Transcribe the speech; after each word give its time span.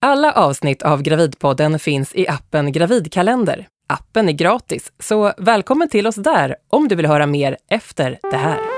Alla 0.00 0.32
avsnitt 0.32 0.82
av 0.82 1.02
Gravidpodden 1.02 1.78
finns 1.78 2.14
i 2.14 2.28
appen 2.28 2.72
Gravidkalender. 2.72 3.66
Appen 3.88 4.28
är 4.28 4.32
gratis, 4.32 4.92
så 4.98 5.32
välkommen 5.38 5.88
till 5.88 6.06
oss 6.06 6.16
där 6.16 6.56
om 6.68 6.88
du 6.88 6.94
vill 6.94 7.06
höra 7.06 7.26
mer 7.26 7.56
efter 7.70 8.18
det 8.30 8.36
här. 8.36 8.77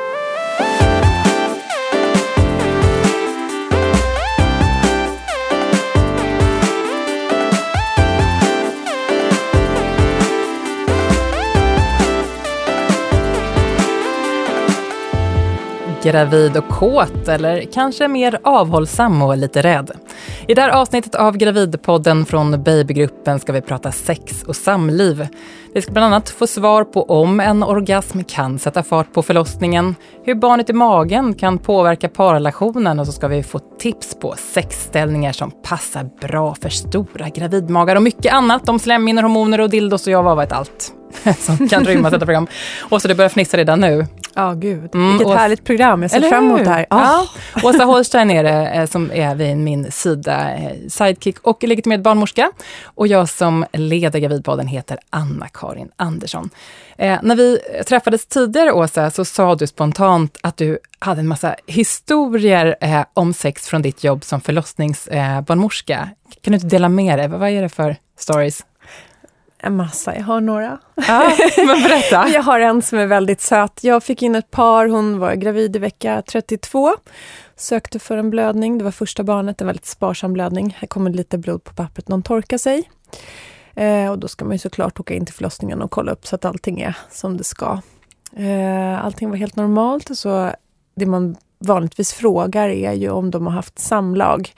Gravid 16.02 16.56
och 16.56 16.68
kåt, 16.68 17.28
eller 17.28 17.62
kanske 17.72 18.08
mer 18.08 18.40
avhållsam 18.42 19.22
och 19.22 19.36
lite 19.36 19.62
rädd. 19.62 19.90
I 20.48 20.54
det 20.54 20.62
här 20.62 20.70
avsnittet 20.70 21.14
av 21.14 21.36
Gravidpodden 21.36 22.26
från 22.26 22.62
Babygruppen 22.62 23.40
ska 23.40 23.52
vi 23.52 23.60
prata 23.60 23.92
sex 23.92 24.42
och 24.42 24.56
samliv. 24.56 25.28
Vi 25.74 25.82
ska 25.82 25.92
bland 25.92 26.06
annat 26.06 26.30
få 26.30 26.46
svar 26.46 26.84
på 26.84 27.02
om 27.02 27.40
en 27.40 27.62
orgasm 27.62 28.20
kan 28.22 28.58
sätta 28.58 28.82
fart 28.82 29.12
på 29.12 29.22
förlossningen, 29.22 29.94
hur 30.24 30.34
barnet 30.34 30.70
i 30.70 30.72
magen 30.72 31.34
kan 31.34 31.58
påverka 31.58 32.08
parrelationen 32.08 33.00
och 33.00 33.06
så 33.06 33.12
ska 33.12 33.28
vi 33.28 33.42
få 33.42 33.58
tips 33.58 34.14
på 34.20 34.34
sexställningar 34.36 35.32
som 35.32 35.50
passar 35.50 36.10
bra 36.20 36.54
för 36.54 36.68
stora 36.68 37.28
gravidmagar 37.28 37.96
och 37.96 38.02
mycket 38.02 38.32
annat 38.32 38.68
om 38.68 38.78
slemhinnor, 38.78 39.22
hormoner 39.22 39.60
och 39.60 39.70
dildos 39.70 40.06
och 40.06 40.12
jag 40.12 40.22
vad 40.22 40.36
vet 40.36 40.52
allt 40.52 40.99
som 41.38 41.68
kan 41.68 41.84
rymmas 41.84 42.10
i 42.10 42.14
detta 42.14 42.26
program. 42.26 42.46
Och 42.80 43.02
så 43.02 43.08
det 43.08 43.14
börjar 43.14 43.28
fnissa 43.28 43.56
redan 43.56 43.80
nu. 43.80 44.06
Ja, 44.34 44.50
oh, 44.50 44.58
gud. 44.58 44.94
Mm, 44.94 45.18
Vilket 45.18 45.36
härligt 45.36 45.64
program. 45.64 46.02
Jag 46.02 46.10
ser 46.10 46.20
fram 46.20 46.44
emot 46.44 46.64
det 46.64 46.70
här. 46.70 46.82
Oh. 46.82 46.86
Ja. 46.90 47.26
Åsa 47.62 47.84
Holstein 47.84 48.30
är 48.30 48.44
det 48.44 48.66
eh, 48.66 48.86
som 48.86 49.10
är 49.12 49.34
vid 49.34 49.56
min 49.56 49.92
sida, 49.92 50.54
eh, 50.54 50.72
sidekick 50.88 51.38
och 51.38 51.62
legitimerad 51.62 52.02
barnmorska. 52.02 52.50
Och 52.84 53.06
jag 53.06 53.28
som 53.28 53.64
leder 53.72 54.18
Gravidpodden 54.18 54.66
heter 54.66 54.98
Anna-Karin 55.10 55.90
Andersson. 55.96 56.50
Eh, 56.98 57.18
när 57.22 57.36
vi 57.36 57.58
träffades 57.86 58.26
tidigare, 58.26 58.72
Åsa, 58.72 59.10
så 59.10 59.24
sa 59.24 59.54
du 59.54 59.66
spontant 59.66 60.38
att 60.40 60.56
du 60.56 60.78
hade 60.98 61.20
en 61.20 61.28
massa 61.28 61.56
historier 61.66 62.76
eh, 62.80 63.04
om 63.14 63.34
sex 63.34 63.66
från 63.66 63.82
ditt 63.82 64.04
jobb 64.04 64.24
som 64.24 64.40
förlossningsbarnmorska. 64.40 65.94
Eh, 65.94 66.34
kan 66.40 66.52
du 66.52 66.54
inte 66.54 66.66
dela 66.66 66.88
med 66.88 67.18
dig? 67.18 67.28
Vad 67.28 67.50
är 67.50 67.62
det 67.62 67.68
för 67.68 67.96
stories? 68.18 68.64
En 69.62 69.76
massa, 69.76 70.16
jag 70.16 70.24
har 70.24 70.40
några. 70.40 70.78
Ja, 70.94 71.32
men 71.56 71.82
berätta. 71.82 72.28
jag 72.34 72.42
har 72.42 72.60
en 72.60 72.82
som 72.82 72.98
är 72.98 73.06
väldigt 73.06 73.40
söt. 73.40 73.84
Jag 73.84 74.02
fick 74.02 74.22
in 74.22 74.34
ett 74.34 74.50
par, 74.50 74.86
hon 74.86 75.18
var 75.18 75.34
gravid 75.34 75.76
i 75.76 75.78
vecka 75.78 76.22
32. 76.26 76.96
Sökte 77.56 77.98
för 77.98 78.16
en 78.16 78.30
blödning, 78.30 78.78
det 78.78 78.84
var 78.84 78.90
första 78.90 79.22
barnet, 79.22 79.60
en 79.60 79.66
väldigt 79.66 79.86
sparsam 79.86 80.32
blödning. 80.32 80.76
Här 80.78 80.88
kommer 80.88 81.10
lite 81.10 81.38
blod 81.38 81.64
på 81.64 81.74
pappret, 81.74 82.08
någon 82.08 82.22
torkar 82.22 82.58
sig. 82.58 82.90
Eh, 83.74 84.10
och 84.10 84.18
då 84.18 84.28
ska 84.28 84.44
man 84.44 84.52
ju 84.52 84.58
såklart 84.58 85.00
åka 85.00 85.14
in 85.14 85.26
till 85.26 85.34
förlossningen 85.34 85.82
och 85.82 85.90
kolla 85.90 86.12
upp 86.12 86.26
så 86.26 86.34
att 86.34 86.44
allting 86.44 86.80
är 86.80 86.96
som 87.10 87.36
det 87.36 87.44
ska. 87.44 87.80
Eh, 88.36 89.04
allting 89.04 89.30
var 89.30 89.36
helt 89.36 89.56
normalt, 89.56 90.18
så 90.18 90.50
det 90.94 91.06
man 91.06 91.36
vanligtvis 91.58 92.12
frågar 92.12 92.68
är 92.68 92.92
ju 92.92 93.10
om 93.10 93.30
de 93.30 93.46
har 93.46 93.52
haft 93.52 93.78
samlag 93.78 94.52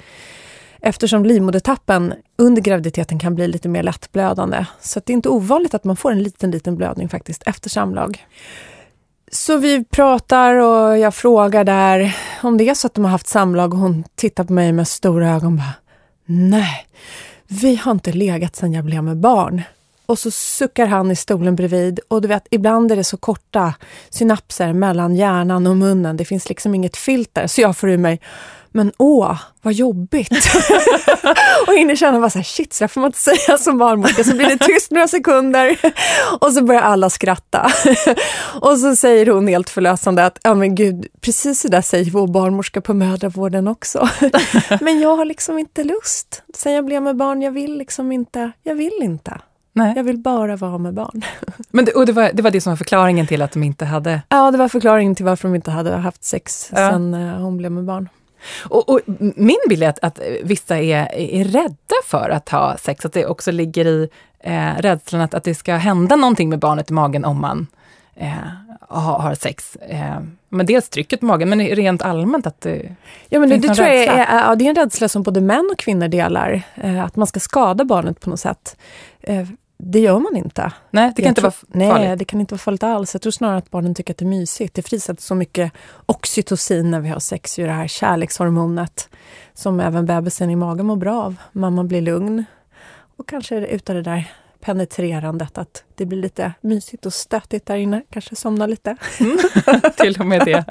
eftersom 0.83 1.25
livmodertappen 1.25 2.15
under 2.39 2.63
graviditeten 2.63 3.19
kan 3.19 3.35
bli 3.35 3.49
lite 3.49 3.69
mer 3.69 3.83
lättblödande. 3.83 4.67
Så 4.81 5.01
det 5.05 5.13
är 5.13 5.15
inte 5.15 5.29
ovanligt 5.29 5.75
att 5.75 5.85
man 5.85 5.97
får 5.97 6.13
en 6.13 6.23
liten, 6.23 6.51
liten 6.51 6.77
blödning 6.77 7.09
faktiskt 7.09 7.43
efter 7.47 7.71
samlag. 7.71 8.27
Så 9.33 9.57
vi 9.57 9.85
pratar 9.85 10.55
och 10.55 10.99
jag 10.99 11.15
frågar 11.15 11.65
där 11.65 12.17
om 12.43 12.59
det 12.59 12.69
är 12.69 12.75
så 12.75 12.87
att 12.87 12.95
de 12.95 13.05
har 13.05 13.11
haft 13.11 13.27
samlag 13.27 13.75
och 13.75 13.81
hon 13.81 14.05
tittar 14.15 14.45
på 14.45 14.53
mig 14.53 14.73
med 14.73 14.89
stora 14.89 15.31
ögon 15.31 15.53
och 15.53 15.59
bara 15.59 15.75
Nej, 16.25 16.87
vi 17.47 17.77
har 17.77 17.93
inte 17.93 18.13
legat 18.13 18.57
sedan 18.57 18.73
jag 18.73 18.85
blev 18.85 19.05
med 19.05 19.17
barn. 19.17 19.63
Och 20.07 20.19
så 20.19 20.31
suckar 20.31 20.87
han 20.87 21.11
i 21.11 21.17
stolen 21.17 21.57
bredvid 21.57 22.01
och 22.09 22.23
du 22.23 22.29
vet, 22.29 22.47
ibland 22.51 22.93
är 22.93 22.97
det 22.97 23.05
så 23.05 23.17
korta 23.17 23.75
synapser 24.11 24.73
mellan 24.73 25.15
hjärnan 25.15 25.67
och 25.67 25.77
munnen. 25.77 26.17
Det 26.17 26.25
finns 26.25 26.49
liksom 26.49 26.75
inget 26.75 26.97
filter. 26.97 27.47
Så 27.47 27.61
jag 27.61 27.77
får 27.77 27.91
ur 27.91 27.99
mig 27.99 28.21
men 28.73 28.93
åh, 28.99 29.39
vad 29.63 29.75
jobbigt. 29.75 30.31
och 31.67 31.75
inne 31.75 31.97
känner 31.97 32.21
bara 32.21 32.31
så 32.31 32.39
här, 32.39 32.45
shit, 32.45 32.73
så 32.73 32.89
får 32.89 33.01
man 33.01 33.09
inte 33.09 33.19
säga 33.19 33.59
som 33.59 33.79
barnmorska. 33.79 34.25
Så 34.25 34.37
blir 34.37 34.47
det 34.47 34.59
tyst 34.59 34.91
några 34.91 35.09
sekunder 35.09 35.79
och 36.41 36.53
så 36.53 36.65
börjar 36.65 36.83
alla 36.83 37.11
skratta. 37.11 37.71
och 38.61 38.79
så 38.79 38.97
säger 38.97 39.27
hon 39.27 39.49
helt 39.49 39.71
förlösande 39.71 40.27
att, 40.27 40.39
ja 40.43 40.55
men 40.55 40.75
gud, 40.75 41.07
precis 41.21 41.61
så 41.61 41.69
där 41.69 41.83
säger 41.83 42.11
vår 42.11 42.27
barnmorska 42.27 42.81
på 42.81 42.95
mödravården 42.95 43.69
också. 43.69 44.09
men 44.81 45.01
jag 45.01 45.17
har 45.17 45.25
liksom 45.25 45.59
inte 45.59 45.85
lust. 45.85 46.43
Sen 46.55 46.73
jag 46.73 46.85
blev 46.85 47.03
med 47.03 47.17
barn, 47.17 47.43
jag 47.43 47.53
vill 47.53 47.79
liksom 47.79 48.13
inte, 48.13 48.53
jag 48.63 48.75
vill 48.75 48.99
inte. 49.03 49.41
Nej. 49.75 49.93
Jag 49.97 50.05
vill 50.05 50.19
bara 50.19 50.57
vara 50.57 50.79
med 50.79 50.95
barn. 50.95 51.23
Men 51.71 51.85
det, 51.85 51.93
och 51.93 52.07
det 52.07 52.13
var, 52.13 52.31
det 52.33 52.43
var 52.43 52.51
det 52.51 52.61
som 52.61 52.71
var 52.71 52.77
förklaringen 52.77 53.27
till 53.27 53.43
att 53.43 53.53
de 53.53 53.63
inte 53.63 53.85
hade... 53.85 54.23
Ja, 54.29 54.51
det 54.51 54.59
var 54.59 54.69
förklaringen 54.69 55.15
till 55.15 55.25
varför 55.25 55.49
de 55.49 55.55
inte 55.55 55.71
hade 55.71 55.91
haft 55.91 56.25
sex 56.25 56.69
ja. 56.71 56.91
sen 56.91 57.15
uh, 57.15 57.41
hon 57.41 57.57
blev 57.57 57.73
med 57.73 57.85
barn. 57.85 58.09
Och, 58.65 58.89
och, 58.89 59.01
min 59.37 59.59
bild 59.69 59.83
är 59.83 59.89
att, 59.89 59.99
att 60.03 60.19
vissa 60.43 60.79
är, 60.79 61.15
är 61.15 61.45
rädda 61.45 61.97
för 62.07 62.31
att 62.31 62.49
ha 62.49 62.77
sex, 62.77 63.05
att 63.05 63.13
det 63.13 63.27
också 63.27 63.51
ligger 63.53 63.87
i 63.87 64.09
eh, 64.41 64.77
rädslan 64.79 65.23
att, 65.23 65.35
att 65.35 65.45
det 65.45 65.55
ska 65.55 65.75
hända 65.75 66.17
någonting 66.17 66.49
med 66.49 66.59
barnet 66.59 66.91
i 66.91 66.93
magen 66.93 67.25
om 67.25 67.41
man 67.41 67.67
eh, 68.17 68.33
har, 68.89 69.19
har 69.19 69.35
sex. 69.35 69.77
Eh, 69.77 70.21
men 70.49 70.67
dels 70.67 70.89
trycket 70.89 71.21
på 71.21 71.27
magen, 71.27 71.49
men 71.49 71.61
rent 71.61 72.03
allmänt 72.03 72.47
att 72.47 72.61
det 72.61 72.97
Ja, 73.29 73.41
men 73.41 73.49
det, 73.49 73.57
det 73.57 73.75
tror 73.75 73.89
jag 73.89 73.97
är, 73.97 74.37
ja, 74.37 74.55
det 74.55 74.65
är 74.65 74.69
en 74.69 74.75
rädsla 74.75 75.09
som 75.09 75.23
både 75.23 75.41
män 75.41 75.69
och 75.73 75.79
kvinnor 75.79 76.09
delar, 76.09 76.63
eh, 76.75 77.05
att 77.05 77.17
man 77.17 77.27
ska 77.27 77.41
skada 77.41 77.85
barnet 77.85 78.21
på 78.21 78.31
något 78.31 78.41
sätt. 78.41 78.77
Det 79.85 80.01
gör 80.01 80.19
man 80.19 80.37
inte. 80.37 80.73
Nej, 80.91 81.13
det 81.17 81.23
kan 81.23 81.25
jag 81.25 81.31
inte 81.31 81.41
tror, 81.41 81.51
vara 81.51 81.53
farligt. 81.53 82.09
Nej, 82.09 82.17
det 82.17 82.25
kan 82.25 82.41
inte 82.41 82.55
vara 82.55 82.59
farligt 82.59 82.83
alls. 82.83 83.15
Jag 83.15 83.23
tror 83.23 83.31
snarare 83.31 83.59
att 83.59 83.71
barnen 83.71 83.95
tycker 83.95 84.13
att 84.15 84.19
det 84.19 84.25
är 84.25 84.29
mysigt. 84.29 84.75
Det 84.75 84.83
frisätts 84.83 85.27
så 85.27 85.35
mycket 85.35 85.73
oxytocin 86.07 86.91
när 86.91 87.01
vi 87.01 87.09
har 87.09 87.21
sex, 87.21 87.59
ju 87.59 87.67
det 87.67 87.73
här 87.73 87.89
kärlekshormonet 87.89 89.09
som 89.55 89.81
även 89.81 90.07
bebisen 90.07 90.51
i 90.51 90.57
magen 90.57 90.87
mår 90.87 90.97
bra 90.97 91.23
av. 91.23 91.37
Mamman 91.53 91.89
blir 91.89 92.01
lugn. 92.01 92.45
Och 93.17 93.29
kanske 93.29 93.67
utav 93.67 93.97
det 93.97 94.03
där 94.03 94.33
penetrerandet, 94.63 95.59
att 95.59 95.85
det 95.95 96.07
blir 96.07 96.19
lite 96.19 96.53
mysigt 96.61 97.07
och 97.07 97.13
stötigt 97.13 97.67
där 97.67 97.77
inne, 97.77 98.03
kanske 98.11 98.37
somna 98.37 98.67
lite. 98.67 98.97
Mm, 99.21 99.39
till 99.97 100.17
och 100.21 100.27
med 100.27 100.43
det. 100.45 100.65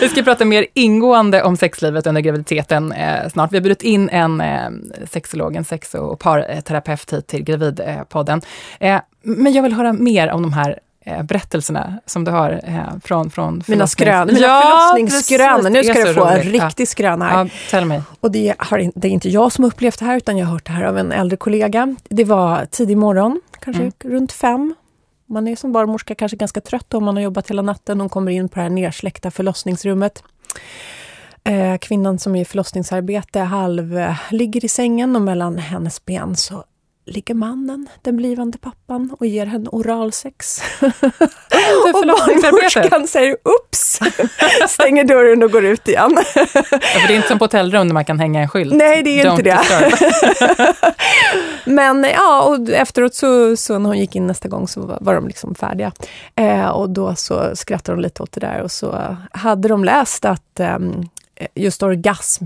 Vi 0.00 0.08
ska 0.08 0.22
prata 0.22 0.44
mer 0.44 0.66
ingående 0.74 1.42
om 1.42 1.56
sexlivet 1.56 2.06
under 2.06 2.20
graviditeten 2.20 2.92
eh, 2.92 3.28
snart. 3.28 3.52
Vi 3.52 3.56
har 3.56 3.62
bjudit 3.62 3.82
in 3.82 4.08
en 4.08 4.40
eh, 4.40 4.70
sexolog, 5.10 5.56
en 5.56 5.64
sex 5.64 5.94
och 5.94 6.18
parterapeut 6.18 7.12
hit 7.12 7.26
till 7.26 7.44
Gravidpodden. 7.44 8.40
Eh, 8.80 9.00
men 9.22 9.52
jag 9.52 9.62
vill 9.62 9.72
höra 9.72 9.92
mer 9.92 10.30
om 10.30 10.42
de 10.42 10.52
här 10.52 10.78
eh, 11.04 11.22
berättelserna 11.22 12.00
som 12.06 12.24
du 12.24 12.30
har 12.30 12.60
eh, 12.64 12.98
från, 13.04 13.30
från 13.30 13.62
Mina 13.66 13.86
skrön, 13.86 14.26
mina 14.26 14.40
ja, 14.40 14.62
förlossningsskrönor. 14.62 15.70
Nu 15.70 15.84
ska 15.84 16.04
du 16.04 16.14
få 16.14 16.20
roligt. 16.20 16.44
en 16.44 16.52
riktig 16.52 16.88
skröna 16.88 17.28
här. 17.28 17.50
Ja. 17.72 18.02
Och 18.20 18.30
det, 18.30 18.54
har, 18.58 18.90
det 18.94 19.08
är 19.08 19.12
inte 19.12 19.28
jag 19.28 19.52
som 19.52 19.64
upplevt 19.64 19.98
det 19.98 20.04
här, 20.04 20.16
utan 20.16 20.38
jag 20.38 20.46
har 20.46 20.52
hört 20.52 20.66
det 20.66 20.72
här 20.72 20.84
av 20.84 20.98
en 20.98 21.12
äldre 21.12 21.36
kollega. 21.36 21.96
Det 22.04 22.24
var 22.24 22.66
tidig 22.66 22.96
morgon, 22.96 23.40
kanske 23.60 23.82
mm. 23.82 23.92
runt 24.04 24.32
fem. 24.32 24.74
Man 25.26 25.48
är 25.48 25.56
som 25.56 25.72
barnmorska 25.72 26.14
kanske 26.14 26.36
ganska 26.36 26.60
trött 26.60 26.94
om 26.94 27.04
man 27.04 27.16
har 27.16 27.22
jobbat 27.22 27.50
hela 27.50 27.62
natten. 27.62 28.00
Hon 28.00 28.08
kommer 28.08 28.32
in 28.32 28.48
på 28.48 28.54
det 28.54 28.62
här 28.62 28.70
nersläckta 28.70 29.30
förlossningsrummet. 29.30 30.22
Eh, 31.44 31.78
kvinnan 31.78 32.18
som 32.18 32.36
är 32.36 32.40
i 32.40 32.44
förlossningsarbete 32.44 33.40
halv 33.40 34.04
ligger 34.30 34.64
i 34.64 34.68
sängen 34.68 35.16
och 35.16 35.22
mellan 35.22 35.58
hennes 35.58 36.04
ben 36.04 36.36
så 36.36 36.64
ligger 37.04 37.34
mannen, 37.34 37.88
den 38.02 38.16
blivande 38.16 38.58
pappan, 38.58 39.16
och 39.20 39.26
ger 39.26 39.46
henne 39.46 39.68
oralsex. 39.72 40.62
och 40.80 41.92
barnmorskan 41.92 43.06
säger 43.06 43.36
ups, 43.44 44.00
stänger 44.68 45.04
dörren 45.04 45.42
och 45.42 45.50
går 45.50 45.64
ut 45.64 45.88
igen. 45.88 46.18
ja, 46.34 46.46
för 46.46 47.08
det 47.08 47.14
är 47.14 47.16
inte 47.16 47.28
som 47.28 47.38
på 47.38 47.44
hotellrum 47.44 47.88
där 47.88 47.94
man 47.94 48.04
kan 48.04 48.18
hänga 48.18 48.40
en 48.40 48.48
skylt. 48.48 48.74
Nej, 48.74 49.02
det 49.02 49.20
är 49.20 49.24
Don't 49.24 49.30
inte 49.30 49.42
det. 49.42 49.60
Men 51.72 52.04
ja, 52.04 52.42
och 52.42 52.68
efteråt 52.68 53.14
så, 53.14 53.56
så 53.56 53.78
när 53.78 53.88
hon 53.88 53.98
gick 53.98 54.16
in 54.16 54.26
nästa 54.26 54.48
gång 54.48 54.68
så 54.68 54.80
var, 54.80 54.98
var 55.00 55.14
de 55.14 55.26
liksom 55.26 55.54
färdiga. 55.54 55.92
Eh, 56.34 56.68
och 56.68 56.90
då 56.90 57.14
så 57.14 57.56
skrattade 57.56 57.96
de 57.96 58.02
lite 58.02 58.22
åt 58.22 58.32
det 58.32 58.40
där 58.40 58.62
och 58.62 58.72
så 58.72 59.16
hade 59.32 59.68
de 59.68 59.84
läst 59.84 60.24
att 60.24 60.60
eh, 60.60 60.78
just 61.54 61.82
orgasm 61.82 62.44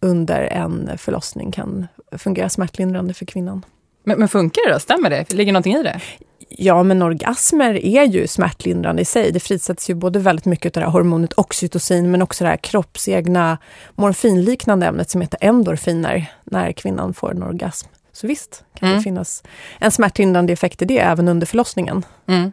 under 0.00 0.40
en 0.40 0.90
förlossning 0.98 1.52
kan 1.52 1.86
fungera 2.12 2.48
smärtlindrande 2.48 3.14
för 3.14 3.24
kvinnan. 3.24 3.62
Men, 4.04 4.18
men, 4.18 4.28
funkar 4.28 4.66
det 4.66 4.72
då? 4.72 4.78
Stämmer 4.78 5.10
det? 5.10 5.32
Ligger 5.32 5.52
någonting 5.52 5.74
i 5.74 5.82
det? 5.82 6.00
Ja, 6.48 6.82
men 6.82 7.02
orgasmer 7.02 7.86
är 7.86 8.04
ju 8.04 8.26
smärtlindrande 8.26 9.02
i 9.02 9.04
sig. 9.04 9.32
Det 9.32 9.40
frisätts 9.40 9.90
ju 9.90 9.94
både 9.94 10.18
väldigt 10.18 10.44
mycket 10.44 10.76
av 10.76 10.80
det 10.80 10.86
här 10.86 10.92
hormonet 10.92 11.32
oxytocin, 11.32 12.10
men 12.10 12.22
också 12.22 12.44
det 12.44 12.50
här 12.50 12.56
kroppsegna 12.56 13.58
morfinliknande 13.94 14.86
ämnet 14.86 15.10
som 15.10 15.20
heter 15.20 15.38
endorfiner, 15.40 16.32
när 16.44 16.72
kvinnan 16.72 17.14
får 17.14 17.30
en 17.30 17.42
orgasm. 17.42 17.88
Så 18.12 18.26
visst 18.26 18.64
kan 18.74 18.88
mm. 18.88 18.98
det 18.98 19.02
finnas 19.02 19.42
en 19.78 19.90
smärtlindrande 19.90 20.52
effekt 20.52 20.82
i 20.82 20.84
det, 20.84 20.98
även 20.98 21.28
under 21.28 21.46
förlossningen. 21.46 22.04
Mm. 22.26 22.52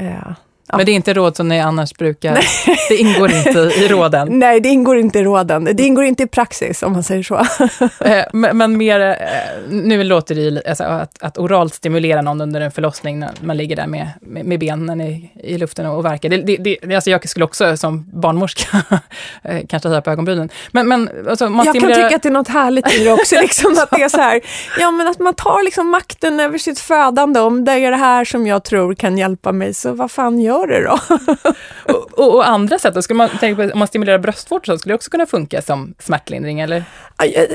Uh, 0.00 0.32
Ja. 0.68 0.76
Men 0.76 0.86
det 0.86 0.92
är 0.92 0.94
inte 0.94 1.14
råd 1.14 1.36
som 1.36 1.48
ni 1.48 1.60
annars 1.60 1.94
brukar... 1.94 2.38
det 2.88 2.96
ingår 2.96 3.32
inte 3.32 3.58
i 3.58 3.88
råden? 3.88 4.28
Nej, 4.38 4.60
det 4.60 4.68
ingår 4.68 4.98
inte 4.98 5.18
i 5.18 5.24
råden. 5.24 5.64
Det 5.64 5.82
ingår 5.82 6.04
inte 6.04 6.22
i 6.22 6.26
praxis, 6.26 6.82
om 6.82 6.92
man 6.92 7.02
säger 7.02 7.22
så. 7.22 7.46
Eh, 8.04 8.24
men, 8.32 8.56
men, 8.56 8.76
mer... 8.76 9.00
Eh, 9.00 9.16
nu 9.70 10.04
låter 10.04 10.34
det 10.34 10.40
ju... 10.40 10.60
Alltså, 10.68 10.84
att, 10.84 11.22
att 11.22 11.38
oralt 11.38 11.74
stimulera 11.74 12.22
någon 12.22 12.40
under 12.40 12.60
en 12.60 12.70
förlossning, 12.70 13.18
när 13.18 13.30
man 13.40 13.56
ligger 13.56 13.76
där 13.76 13.86
med, 13.86 14.08
med, 14.20 14.44
med 14.44 14.60
benen 14.60 15.00
i, 15.00 15.30
i 15.42 15.58
luften 15.58 15.86
och, 15.86 15.96
och 15.96 16.04
verkar. 16.04 16.28
Det, 16.28 16.36
det, 16.36 16.78
det, 16.82 16.94
alltså 16.94 17.10
jag 17.10 17.28
skulle 17.28 17.44
också 17.44 17.76
som 17.76 18.10
barnmorska 18.12 18.82
kanske 19.68 19.88
höja 19.88 20.00
på 20.00 20.10
ögonbrynen. 20.10 20.48
Men, 20.72 20.88
men 20.88 21.10
alltså, 21.28 21.48
man 21.48 21.66
jag 21.66 21.76
stimulerar... 21.76 22.00
kan 22.00 22.08
tycka 22.08 22.16
att 22.16 22.22
det 22.22 22.28
är 22.28 22.32
något 22.32 22.48
härligt 22.48 22.94
i 22.94 23.04
det 23.04 23.12
också, 23.12 23.34
liksom, 23.40 23.72
att 23.72 23.90
det 23.90 24.02
är 24.02 24.08
så 24.08 24.20
här, 24.20 24.40
ja 24.78 24.90
men 24.90 25.08
att 25.08 25.18
man 25.18 25.34
tar 25.34 25.64
liksom 25.64 25.88
makten 25.90 26.40
över 26.40 26.58
sitt 26.58 26.78
födande, 26.78 27.40
om 27.40 27.64
det 27.64 27.72
är 27.72 27.90
det 27.90 27.96
här 27.96 28.24
som 28.24 28.46
jag 28.46 28.64
tror 28.64 28.94
kan 28.94 29.18
hjälpa 29.18 29.52
mig, 29.52 29.74
så 29.74 29.92
vad 29.92 30.10
fan 30.10 30.40
gör 30.40 30.57
det 30.66 30.84
då? 30.84 30.98
och, 31.94 32.18
och, 32.18 32.34
och, 32.34 32.48
andra 32.48 32.78
sätt, 32.78 32.94
då 32.94 33.02
skulle 33.02 33.16
man 33.16 33.28
tänka 33.28 33.66
på, 33.66 33.72
om 33.72 33.78
man 33.78 33.88
stimulerar 33.88 34.18
bröstvårtor, 34.18 34.72
så 34.72 34.78
skulle 34.78 34.92
det 34.92 34.96
också 34.96 35.10
kunna 35.10 35.26
funka 35.26 35.62
som 35.62 35.94
smärtlindring, 35.98 36.60
eller? 36.60 36.84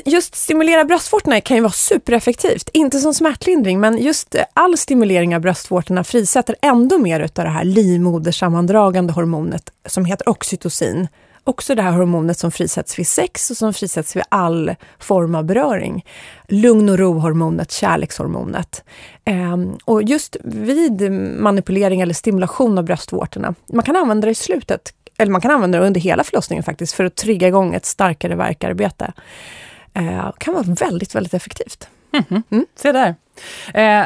Just 0.05 0.35
stimulera 0.35 0.85
bröstvårtorna 0.85 1.41
kan 1.41 1.57
ju 1.57 1.63
vara 1.63 1.71
supereffektivt. 1.71 2.69
Inte 2.73 2.99
som 2.99 3.13
smärtlindring, 3.13 3.79
men 3.79 3.97
just 3.97 4.35
all 4.53 4.77
stimulering 4.77 5.35
av 5.35 5.41
bröstvårtorna 5.41 6.03
frisätter 6.03 6.55
ändå 6.61 6.97
mer 6.97 7.19
av 7.19 7.29
det 7.33 7.49
här 7.49 7.63
livmodersammandragande 7.63 9.13
hormonet 9.13 9.69
som 9.85 10.05
heter 10.05 10.29
oxytocin 10.29 11.07
också 11.43 11.75
det 11.75 11.81
här 11.81 11.91
hormonet 11.91 12.37
som 12.37 12.51
frisätts 12.51 12.99
vid 12.99 13.07
sex 13.07 13.51
och 13.51 13.57
som 13.57 13.73
frisätts 13.73 14.15
vid 14.15 14.23
all 14.29 14.75
form 14.99 15.35
av 15.35 15.45
beröring. 15.45 16.05
Lugn 16.47 16.89
och 16.89 16.97
ro-hormonet, 16.97 17.71
kärlekshormonet. 17.71 18.83
Ehm, 19.25 19.77
och 19.85 20.03
just 20.03 20.35
vid 20.43 21.11
manipulering 21.39 22.01
eller 22.01 22.13
stimulation 22.13 22.77
av 22.77 22.83
bröstvårtorna, 22.83 23.55
man 23.73 23.83
kan 23.83 23.95
använda 23.95 24.25
det 24.25 24.31
i 24.31 24.35
slutet, 24.35 24.93
eller 25.17 25.31
man 25.31 25.41
kan 25.41 25.51
använda 25.51 25.79
det 25.79 25.85
under 25.85 26.01
hela 26.01 26.23
förlossningen 26.23 26.63
faktiskt, 26.63 26.93
för 26.93 27.05
att 27.05 27.15
trigga 27.15 27.47
igång 27.47 27.73
ett 27.73 27.85
starkare 27.85 28.35
verkarbete. 28.35 29.13
Ehm, 29.93 30.31
kan 30.37 30.53
vara 30.53 30.63
väldigt, 30.63 31.15
väldigt 31.15 31.33
effektivt. 31.33 31.87
Mm 32.13 32.43
mm. 32.49 32.65
Se 32.75 32.91
där. 32.91 33.15
Eh, 33.73 34.05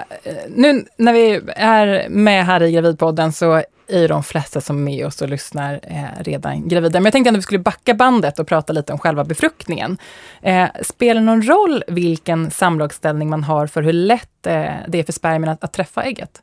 nu 0.50 0.86
när 0.98 1.13
vi 1.13 1.42
är 1.56 2.10
med 2.10 2.45
här 2.45 2.63
i 2.63 2.72
Gravidpodden 2.72 3.34
så 3.34 3.63
är 3.88 4.00
ju 4.00 4.07
de 4.07 4.24
flesta 4.24 4.62
som 4.62 4.78
är 4.78 4.81
med 4.81 5.06
oss 5.06 5.22
och 5.22 5.30
lyssnar 5.30 5.80
eh, 5.84 6.24
redan 6.24 6.68
gravida. 6.68 7.00
Men 7.00 7.06
jag 7.06 7.13
tänkte 7.13 7.30
att 7.30 7.38
vi 7.38 7.42
skulle 7.42 7.60
backa 7.60 7.94
bandet 7.94 8.39
och 8.39 8.48
prata 8.48 8.74
lite 8.74 8.94
om 8.94 9.00
själva 9.00 9.24
befruktningen. 9.24 9.98
Eh, 10.42 10.68
spelar 10.81 11.22
det 11.22 11.25
någon 11.25 11.42
roll 11.42 11.84
vilken 11.88 12.51
samlagsställning 12.51 13.30
man 13.30 13.44
har 13.44 13.68
för 13.68 13.81
hur 13.81 13.94
lätt 13.94 14.48
eh, 14.48 14.74
det 14.88 15.00
är 15.00 15.04
för 15.04 15.13
spermien 15.13 15.54
att, 15.54 15.63
att 15.63 15.74
träffa 15.74 16.04
ägget? 16.04 16.42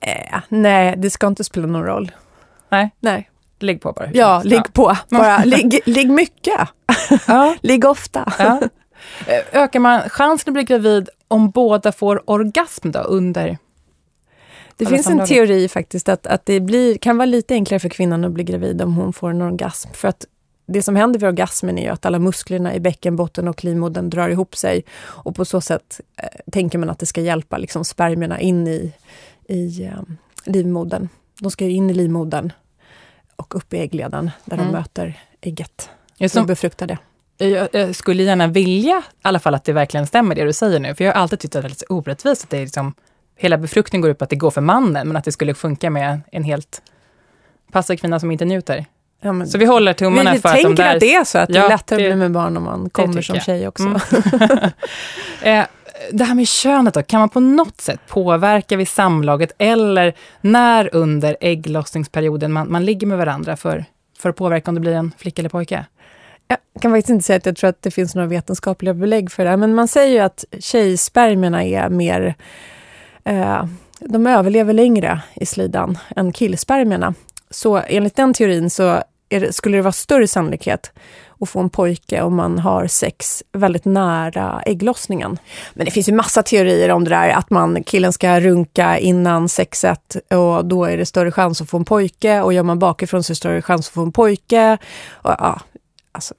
Eh, 0.00 0.40
nej, 0.48 0.94
det 0.96 1.10
ska 1.10 1.26
inte 1.26 1.44
spela 1.44 1.66
någon 1.66 1.84
roll. 1.84 2.12
Nej? 2.68 2.90
Nej. 3.00 3.30
Ligg 3.58 3.80
på 3.80 3.92
bara. 3.92 4.08
Ja, 4.12 4.42
ligg 4.44 4.72
på. 4.72 4.96
Bara 5.08 5.38
ligg, 5.44 5.80
ligg 5.86 6.10
mycket. 6.10 6.68
Ja. 7.26 7.56
ligg 7.62 7.84
ofta. 7.84 8.32
Ja. 8.38 8.60
Eh, 9.26 9.62
ökar 9.62 9.80
man 9.80 10.08
chansen 10.08 10.50
att 10.50 10.54
bli 10.54 10.64
gravid 10.64 11.08
om 11.28 11.50
båda 11.50 11.92
får 11.92 12.30
orgasm 12.30 12.90
då 12.90 12.98
under 12.98 13.58
det 14.84 14.90
finns 14.90 15.06
en 15.06 15.26
teori 15.26 15.68
faktiskt 15.68 16.08
att, 16.08 16.26
att 16.26 16.46
det 16.46 16.60
blir, 16.60 16.98
kan 16.98 17.16
vara 17.16 17.26
lite 17.26 17.54
enklare 17.54 17.80
för 17.80 17.88
kvinnan 17.88 18.24
att 18.24 18.32
bli 18.32 18.44
gravid 18.44 18.82
om 18.82 18.94
hon 18.94 19.12
får 19.12 19.30
en 19.30 19.42
orgasm. 19.42 19.88
För 19.92 20.08
att 20.08 20.26
det 20.66 20.82
som 20.82 20.96
händer 20.96 21.20
vid 21.20 21.28
orgasmen 21.28 21.78
är 21.78 21.90
att 21.90 22.06
alla 22.06 22.18
musklerna 22.18 22.74
i 22.74 22.80
bäckenbotten 22.80 23.48
och 23.48 23.64
livmodern 23.64 24.10
drar 24.10 24.28
ihop 24.28 24.56
sig. 24.56 24.84
Och 25.02 25.36
på 25.36 25.44
så 25.44 25.60
sätt 25.60 26.00
eh, 26.16 26.28
tänker 26.52 26.78
man 26.78 26.90
att 26.90 26.98
det 26.98 27.06
ska 27.06 27.20
hjälpa 27.20 27.58
liksom, 27.58 27.84
spermierna 27.84 28.40
in 28.40 28.66
i, 28.66 28.92
i 29.48 29.84
eh, 29.84 29.92
livmodern. 30.44 31.08
De 31.40 31.50
ska 31.50 31.64
in 31.64 31.90
i 31.90 31.94
livmodern 31.94 32.52
och 33.36 33.54
upp 33.54 33.74
i 33.74 33.78
äggledan 33.78 34.30
där 34.44 34.56
mm. 34.56 34.66
de 34.66 34.72
möter 34.72 35.20
ägget 35.40 35.90
och 36.36 36.46
befruktar 36.46 36.86
det. 36.86 36.98
Jag, 37.46 37.68
jag, 37.72 37.96
skulle 37.96 38.22
gärna 38.22 38.46
vilja 38.46 38.98
i 38.98 39.18
alla 39.22 39.38
fall 39.38 39.54
att 39.54 39.64
det 39.64 39.72
verkligen 39.72 40.06
stämmer 40.06 40.34
det 40.34 40.44
du 40.44 40.52
säger 40.52 40.80
nu, 40.80 40.94
för 40.94 41.04
jag 41.04 41.12
har 41.12 41.22
alltid 41.22 41.38
tyckt 41.38 41.56
att 41.56 41.62
det 41.62 41.66
är 41.66 41.70
lite 41.70 41.86
orättvist 41.88 42.44
att 42.44 42.50
det 42.50 42.56
är 42.56 42.62
liksom 42.62 42.94
hela 43.40 43.58
befruktningen 43.58 44.02
går 44.02 44.10
ut 44.10 44.18
på 44.18 44.24
att 44.24 44.30
det 44.30 44.36
går 44.36 44.50
för 44.50 44.60
mannen, 44.60 45.08
men 45.08 45.16
att 45.16 45.24
det 45.24 45.32
skulle 45.32 45.54
funka 45.54 45.90
med 45.90 46.20
en 46.32 46.44
helt 46.44 46.82
passiv 47.72 47.96
kvinna 47.96 48.20
som 48.20 48.30
inte 48.30 48.44
njuter. 48.44 48.84
Ja, 49.20 49.32
men, 49.32 49.48
så 49.48 49.58
vi 49.58 49.64
håller 49.64 49.92
tummarna 49.92 50.34
för 50.34 50.48
att 50.48 50.56
de 50.56 50.62
där... 50.62 50.68
Vi 50.68 50.76
tänker 50.76 50.94
att 50.94 51.00
det 51.00 51.14
är 51.14 51.24
så, 51.24 51.38
att 51.38 51.48
ja, 51.48 51.60
det 51.60 51.66
är 51.66 51.68
lättare 51.68 52.02
det, 52.02 52.08
att 52.08 52.12
bli 52.12 52.16
med 52.16 52.30
barn 52.30 52.56
om 52.56 52.64
man 52.64 52.90
kommer 52.90 53.22
som 53.22 53.40
tjej 53.40 53.68
också. 53.68 53.84
Mm. 53.84 54.00
eh, 55.60 55.66
det 56.12 56.24
här 56.24 56.34
med 56.34 56.48
könet 56.48 56.94
då, 56.94 57.02
kan 57.02 57.20
man 57.20 57.28
på 57.28 57.40
något 57.40 57.80
sätt 57.80 58.00
påverka 58.08 58.76
vid 58.76 58.88
samlaget 58.88 59.52
eller 59.58 60.14
när 60.40 60.94
under 60.94 61.36
ägglossningsperioden 61.40 62.52
man, 62.52 62.72
man 62.72 62.84
ligger 62.84 63.06
med 63.06 63.18
varandra 63.18 63.56
för, 63.56 63.84
för 64.18 64.30
att 64.30 64.36
påverka 64.36 64.70
om 64.70 64.74
det 64.74 64.80
blir 64.80 64.94
en 64.94 65.12
flicka 65.18 65.42
eller 65.42 65.48
pojke? 65.48 65.84
Jag 66.48 66.58
kan 66.82 66.92
faktiskt 66.92 67.10
inte 67.10 67.24
säga 67.24 67.36
att 67.36 67.46
jag 67.46 67.56
tror 67.56 67.70
att 67.70 67.82
det 67.82 67.90
finns 67.90 68.14
några 68.14 68.28
vetenskapliga 68.28 68.94
belägg 68.94 69.32
för 69.32 69.44
det, 69.44 69.56
men 69.56 69.74
man 69.74 69.88
säger 69.88 70.12
ju 70.12 70.18
att 70.18 70.44
tjejspermierna 70.58 71.64
är 71.64 71.88
mer 71.88 72.34
eh, 73.24 73.64
de 74.00 74.26
överlever 74.26 74.72
längre 74.72 75.20
i 75.34 75.46
slidan 75.46 75.98
än 76.16 76.32
killspermierna. 76.32 77.14
Så 77.50 77.76
enligt 77.76 78.16
den 78.16 78.34
teorin 78.34 78.70
så 78.70 79.02
det, 79.28 79.54
skulle 79.54 79.78
det 79.78 79.82
vara 79.82 79.92
större 79.92 80.28
sannolikhet 80.28 80.92
att 81.40 81.48
få 81.48 81.60
en 81.60 81.70
pojke 81.70 82.22
om 82.22 82.36
man 82.36 82.58
har 82.58 82.86
sex 82.86 83.42
väldigt 83.52 83.84
nära 83.84 84.62
ägglossningen. 84.66 85.38
Men 85.74 85.84
det 85.84 85.90
finns 85.90 86.08
ju 86.08 86.12
massa 86.12 86.42
teorier 86.42 86.90
om 86.90 87.04
det 87.04 87.10
där, 87.10 87.28
att 87.28 87.50
man, 87.50 87.82
killen 87.82 88.12
ska 88.12 88.40
runka 88.40 88.98
innan 88.98 89.48
sexet 89.48 90.16
och 90.30 90.64
då 90.64 90.84
är 90.84 90.96
det 90.96 91.06
större 91.06 91.32
chans 91.32 91.60
att 91.60 91.70
få 91.70 91.76
en 91.76 91.84
pojke 91.84 92.40
och 92.40 92.52
gör 92.52 92.62
man 92.62 92.78
bakifrån 92.78 93.22
så 93.22 93.30
är 93.30 93.34
det 93.34 93.36
större 93.36 93.62
chans 93.62 93.88
att 93.88 93.94
få 93.94 94.02
en 94.02 94.12
pojke. 94.12 94.78
Och, 95.10 95.30
ja, 95.30 95.60
alltså, 96.12 96.34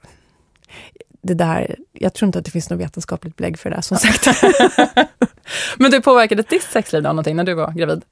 det 1.22 1.34
där, 1.34 1.76
jag 1.92 2.14
tror 2.14 2.26
inte 2.26 2.38
att 2.38 2.44
det 2.44 2.50
finns 2.50 2.70
något 2.70 2.80
vetenskapligt 2.80 3.36
belägg 3.36 3.58
för 3.58 3.70
det 3.70 3.76
där 3.76 3.82
som 3.82 3.96
sagt. 3.96 4.26
Men 5.76 5.90
du 5.90 6.00
påverkade 6.00 6.42
ditt 6.42 6.62
sexliv 6.62 7.02
då 7.02 7.08
någonting 7.08 7.36
när 7.36 7.44
du 7.44 7.54
var 7.54 7.72
gravid? 7.72 8.02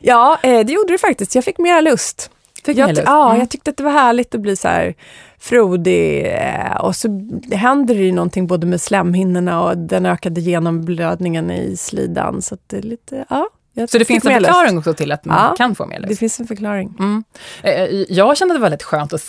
Ja, 0.00 0.38
eh, 0.42 0.66
det 0.66 0.72
gjorde 0.72 0.92
det 0.92 0.98
faktiskt. 0.98 1.34
Jag 1.34 1.44
fick 1.44 1.58
mera 1.58 1.80
lust. 1.80 2.30
Fick 2.64 2.78
jag, 2.78 2.88
lust? 2.88 3.02
Ja, 3.04 3.28
mm. 3.28 3.40
jag 3.40 3.50
tyckte 3.50 3.70
att 3.70 3.76
det 3.76 3.82
var 3.82 3.90
härligt 3.90 4.34
att 4.34 4.40
bli 4.40 4.56
så 4.56 4.68
här 4.68 4.94
frodig. 5.38 6.26
Eh, 6.26 6.76
och 6.76 6.96
så 6.96 7.08
händer 7.52 7.94
det 7.94 8.02
ju 8.02 8.12
någonting 8.12 8.46
både 8.46 8.66
med 8.66 8.80
slemhinnorna 8.80 9.62
och 9.62 9.78
den 9.78 10.06
ökade 10.06 10.40
genomblödningen 10.40 11.50
i 11.50 11.76
slidan. 11.76 12.42
Så 12.42 12.56
det 12.66 12.76
är 12.76 12.82
lite, 12.82 13.24
ja. 13.28 13.48
Så 13.88 13.98
det 13.98 14.04
finns 14.04 14.24
en 14.24 14.32
förklaring 14.32 14.74
lust. 14.74 14.86
också 14.86 14.94
till 14.96 15.12
att 15.12 15.24
man 15.24 15.48
ja, 15.50 15.54
kan 15.56 15.74
få 15.74 15.86
mer 15.86 15.98
lust? 15.98 16.08
det 16.08 16.16
finns 16.16 16.40
en 16.40 16.46
förklaring. 16.46 16.94
Mm. 16.98 17.24
Eh, 17.62 17.72
jag 18.08 18.36
kände 18.36 18.54
det 18.54 18.58
var 18.58 18.66
väldigt 18.66 18.82
skönt 18.82 19.12
att 19.12 19.20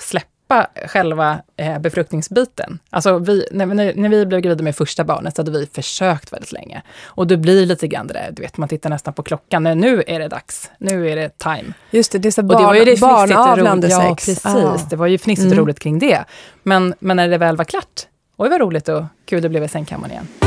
släppa 0.00 0.24
släppa 0.54 0.88
själva 0.88 1.38
eh, 1.56 1.78
befruktningsbiten. 1.78 2.78
Alltså 2.90 3.18
vi, 3.18 3.46
när, 3.50 3.66
när, 3.66 4.08
vi 4.08 4.26
blev 4.26 4.40
gravida 4.40 4.64
med 4.64 4.76
första 4.76 5.04
barnet 5.04 5.36
så 5.36 5.42
hade 5.42 5.50
vi 5.50 5.66
försökt 5.66 6.32
väldigt 6.32 6.52
länge. 6.52 6.82
Och 7.04 7.26
det 7.26 7.36
blir 7.36 7.66
lite 7.66 7.88
grann 7.88 8.06
det 8.06 8.14
där, 8.14 8.28
du 8.32 8.42
vet, 8.42 8.56
man 8.56 8.68
tittar 8.68 8.90
nästan 8.90 9.14
på 9.14 9.22
klockan. 9.22 9.62
Nu 9.62 10.02
är 10.06 10.18
det 10.18 10.28
dags. 10.28 10.70
Nu 10.78 11.10
är 11.10 11.16
det 11.16 11.38
time. 11.38 11.72
Just 11.90 12.12
det, 12.12 12.18
det 12.18 12.28
är 12.28 12.30
så 12.30 12.42
barn, 12.42 12.56
och 12.56 12.62
det 12.62 12.66
var 12.66 12.74
ju 12.74 12.84
det 12.84 13.00
barnavlande 13.00 13.90
sex. 13.90 14.00
Ja, 14.02 14.14
precis. 14.14 14.46
Ah. 14.46 14.78
Det 14.90 14.96
var 14.96 15.06
ju 15.06 15.18
fnissigt 15.18 15.52
mm. 15.52 15.58
roligt 15.58 15.80
kring 15.80 15.98
det. 15.98 16.24
Men, 16.62 16.94
men 16.98 17.16
när 17.16 17.28
det 17.28 17.38
väl 17.38 17.56
var 17.56 17.64
klart, 17.64 18.06
oj 18.36 18.48
vad 18.48 18.60
roligt 18.60 18.88
och 18.88 19.04
kul 19.24 19.42
det 19.42 19.48
blev 19.48 19.62
i 19.64 19.68
sängkammaren 19.68 20.12
igen. 20.12 20.43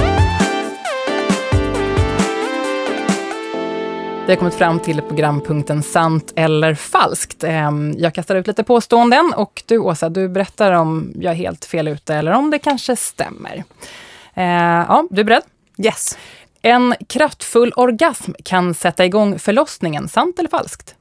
Vi 4.28 4.34
har 4.34 4.38
kommit 4.38 4.56
fram 4.56 4.80
till 4.80 5.02
programpunkten 5.02 5.84
sant 5.84 6.34
eller 6.36 6.76
falskt. 6.76 7.44
Ehm, 7.44 7.96
jag 7.98 8.14
kastar 8.14 8.36
ut 8.36 8.48
lite 8.48 8.64
påståenden 8.64 9.34
och 9.36 9.64
du 9.66 9.78
Åsa, 9.78 10.10
du 10.10 10.30
berättar 10.30 10.72
om 10.72 11.14
jag 11.16 11.32
är 11.32 11.36
helt 11.36 11.66
fel 11.66 11.88
ute 11.88 12.16
eller 12.16 12.32
om 12.32 12.52
det 12.52 12.60
kanske 12.60 12.96
stämmer. 12.96 13.64
Ehm, 14.34 14.86
ja, 14.90 15.08
du 15.10 15.22
är 15.22 15.26
beredd? 15.26 15.44
Yes. 15.78 16.18
En 16.62 16.96
kraftfull 17.10 17.74
orgasm 17.76 18.32
kan 18.44 18.74
sätta 18.74 19.06
igång 19.06 19.40
förlossningen, 19.40 20.08
sant 20.08 20.40
eller 20.40 20.50
falskt? 20.50 20.96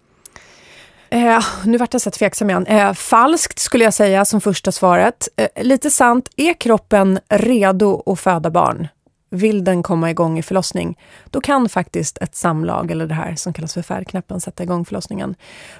Eh, 1.11 1.45
nu 1.65 1.79
vart 1.79 1.93
jag 1.93 2.03
så 2.03 2.11
tveksam 2.11 2.51
igen. 2.51 2.67
Eh, 2.67 2.93
falskt 2.93 3.59
skulle 3.59 3.85
jag 3.85 3.95
säga 3.95 4.25
som 4.25 4.41
första 4.41 4.73
svaret. 4.73 5.29
Eh, 5.37 5.65
lite 5.65 5.91
sant. 5.91 6.29
Är 6.37 6.55
kroppen 6.55 7.19
redo 7.29 8.03
att 8.07 8.21
föda 8.21 8.51
barn? 8.51 8.89
Vill 9.37 9.65
den 9.65 9.83
komma 9.83 10.11
igång 10.11 10.39
i 10.39 10.43
förlossning, 10.43 10.99
då 11.31 11.41
kan 11.41 11.69
faktiskt 11.69 12.19
ett 12.19 12.35
samlag, 12.35 12.91
eller 12.91 13.07
det 13.07 13.15
här 13.15 13.35
som 13.35 13.53
kallas 13.53 13.75
för 13.75 13.83
färdknappen, 13.83 14.41
sätta 14.41 14.63
igång 14.63 14.85
förlossningen. 14.85 15.35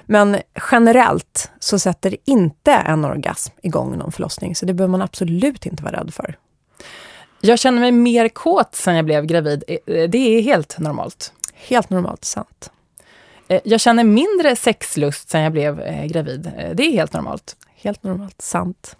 Men 0.05 0.37
generellt 0.71 1.51
så 1.59 1.79
sätter 1.79 2.15
inte 2.25 2.71
en 2.73 3.05
orgasm 3.05 3.53
igång 3.61 3.97
någon 3.97 4.11
förlossning, 4.11 4.55
så 4.55 4.65
det 4.65 4.73
behöver 4.73 4.91
man 4.91 5.01
absolut 5.01 5.65
inte 5.65 5.83
vara 5.83 5.99
rädd 5.99 6.13
för. 6.13 6.37
Jag 7.41 7.59
känner 7.59 7.79
mig 7.79 7.91
mer 7.91 8.29
kåt 8.29 8.75
sen 8.75 8.95
jag 8.95 9.05
blev 9.05 9.25
gravid. 9.25 9.63
Eh, 9.67 10.09
det 10.09 10.17
är 10.17 10.41
helt 10.41 10.79
normalt. 10.79 11.33
Helt 11.53 11.89
normalt, 11.89 12.25
sant. 12.25 12.71
Eh, 13.47 13.61
jag 13.63 13.79
känner 13.79 14.03
mindre 14.03 14.55
sexlust 14.55 15.29
sen 15.29 15.41
jag 15.41 15.51
blev 15.51 15.81
eh, 15.81 16.05
gravid. 16.05 16.51
Det 16.73 16.83
är 16.83 16.91
helt 16.91 17.13
normalt. 17.13 17.55
Helt 17.75 18.03
normalt, 18.03 18.41
sant. 18.41 18.95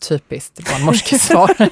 Typiskt 0.00 0.70
barnmorskesvar. 0.70 1.56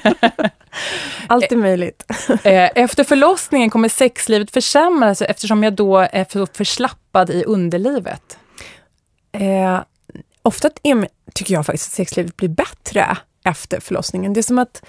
Allt 1.27 1.51
är 1.51 1.55
möjligt. 1.55 2.03
Eh, 2.43 2.69
efter 2.75 3.03
förlossningen 3.03 3.69
kommer 3.69 3.89
sexlivet 3.89 4.51
försämras 4.51 5.21
eftersom 5.21 5.63
jag 5.63 5.73
då 5.73 5.97
är 5.97 6.25
för 6.25 6.47
förslappad 6.53 7.29
i 7.29 7.43
underlivet. 7.43 8.37
Eh, 9.31 9.79
ofta 10.41 10.69
tycker 11.33 11.53
jag 11.53 11.65
faktiskt 11.65 11.87
att 11.89 11.93
sexlivet 11.95 12.37
blir 12.37 12.49
bättre 12.49 13.17
efter 13.45 13.79
förlossningen. 13.79 14.33
Det 14.33 14.39
är 14.39 14.43
som 14.43 14.59
att 14.59 14.83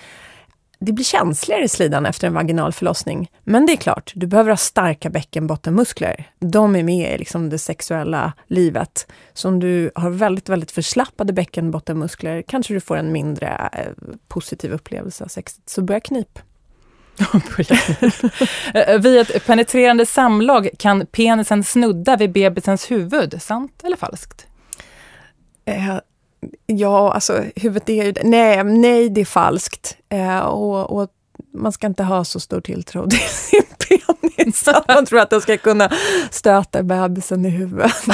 det 0.78 0.92
blir 0.92 1.04
känsligare 1.04 1.64
i 1.64 1.68
slidan 1.68 2.06
efter 2.06 2.26
en 2.26 2.34
vaginal 2.34 2.72
förlossning. 2.72 3.30
Men 3.44 3.66
det 3.66 3.72
är 3.72 3.76
klart, 3.76 4.12
du 4.14 4.26
behöver 4.26 4.50
ha 4.50 4.56
starka 4.56 5.10
bäckenbottenmuskler. 5.10 6.30
De 6.38 6.76
är 6.76 6.82
med 6.82 7.14
i 7.14 7.18
liksom 7.18 7.50
det 7.50 7.58
sexuella 7.58 8.32
livet. 8.46 9.06
Så 9.34 9.48
om 9.48 9.60
du 9.60 9.90
har 9.94 10.10
väldigt, 10.10 10.48
väldigt 10.48 10.70
förslappade 10.70 11.32
bäckenbottenmuskler 11.32 12.42
kanske 12.42 12.74
du 12.74 12.80
får 12.80 12.96
en 12.96 13.12
mindre 13.12 13.70
eh, 13.72 13.92
positiv 14.28 14.72
upplevelse 14.72 15.24
av 15.24 15.28
sexet. 15.28 15.62
Så 15.66 15.82
börja 15.82 16.00
knip. 16.00 16.38
Vid 19.00 19.20
ett 19.20 19.46
penetrerande 19.46 20.06
samlag 20.06 20.68
kan 20.78 21.06
penisen 21.06 21.64
snudda 21.64 22.16
vid 22.16 22.32
bebisens 22.32 22.90
huvud. 22.90 23.42
Sant 23.42 23.82
eller 23.84 23.96
falskt? 23.96 24.46
Eh, 25.64 25.96
Ja, 26.66 27.12
alltså 27.12 27.44
huvudet 27.56 27.88
är 27.88 28.04
ju... 28.04 28.14
Nej, 28.22 28.64
nej 28.64 29.08
det 29.08 29.20
är 29.20 29.24
falskt. 29.24 29.96
Eh, 30.08 30.38
och, 30.38 31.00
och, 31.00 31.10
man 31.52 31.72
ska 31.72 31.86
inte 31.86 32.02
ha 32.02 32.24
så 32.24 32.40
stor 32.40 32.60
tilltro 32.60 33.10
till 33.10 33.18
sin 33.28 33.62
penis, 33.88 34.68
att 34.68 34.88
man 34.88 35.06
tror 35.06 35.20
att 35.20 35.30
den 35.30 35.40
ska 35.40 35.56
kunna 35.56 35.90
stöta 36.30 36.82
bebisen 36.82 37.46
i 37.46 37.48
huvudet. 37.48 37.92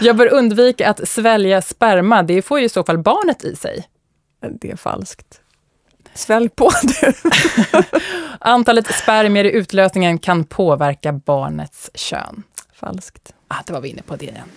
Jag 0.00 0.16
bör 0.16 0.32
undvika 0.32 0.90
att 0.90 1.08
svälja 1.08 1.62
sperma, 1.62 2.22
det 2.22 2.42
får 2.42 2.58
ju 2.58 2.64
i 2.64 2.68
så 2.68 2.84
fall 2.84 2.98
barnet 2.98 3.44
i 3.44 3.56
sig. 3.56 3.84
Det 4.60 4.70
är 4.70 4.76
falskt. 4.76 5.40
Svälj 6.14 6.48
på 6.48 6.70
du! 6.82 7.12
Antalet 8.38 8.94
spermier 8.94 9.44
i 9.44 9.52
utlösningen 9.52 10.18
kan 10.18 10.44
påverka 10.44 11.12
barnets 11.12 11.90
kön. 11.94 12.42
Falskt. 12.72 13.34
Ah, 13.48 13.62
det 13.66 13.72
var 13.72 13.80
vi 13.80 13.88
inne 13.88 14.02
på 14.02 14.16
det 14.16 14.24
igen. 14.24 14.48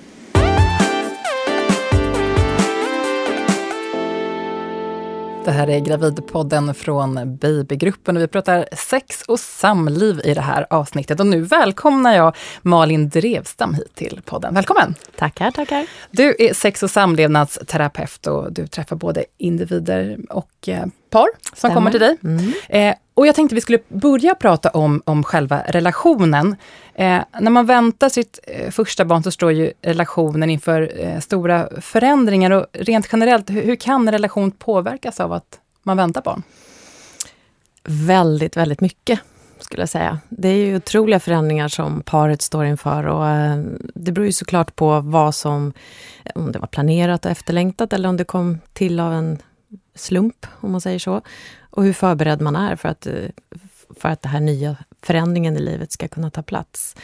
Det 5.45 5.51
här 5.51 5.69
är 5.69 5.79
Gravidpodden 5.79 6.73
från 6.73 7.37
Babygruppen 7.37 8.17
och 8.17 8.23
vi 8.23 8.27
pratar 8.27 8.65
sex 8.71 9.21
och 9.27 9.39
samliv 9.39 10.21
i 10.23 10.33
det 10.33 10.41
här 10.41 10.67
avsnittet. 10.69 11.19
Och 11.19 11.27
nu 11.27 11.41
välkomnar 11.41 12.15
jag 12.15 12.35
Malin 12.61 13.09
Drevstam 13.09 13.73
hit 13.73 13.95
till 13.95 14.21
podden. 14.25 14.53
Välkommen! 14.53 14.95
Tackar, 15.15 15.51
tackar. 15.51 15.87
Du 16.11 16.35
är 16.39 16.53
sex 16.53 16.83
och 16.83 16.91
samlevnadsterapeut 16.91 18.27
och 18.27 18.53
du 18.53 18.67
träffar 18.67 18.95
både 18.95 19.25
individer 19.37 20.17
och 20.29 20.69
eh, 20.69 20.85
par 21.09 21.27
som 21.43 21.55
Stämmer. 21.55 21.75
kommer 21.75 21.91
till 21.91 21.99
dig. 21.99 22.17
Mm. 22.23 22.53
Eh, 22.69 22.95
och 23.13 23.27
jag 23.27 23.35
tänkte 23.35 23.55
vi 23.55 23.61
skulle 23.61 23.79
börja 23.87 24.35
prata 24.35 24.69
om, 24.69 25.01
om 25.05 25.23
själva 25.23 25.63
relationen. 25.67 26.55
Eh, 26.93 27.21
när 27.39 27.51
man 27.51 27.65
väntar 27.65 28.09
sitt 28.09 28.39
eh, 28.43 28.71
första 28.71 29.05
barn 29.05 29.23
så 29.23 29.31
står 29.31 29.51
ju 29.51 29.71
relationen 29.81 30.49
inför 30.49 30.91
eh, 30.99 31.19
stora 31.19 31.69
förändringar. 31.81 32.51
Och 32.51 32.65
rent 32.73 33.09
generellt, 33.11 33.49
hur, 33.49 33.61
hur 33.61 33.75
kan 33.75 34.07
en 34.07 34.11
relation 34.11 34.51
påverkas 34.51 35.19
av 35.19 35.33
att 35.33 35.59
man 35.83 35.97
väntar 35.97 36.21
barn? 36.21 36.43
Väldigt, 37.83 38.57
väldigt 38.57 38.81
mycket 38.81 39.19
skulle 39.59 39.81
jag 39.81 39.89
säga. 39.89 40.19
Det 40.29 40.47
är 40.49 40.55
ju 40.55 40.75
otroliga 40.75 41.19
förändringar 41.19 41.67
som 41.67 42.01
paret 42.01 42.41
står 42.41 42.65
inför 42.65 43.07
och 43.07 43.27
eh, 43.27 43.57
det 43.95 44.11
beror 44.11 44.25
ju 44.25 44.33
såklart 44.33 44.75
på 44.75 44.99
vad 44.99 45.35
som, 45.35 45.73
om 46.35 46.51
det 46.51 46.59
var 46.59 46.67
planerat 46.67 47.25
och 47.25 47.31
efterlängtat 47.31 47.93
eller 47.93 48.09
om 48.09 48.17
det 48.17 48.23
kom 48.23 48.59
till 48.73 48.99
av 48.99 49.13
en 49.13 49.37
slump, 49.95 50.47
om 50.59 50.71
man 50.71 50.81
säger 50.81 50.99
så. 50.99 51.21
Och 51.75 51.83
hur 51.83 51.93
förberedd 51.93 52.41
man 52.41 52.55
är 52.55 52.75
för 52.75 52.89
att, 52.89 53.07
eh, 53.07 53.29
för 53.99 54.09
att 54.09 54.21
den 54.21 54.31
här 54.31 54.39
nya 54.39 54.75
förändringen 55.01 55.57
i 55.57 55.59
livet 55.59 55.91
ska 55.91 56.07
kunna 56.07 56.29
ta 56.29 56.41
plats. 56.41 56.95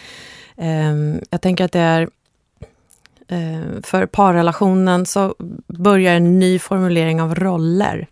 Ehm, 0.57 1.21
jag 1.29 1.41
tänker 1.41 1.65
att 1.65 1.71
det 1.71 1.79
är 1.79 2.09
eh, 3.27 3.81
för 3.83 4.05
parrelationen 4.05 5.05
så 5.05 5.35
börjar 5.67 6.15
en 6.15 6.39
ny 6.39 6.59
formulering 6.59 7.21
av 7.21 7.35
roller. 7.35 8.07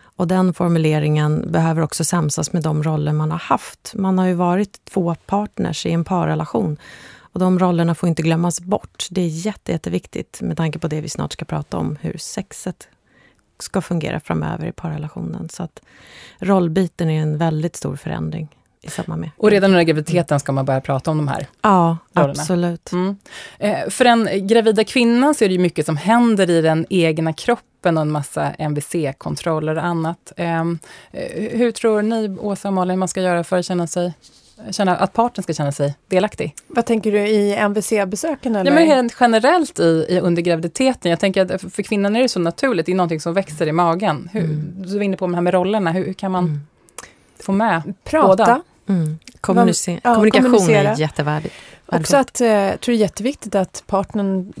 Och 0.00 0.28
den 0.28 0.54
formuleringen 0.54 1.52
behöver 1.52 1.82
också 1.82 2.04
samsas 2.04 2.52
med 2.52 2.62
de 2.62 2.82
roller 2.82 3.12
man 3.12 3.30
har 3.30 3.38
haft. 3.38 3.92
Man 3.94 4.18
har 4.18 4.26
ju 4.26 4.34
varit 4.34 4.84
två 4.84 5.14
partners 5.26 5.86
i 5.86 5.90
en 5.90 6.04
parrelation. 6.04 6.76
Och 7.20 7.40
de 7.40 7.58
rollerna 7.58 7.94
får 7.94 8.08
inte 8.08 8.22
glömmas 8.22 8.60
bort. 8.60 9.06
Det 9.10 9.20
är 9.20 9.28
jätte, 9.28 9.72
jätteviktigt 9.72 10.40
med 10.40 10.56
tanke 10.56 10.78
på 10.78 10.88
det 10.88 11.00
vi 11.00 11.08
snart 11.08 11.32
ska 11.32 11.44
prata 11.44 11.76
om, 11.76 11.96
hur 12.00 12.18
sexet 12.18 12.88
ska 13.62 13.80
fungera 13.80 14.20
framöver 14.20 14.66
i 14.66 14.72
parrelationen. 14.72 15.48
Så 15.48 15.62
att 15.62 15.80
rollbyten 16.38 17.10
är 17.10 17.22
en 17.22 17.38
väldigt 17.38 17.76
stor 17.76 17.96
förändring 17.96 18.48
i 18.82 18.90
samband 18.90 19.20
med. 19.20 19.30
Och 19.36 19.50
redan 19.50 19.70
under 19.70 19.82
graviditeten 19.82 20.40
ska 20.40 20.52
man 20.52 20.64
börja 20.64 20.80
prata 20.80 21.10
om 21.10 21.16
de 21.16 21.28
här 21.28 21.46
Ja, 21.62 21.96
rollerna. 22.14 22.30
absolut. 22.40 22.92
Mm. 22.92 23.16
Eh, 23.58 23.88
för 23.88 24.04
den 24.04 24.46
gravida 24.46 24.84
kvinnan 24.84 25.34
så 25.34 25.44
är 25.44 25.48
det 25.48 25.54
ju 25.54 25.60
mycket 25.60 25.86
som 25.86 25.96
händer 25.96 26.50
i 26.50 26.60
den 26.62 26.86
egna 26.90 27.32
kroppen 27.32 27.96
och 27.96 28.02
en 28.02 28.10
massa 28.10 28.50
MVC-kontroller 28.58 29.76
och 29.76 29.84
annat. 29.84 30.32
Ehm, 30.36 30.78
eh, 31.10 31.58
hur 31.58 31.70
tror 31.70 32.02
ni, 32.02 32.36
Åsa 32.40 32.68
och 32.68 32.74
Malin, 32.74 32.98
man 32.98 33.08
ska 33.08 33.20
göra 33.22 33.44
för 33.44 33.58
att 33.58 33.64
känna 33.64 33.86
sig 33.86 34.12
känna 34.70 34.96
att 34.96 35.12
parten 35.12 35.42
ska 35.42 35.52
känna 35.52 35.72
sig 35.72 35.94
delaktig. 36.08 36.54
Vad 36.66 36.86
tänker 36.86 37.12
du 37.12 37.18
i 37.18 37.54
MVC-besöken? 37.54 38.54
Ja, 38.54 38.64
men 38.64 39.10
generellt 39.20 39.78
i, 39.78 40.06
i, 40.08 40.20
under 40.20 40.42
graviditeten. 40.42 41.10
Jag 41.10 41.20
tänker 41.20 41.54
att 41.54 41.60
för 41.60 41.82
kvinnan 41.82 42.16
är 42.16 42.22
det 42.22 42.28
så 42.28 42.40
naturligt, 42.40 42.86
det 42.86 42.92
är 42.92 42.96
någonting 42.96 43.20
som 43.20 43.34
växer 43.34 43.66
i 43.66 43.72
magen. 43.72 44.28
Hur, 44.32 44.44
mm. 44.44 44.74
Du 44.76 44.96
var 44.96 45.02
inne 45.04 45.16
på 45.16 45.24
de 45.24 45.34
här 45.34 45.40
med 45.40 45.54
rollerna, 45.54 45.92
hur, 45.92 46.04
hur 46.06 46.12
kan 46.12 46.32
man 46.32 46.44
mm. 46.44 46.60
få 47.40 47.52
med 47.52 47.94
Prata. 48.04 48.28
båda? 48.28 48.62
Mm. 48.88 49.18
Kommunice 49.40 50.00
ja, 50.04 50.14
kommunikation 50.14 50.52
kommunicera. 50.52 50.90
är 50.90 51.00
jättevärdigt. 51.00 51.54
Också 51.86 52.16
att, 52.16 52.40
eh, 52.40 52.48
jag 52.48 52.80
tror 52.80 52.92
det 52.92 52.98
är 52.98 53.00
jätteviktigt 53.00 53.54
att 53.54 53.84
partnern 53.86 54.52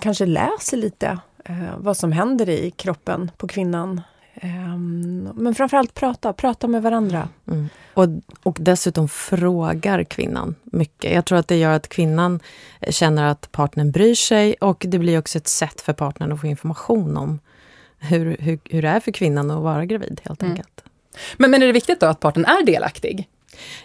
kanske 0.00 0.26
läser 0.26 0.76
lite 0.76 1.18
eh, 1.44 1.56
vad 1.78 1.96
som 1.96 2.12
händer 2.12 2.48
i 2.48 2.70
kroppen 2.70 3.30
på 3.36 3.48
kvinnan 3.48 4.00
Um, 4.42 5.22
men 5.34 5.54
framförallt 5.54 5.94
prata, 5.94 6.32
prata 6.32 6.68
med 6.68 6.82
varandra. 6.82 7.28
Mm. 7.48 7.68
Och, 7.94 8.06
och 8.42 8.56
dessutom 8.60 9.08
frågar 9.08 10.04
kvinnan 10.04 10.54
mycket. 10.64 11.12
Jag 11.12 11.24
tror 11.24 11.38
att 11.38 11.48
det 11.48 11.56
gör 11.56 11.72
att 11.72 11.88
kvinnan 11.88 12.40
känner 12.88 13.24
att 13.24 13.52
partnern 13.52 13.90
bryr 13.90 14.14
sig 14.14 14.54
och 14.54 14.84
det 14.88 14.98
blir 14.98 15.18
också 15.18 15.38
ett 15.38 15.48
sätt 15.48 15.80
för 15.80 15.92
partnern 15.92 16.32
att 16.32 16.40
få 16.40 16.46
information 16.46 17.16
om 17.16 17.40
hur, 17.98 18.36
hur, 18.40 18.58
hur 18.64 18.82
det 18.82 18.88
är 18.88 19.00
för 19.00 19.12
kvinnan 19.12 19.50
att 19.50 19.62
vara 19.62 19.84
gravid 19.84 20.20
helt 20.24 20.42
mm. 20.42 20.52
enkelt. 20.52 20.84
Men, 21.36 21.50
men 21.50 21.62
är 21.62 21.66
det 21.66 21.72
viktigt 21.72 22.00
då 22.00 22.06
att 22.06 22.20
partnern 22.20 22.44
är 22.44 22.66
delaktig? 22.66 23.28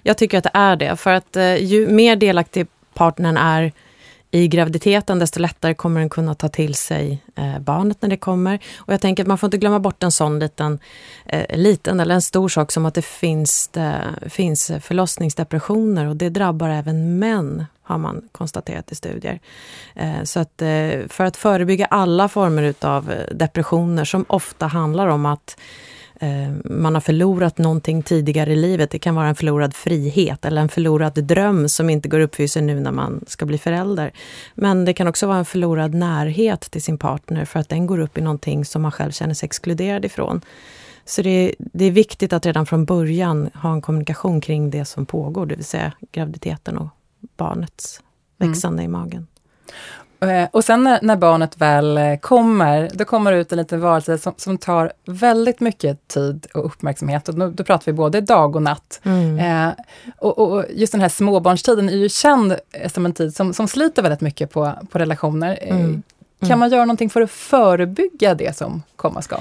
Jag 0.03 0.17
tycker 0.17 0.37
att 0.37 0.43
det 0.43 0.51
är 0.53 0.75
det, 0.75 0.95
för 0.95 1.13
att 1.13 1.35
eh, 1.35 1.55
ju 1.55 1.87
mer 1.87 2.15
delaktig 2.15 2.67
partnern 2.93 3.37
är 3.37 3.71
i 4.31 4.47
graviditeten, 4.47 5.19
desto 5.19 5.39
lättare 5.39 5.73
kommer 5.73 5.99
den 5.99 6.09
kunna 6.09 6.35
ta 6.35 6.49
till 6.49 6.75
sig 6.75 7.23
eh, 7.35 7.59
barnet 7.59 8.01
när 8.01 8.09
det 8.09 8.17
kommer. 8.17 8.59
Och 8.77 8.93
jag 8.93 9.01
tänker 9.01 9.23
att 9.23 9.27
man 9.27 9.37
får 9.37 9.47
inte 9.47 9.57
glömma 9.57 9.79
bort 9.79 10.03
en 10.03 10.11
sån 10.11 10.39
liten, 10.39 10.79
eh, 11.25 11.57
liten 11.57 11.99
eller 11.99 12.15
en 12.15 12.21
stor 12.21 12.49
sak 12.49 12.71
som 12.71 12.85
att 12.85 12.93
det 12.93 13.05
finns, 13.05 13.67
det 13.67 14.01
finns 14.27 14.71
förlossningsdepressioner 14.81 16.05
och 16.05 16.15
det 16.15 16.29
drabbar 16.29 16.69
även 16.69 17.19
män 17.19 17.65
har 17.89 17.97
man 17.97 18.21
konstaterat 18.31 18.91
i 18.91 18.95
studier. 18.95 19.39
Eh, 19.95 20.23
så 20.23 20.39
att 20.39 20.61
eh, 20.61 21.07
för 21.07 21.25
att 21.25 21.37
förebygga 21.37 21.85
alla 21.85 22.29
former 22.29 22.63
utav 22.63 23.11
eh, 23.11 23.35
depressioner 23.35 24.05
som 24.05 24.25
ofta 24.27 24.67
handlar 24.67 25.07
om 25.07 25.25
att 25.25 25.57
man 26.63 26.93
har 26.93 27.01
förlorat 27.01 27.57
någonting 27.57 28.03
tidigare 28.03 28.53
i 28.53 28.55
livet. 28.55 28.91
Det 28.91 28.99
kan 28.99 29.15
vara 29.15 29.27
en 29.27 29.35
förlorad 29.35 29.73
frihet 29.73 30.45
eller 30.45 30.61
en 30.61 30.69
förlorad 30.69 31.23
dröm 31.23 31.69
som 31.69 31.89
inte 31.89 32.09
går 32.09 32.19
upp 32.19 32.35
sig 32.49 32.61
nu 32.61 32.79
när 32.79 32.91
man 32.91 33.23
ska 33.27 33.45
bli 33.45 33.57
förälder. 33.57 34.11
Men 34.55 34.85
det 34.85 34.93
kan 34.93 35.07
också 35.07 35.27
vara 35.27 35.37
en 35.37 35.45
förlorad 35.45 35.93
närhet 35.93 36.61
till 36.61 36.83
sin 36.83 36.97
partner 36.97 37.45
för 37.45 37.59
att 37.59 37.69
den 37.69 37.87
går 37.87 37.99
upp 37.99 38.17
i 38.17 38.21
någonting 38.21 38.65
som 38.65 38.81
man 38.81 38.91
själv 38.91 39.11
känner 39.11 39.33
sig 39.33 39.47
exkluderad 39.47 40.05
ifrån. 40.05 40.41
Så 41.05 41.21
det 41.21 41.29
är, 41.29 41.55
det 41.57 41.85
är 41.85 41.91
viktigt 41.91 42.33
att 42.33 42.45
redan 42.45 42.65
från 42.65 42.85
början 42.85 43.49
ha 43.53 43.73
en 43.73 43.81
kommunikation 43.81 44.41
kring 44.41 44.69
det 44.69 44.85
som 44.85 45.05
pågår, 45.05 45.45
det 45.45 45.55
vill 45.55 45.65
säga 45.65 45.91
graviditeten 46.11 46.77
och 46.77 46.87
barnets 47.37 48.01
mm. 48.39 48.51
växande 48.51 48.83
mm. 48.83 48.91
i 48.91 48.97
magen. 48.97 49.27
Eh, 50.21 50.47
och 50.51 50.65
sen 50.65 50.83
när, 50.83 50.99
när, 51.01 51.15
barnet 51.15 51.57
väl 51.57 51.97
eh, 51.97 52.17
kommer, 52.17 52.89
då 52.93 53.05
kommer 53.05 53.31
det 53.31 53.37
ut 53.37 53.51
en 53.51 53.57
liten 53.57 53.81
varelse 53.81 54.17
som, 54.17 54.33
som 54.37 54.57
tar 54.57 54.91
väldigt 55.05 55.59
mycket 55.59 56.07
tid 56.07 56.47
och 56.53 56.65
uppmärksamhet. 56.65 57.29
Och 57.29 57.35
då, 57.35 57.49
då 57.49 57.63
pratar 57.63 57.85
vi 57.85 57.93
både 57.93 58.21
dag 58.21 58.55
och 58.55 58.61
natt. 58.61 59.01
Mm. 59.03 59.39
Eh, 59.39 59.73
och, 60.17 60.39
och, 60.39 60.65
just 60.69 60.91
den 60.91 61.01
här 61.01 61.09
småbarnstiden 61.09 61.89
är 61.89 61.93
ju 61.93 62.09
känd 62.09 62.55
eh, 62.71 62.91
som 62.91 63.05
en 63.05 63.13
tid 63.13 63.35
som, 63.35 63.53
som 63.53 63.67
sliter 63.67 64.01
väldigt 64.01 64.21
mycket 64.21 64.51
på, 64.51 64.73
på 64.91 64.99
relationer. 64.99 65.59
Mm. 65.61 66.03
Kan 66.39 66.47
mm. 66.47 66.59
man 66.59 66.69
göra 66.69 66.85
någonting 66.85 67.09
för 67.09 67.21
att 67.21 67.31
förebygga 67.31 68.33
det 68.33 68.57
som 68.57 68.83
komma 68.95 69.21
ska? 69.21 69.37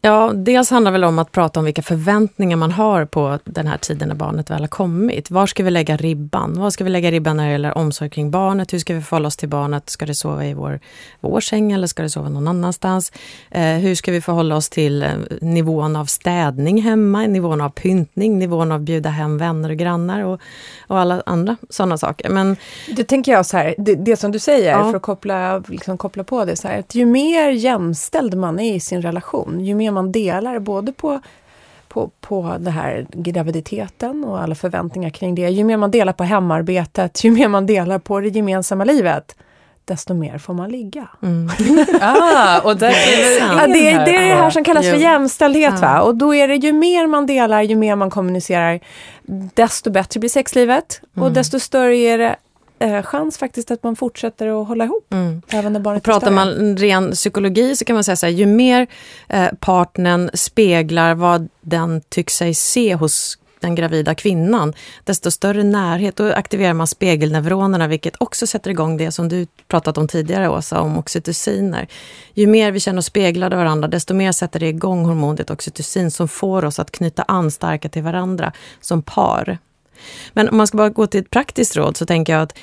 Ja, 0.00 0.32
dels 0.34 0.70
handlar 0.70 0.90
det 0.90 0.92
väl 0.92 1.04
om 1.04 1.18
att 1.18 1.32
prata 1.32 1.60
om 1.60 1.64
vilka 1.64 1.82
förväntningar 1.82 2.56
man 2.56 2.72
har 2.72 3.04
på 3.04 3.38
den 3.44 3.66
här 3.66 3.76
tiden 3.76 4.08
när 4.08 4.14
barnet 4.14 4.50
väl 4.50 4.60
har 4.60 4.68
kommit. 4.68 5.30
Var 5.30 5.46
ska 5.46 5.64
vi 5.64 5.70
lägga 5.70 5.96
ribban? 5.96 6.58
Var 6.58 6.70
ska 6.70 6.84
vi 6.84 6.90
lägga 6.90 7.10
ribban 7.10 7.36
när 7.36 7.46
det 7.46 7.52
gäller 7.52 7.78
omsorg 7.78 8.10
kring 8.10 8.30
barnet? 8.30 8.72
Hur 8.72 8.78
ska 8.78 8.94
vi 8.94 9.02
förhålla 9.02 9.28
oss 9.28 9.36
till 9.36 9.48
barnet? 9.48 9.90
Ska 9.90 10.06
det 10.06 10.14
sova 10.14 10.46
i 10.46 10.54
vår, 10.54 10.80
vår 11.20 11.40
säng 11.40 11.72
eller 11.72 11.86
ska 11.86 12.02
det 12.02 12.10
sova 12.10 12.28
någon 12.28 12.48
annanstans? 12.48 13.12
Eh, 13.50 13.64
hur 13.64 13.94
ska 13.94 14.12
vi 14.12 14.20
förhålla 14.20 14.56
oss 14.56 14.68
till 14.68 15.02
eh, 15.02 15.08
nivån 15.40 15.96
av 15.96 16.06
städning 16.06 16.82
hemma, 16.82 17.26
nivån 17.26 17.60
av 17.60 17.70
pyntning, 17.70 18.38
nivån 18.38 18.72
av 18.72 18.80
bjuda 18.80 19.10
hem 19.10 19.38
vänner 19.38 19.70
och 19.70 19.76
grannar 19.76 20.24
och, 20.24 20.40
och 20.86 20.98
alla 20.98 21.22
andra 21.26 21.56
sådana 21.70 21.98
saker. 21.98 22.28
Men, 22.28 22.56
det 22.96 23.04
tänker 23.04 23.32
jag 23.32 23.46
så 23.46 23.56
här, 23.56 23.74
det, 23.78 23.94
det 23.94 24.16
som 24.16 24.32
du 24.32 24.38
säger, 24.38 24.70
ja. 24.70 24.90
för 24.90 24.96
att 24.96 25.02
koppla, 25.02 25.58
liksom 25.58 25.98
koppla 25.98 26.24
på 26.24 26.44
det 26.44 26.56
så 26.56 26.68
här, 26.68 26.78
att 26.78 26.94
ju 26.94 27.06
mer 27.06 27.50
jämställd 27.50 28.34
man 28.34 28.60
är 28.60 28.74
i 28.74 28.80
sin 28.80 29.02
relation, 29.02 29.61
ju 29.64 29.74
mer 29.74 29.90
man 29.90 30.12
delar 30.12 30.58
både 30.58 30.92
på 30.92 31.20
på, 31.92 32.10
på 32.20 32.56
det 32.58 32.70
här 32.70 33.06
graviditeten 33.10 34.24
och 34.24 34.40
alla 34.42 34.54
förväntningar 34.54 35.10
kring 35.10 35.34
det. 35.34 35.48
Ju 35.48 35.64
mer 35.64 35.76
man 35.76 35.90
delar 35.90 36.12
på 36.12 36.24
hemarbetet, 36.24 37.24
ju 37.24 37.30
mer 37.30 37.48
man 37.48 37.66
delar 37.66 37.98
på 37.98 38.20
det 38.20 38.28
gemensamma 38.28 38.84
livet, 38.84 39.36
desto 39.84 40.14
mer 40.14 40.38
får 40.38 40.54
man 40.54 40.70
ligga. 40.70 41.08
Mm. 41.22 41.48
ah, 42.00 42.60
och 42.60 42.76
det, 42.76 42.86
är 42.86 43.38
ja, 43.38 43.66
det, 43.66 43.88
är, 43.88 44.04
det 44.04 44.16
är 44.16 44.28
det 44.28 44.34
här 44.34 44.50
som 44.50 44.64
kallas 44.64 44.90
för 44.90 44.96
jämställdhet. 44.96 45.80
Va? 45.80 46.00
Och 46.00 46.16
då 46.16 46.34
är 46.34 46.48
det 46.48 46.56
ju 46.56 46.72
mer 46.72 47.06
man 47.06 47.26
delar, 47.26 47.62
ju 47.62 47.76
mer 47.76 47.96
man 47.96 48.10
kommunicerar, 48.10 48.80
desto 49.54 49.90
bättre 49.90 50.20
blir 50.20 50.30
sexlivet 50.30 51.00
mm. 51.16 51.24
och 51.26 51.32
desto 51.32 51.60
större 51.60 51.96
är 51.96 52.18
det 52.18 52.36
eh, 52.82 53.02
chans 53.02 53.38
faktiskt 53.38 53.70
att 53.70 53.82
man 53.82 53.96
fortsätter 53.96 54.62
att 54.62 54.68
hålla 54.68 54.84
ihop. 54.84 55.12
Mm. 55.12 55.42
Även 55.48 55.72
när 55.72 55.80
barnet 55.80 56.00
och 56.00 56.04
pratar 56.04 56.30
man 56.30 56.76
ren 56.76 57.12
psykologi 57.12 57.76
så 57.76 57.84
kan 57.84 57.94
man 57.94 58.04
säga 58.04 58.16
så 58.16 58.26
här, 58.26 58.32
ju 58.32 58.46
mer 58.46 58.86
eh, 59.28 59.48
partnern 59.60 60.30
speglar 60.34 61.14
vad 61.14 61.48
den 61.60 62.00
tycker 62.08 62.32
sig 62.32 62.54
se 62.54 62.94
hos 62.94 63.38
den 63.62 63.74
gravida 63.74 64.14
kvinnan, 64.14 64.72
desto 65.04 65.30
större 65.30 65.62
närhet, 65.62 66.16
då 66.16 66.32
aktiverar 66.32 66.74
man 66.74 66.86
spegelneuronerna, 66.86 67.86
vilket 67.86 68.22
också 68.22 68.46
sätter 68.46 68.70
igång 68.70 68.96
det 68.96 69.12
som 69.12 69.28
du 69.28 69.46
pratat 69.68 69.98
om 69.98 70.08
tidigare, 70.08 70.48
Åsa, 70.48 70.80
om 70.80 70.98
oxytociner. 70.98 71.88
Ju 72.34 72.46
mer 72.46 72.72
vi 72.72 72.80
känner 72.80 72.98
oss 72.98 73.06
speglade 73.06 73.56
varandra, 73.56 73.88
desto 73.88 74.14
mer 74.14 74.32
sätter 74.32 74.60
det 74.60 74.68
igång 74.68 75.04
hormonet 75.04 75.50
oxytocin 75.50 76.10
som 76.10 76.28
får 76.28 76.64
oss 76.64 76.78
att 76.78 76.90
knyta 76.90 77.22
an 77.22 77.50
starka 77.50 77.88
till 77.88 78.02
varandra 78.02 78.52
som 78.80 79.02
par. 79.02 79.58
Men 80.32 80.48
om 80.48 80.56
man 80.56 80.66
ska 80.66 80.76
bara 80.76 80.88
gå 80.90 81.06
till 81.06 81.20
ett 81.20 81.30
praktiskt 81.30 81.76
råd 81.76 81.96
så 81.96 82.06
tänker 82.06 82.32
jag 82.32 82.42
att 82.42 82.58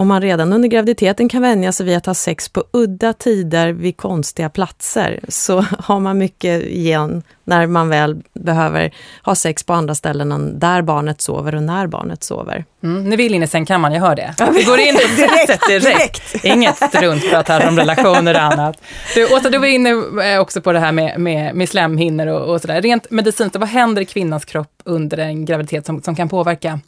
om 0.00 0.08
man 0.08 0.22
redan 0.22 0.52
under 0.52 0.68
graviditeten 0.68 1.28
kan 1.28 1.42
vänja 1.42 1.72
sig 1.72 1.86
vid 1.86 1.96
att 1.96 2.06
ha 2.06 2.14
sex 2.14 2.48
på 2.48 2.64
udda 2.70 3.12
tider 3.12 3.72
vid 3.72 3.96
konstiga 3.96 4.50
platser, 4.50 5.20
så 5.28 5.60
har 5.78 6.00
man 6.00 6.18
mycket 6.18 6.62
igen 6.62 7.22
när 7.44 7.66
man 7.66 7.88
väl 7.88 8.22
behöver 8.32 8.94
ha 9.22 9.34
sex 9.34 9.64
på 9.64 9.72
andra 9.72 9.94
ställen 9.94 10.32
än 10.32 10.58
där 10.58 10.82
barnet 10.82 11.20
sover 11.20 11.54
och 11.54 11.62
när 11.62 11.86
barnet 11.86 12.24
sover. 12.24 12.64
Mm, 12.82 13.04
nu 13.04 13.16
vill 13.16 13.34
in 13.34 13.42
i 13.42 13.46
sängkammaren, 13.46 13.94
jag 13.94 14.00
hör 14.00 14.16
det. 14.16 14.34
Vi 14.54 14.62
går 14.62 14.78
in 14.78 14.94
på 14.94 15.00
direkt, 15.16 15.66
direkt. 15.68 16.44
Inget 16.44 16.76
struntprat 16.76 17.48
här 17.48 17.68
om 17.68 17.76
relationer 17.76 18.34
och 18.34 18.42
annat. 18.42 18.76
Du, 19.14 19.24
Åsa, 19.24 19.50
du 19.50 19.58
var 19.58 19.66
inne 19.66 19.90
eh, 20.24 20.40
också 20.40 20.60
på 20.60 20.72
det 20.72 20.80
här 20.80 20.92
med, 20.92 21.20
med, 21.20 21.54
med 21.54 21.68
slemhinnor 21.68 22.26
och, 22.26 22.54
och 22.54 22.60
sådär. 22.60 22.82
Rent 22.82 23.10
medicinskt, 23.10 23.56
vad 23.56 23.68
händer 23.68 24.02
i 24.02 24.04
kvinnans 24.04 24.44
kropp 24.44 24.82
under 24.84 25.18
en 25.18 25.44
graviditet 25.44 25.86
som, 25.86 26.02
som 26.02 26.16
kan 26.16 26.28
påverka 26.28 26.80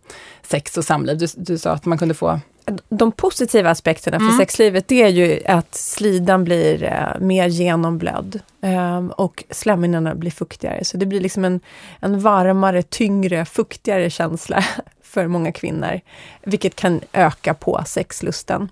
sex 0.42 0.78
och 0.78 0.85
samliv? 0.85 1.19
Du, 1.19 1.26
du 1.37 1.59
sa 1.59 1.71
att 1.71 1.85
man 1.85 1.99
kunde 1.99 2.14
få 2.14 2.40
de 2.88 3.12
positiva 3.12 3.71
aspekterna 3.71 4.19
för 4.19 4.26
mm. 4.26 4.38
sexlivet 4.38 4.88
det 4.88 5.02
är 5.02 5.09
ju 5.09 5.40
att 5.47 5.75
slidan 5.75 6.45
blir 6.45 6.85
eh, 6.85 7.21
mer 7.21 7.49
genomblödd 7.49 8.40
eh, 8.62 9.07
och 9.07 9.45
slemhinnorna 9.50 10.14
blir 10.14 10.31
fuktigare. 10.31 10.85
Så 10.85 10.97
det 10.97 11.07
blir 11.07 11.21
liksom 11.21 11.45
en, 11.45 11.61
en 12.00 12.21
varmare, 12.21 12.83
tyngre, 12.83 13.45
fuktigare 13.45 14.11
känsla 14.11 14.64
för 15.02 15.26
många 15.26 15.52
kvinnor, 15.52 16.00
vilket 16.42 16.76
kan 16.76 17.00
öka 17.12 17.54
på 17.54 17.83
sexlusten. 17.87 18.69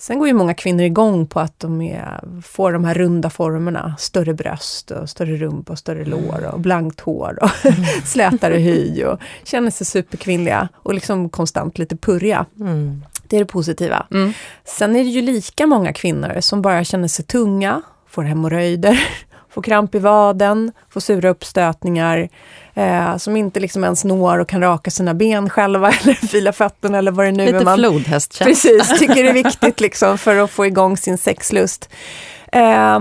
Sen 0.00 0.18
går 0.18 0.28
ju 0.28 0.34
många 0.34 0.54
kvinnor 0.54 0.84
igång 0.84 1.26
på 1.26 1.40
att 1.40 1.60
de 1.60 1.82
är, 1.82 2.20
får 2.42 2.72
de 2.72 2.84
här 2.84 2.94
runda 2.94 3.30
formerna, 3.30 3.94
större 3.98 4.34
bröst 4.34 4.90
och 4.90 5.10
större 5.10 5.36
rumpa 5.36 5.72
och 5.72 5.78
större 5.78 6.04
lår 6.04 6.50
och 6.52 6.60
blankt 6.60 7.00
hår 7.00 7.38
och 7.42 7.66
mm. 7.66 7.84
slätare 8.04 8.54
hy 8.54 9.04
och 9.04 9.20
känner 9.44 9.70
sig 9.70 9.86
superkvinnliga 9.86 10.68
och 10.74 10.94
liksom 10.94 11.28
konstant 11.28 11.78
lite 11.78 11.96
purriga. 11.96 12.46
Mm. 12.60 13.04
Det 13.28 13.36
är 13.36 13.40
det 13.40 13.46
positiva. 13.46 14.06
Mm. 14.10 14.32
Sen 14.64 14.96
är 14.96 15.04
det 15.04 15.10
ju 15.10 15.22
lika 15.22 15.66
många 15.66 15.92
kvinnor 15.92 16.40
som 16.40 16.62
bara 16.62 16.84
känner 16.84 17.08
sig 17.08 17.24
tunga, 17.24 17.82
får 18.08 18.22
hemorrojder, 18.22 19.08
får 19.50 19.62
kramp 19.62 19.94
i 19.94 19.98
vaden, 19.98 20.72
får 20.88 21.00
sura 21.00 21.28
uppstötningar, 21.28 22.28
eh, 22.78 23.16
som 23.16 23.36
inte 23.36 23.60
liksom 23.60 23.84
ens 23.84 24.04
når 24.04 24.38
och 24.38 24.48
kan 24.48 24.62
raka 24.62 24.90
sina 24.90 25.14
ben 25.14 25.50
själva 25.50 25.92
eller 26.02 26.14
fila 26.14 26.52
fötterna 26.52 26.98
eller 26.98 27.12
vad 27.12 27.26
det 27.26 27.32
nu 27.32 27.46
Lite 27.46 27.56
är. 27.56 27.60
Lite 27.60 27.74
flodhästkänsla. 27.74 28.46
Precis, 28.46 28.98
tycker 28.98 29.22
det 29.22 29.28
är 29.28 29.32
viktigt 29.32 29.80
liksom 29.80 30.18
för 30.18 30.36
att 30.36 30.50
få 30.50 30.66
igång 30.66 30.96
sin 30.96 31.18
sexlust. 31.18 31.90
Eh, 32.52 33.00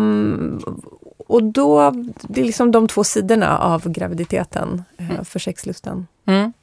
och 1.28 1.44
då, 1.44 1.92
det 2.22 2.42
är 2.42 2.46
liksom 2.46 2.72
de 2.72 2.88
två 2.88 3.04
sidorna 3.04 3.58
av 3.58 3.90
graviditeten 3.90 4.84
eh, 4.98 5.10
mm. 5.10 5.26
för 5.26 5.40
sexlusten. 5.40 6.08
Mm. 6.28 6.54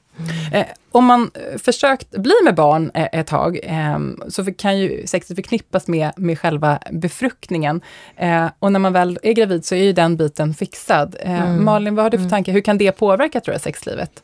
Om 0.94 1.04
man 1.04 1.30
eh, 1.34 1.58
försökt 1.58 2.10
bli 2.10 2.34
med 2.44 2.54
barn 2.54 2.90
eh, 2.94 3.08
ett 3.12 3.26
tag, 3.26 3.58
eh, 3.62 3.98
så 4.28 4.52
kan 4.52 4.78
ju 4.78 5.06
sexet 5.06 5.36
förknippas 5.36 5.88
med, 5.88 6.12
med 6.16 6.38
själva 6.38 6.78
befruktningen. 6.90 7.80
Eh, 8.16 8.46
och 8.58 8.72
när 8.72 8.80
man 8.80 8.92
väl 8.92 9.18
är 9.22 9.32
gravid 9.32 9.64
så 9.64 9.74
är 9.74 9.84
ju 9.84 9.92
den 9.92 10.16
biten 10.16 10.54
fixad. 10.54 11.16
Mm. 11.20 11.64
Malin, 11.64 11.94
vad 11.94 12.04
har 12.04 12.10
du 12.10 12.16
för 12.16 12.22
mm. 12.22 12.30
tankar? 12.30 12.52
Hur 12.52 12.60
kan 12.60 12.78
det 12.78 12.92
påverka 12.92 13.40
tror 13.40 13.54
jag, 13.54 13.60
sexlivet? 13.60 14.22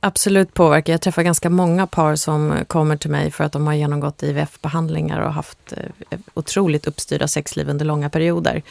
Absolut 0.00 0.54
påverka. 0.54 0.92
Jag 0.92 1.00
träffar 1.00 1.22
ganska 1.22 1.50
många 1.50 1.86
par 1.86 2.16
som 2.16 2.54
kommer 2.66 2.96
till 2.96 3.10
mig 3.10 3.30
för 3.30 3.44
att 3.44 3.52
de 3.52 3.66
har 3.66 3.74
genomgått 3.74 4.22
IVF-behandlingar 4.22 5.20
och 5.20 5.32
haft 5.32 5.74
otroligt 6.34 6.86
uppstyrda 6.86 7.28
sexliv 7.28 7.68
under 7.68 7.84
långa 7.84 8.10
perioder. 8.10 8.62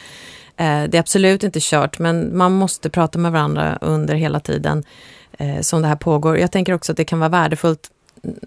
Det 0.56 0.94
är 0.94 0.98
absolut 0.98 1.44
inte 1.44 1.58
kört, 1.62 1.98
men 1.98 2.36
man 2.36 2.52
måste 2.52 2.90
prata 2.90 3.18
med 3.18 3.32
varandra 3.32 3.78
under 3.80 4.14
hela 4.14 4.40
tiden 4.40 4.84
eh, 5.40 5.60
som 5.60 5.82
det 5.82 5.88
här 5.88 5.96
pågår. 5.96 6.38
Jag 6.38 6.52
tänker 6.52 6.72
också 6.72 6.92
att 6.92 6.96
det 6.96 7.04
kan 7.04 7.18
vara 7.18 7.28
värdefullt 7.28 7.90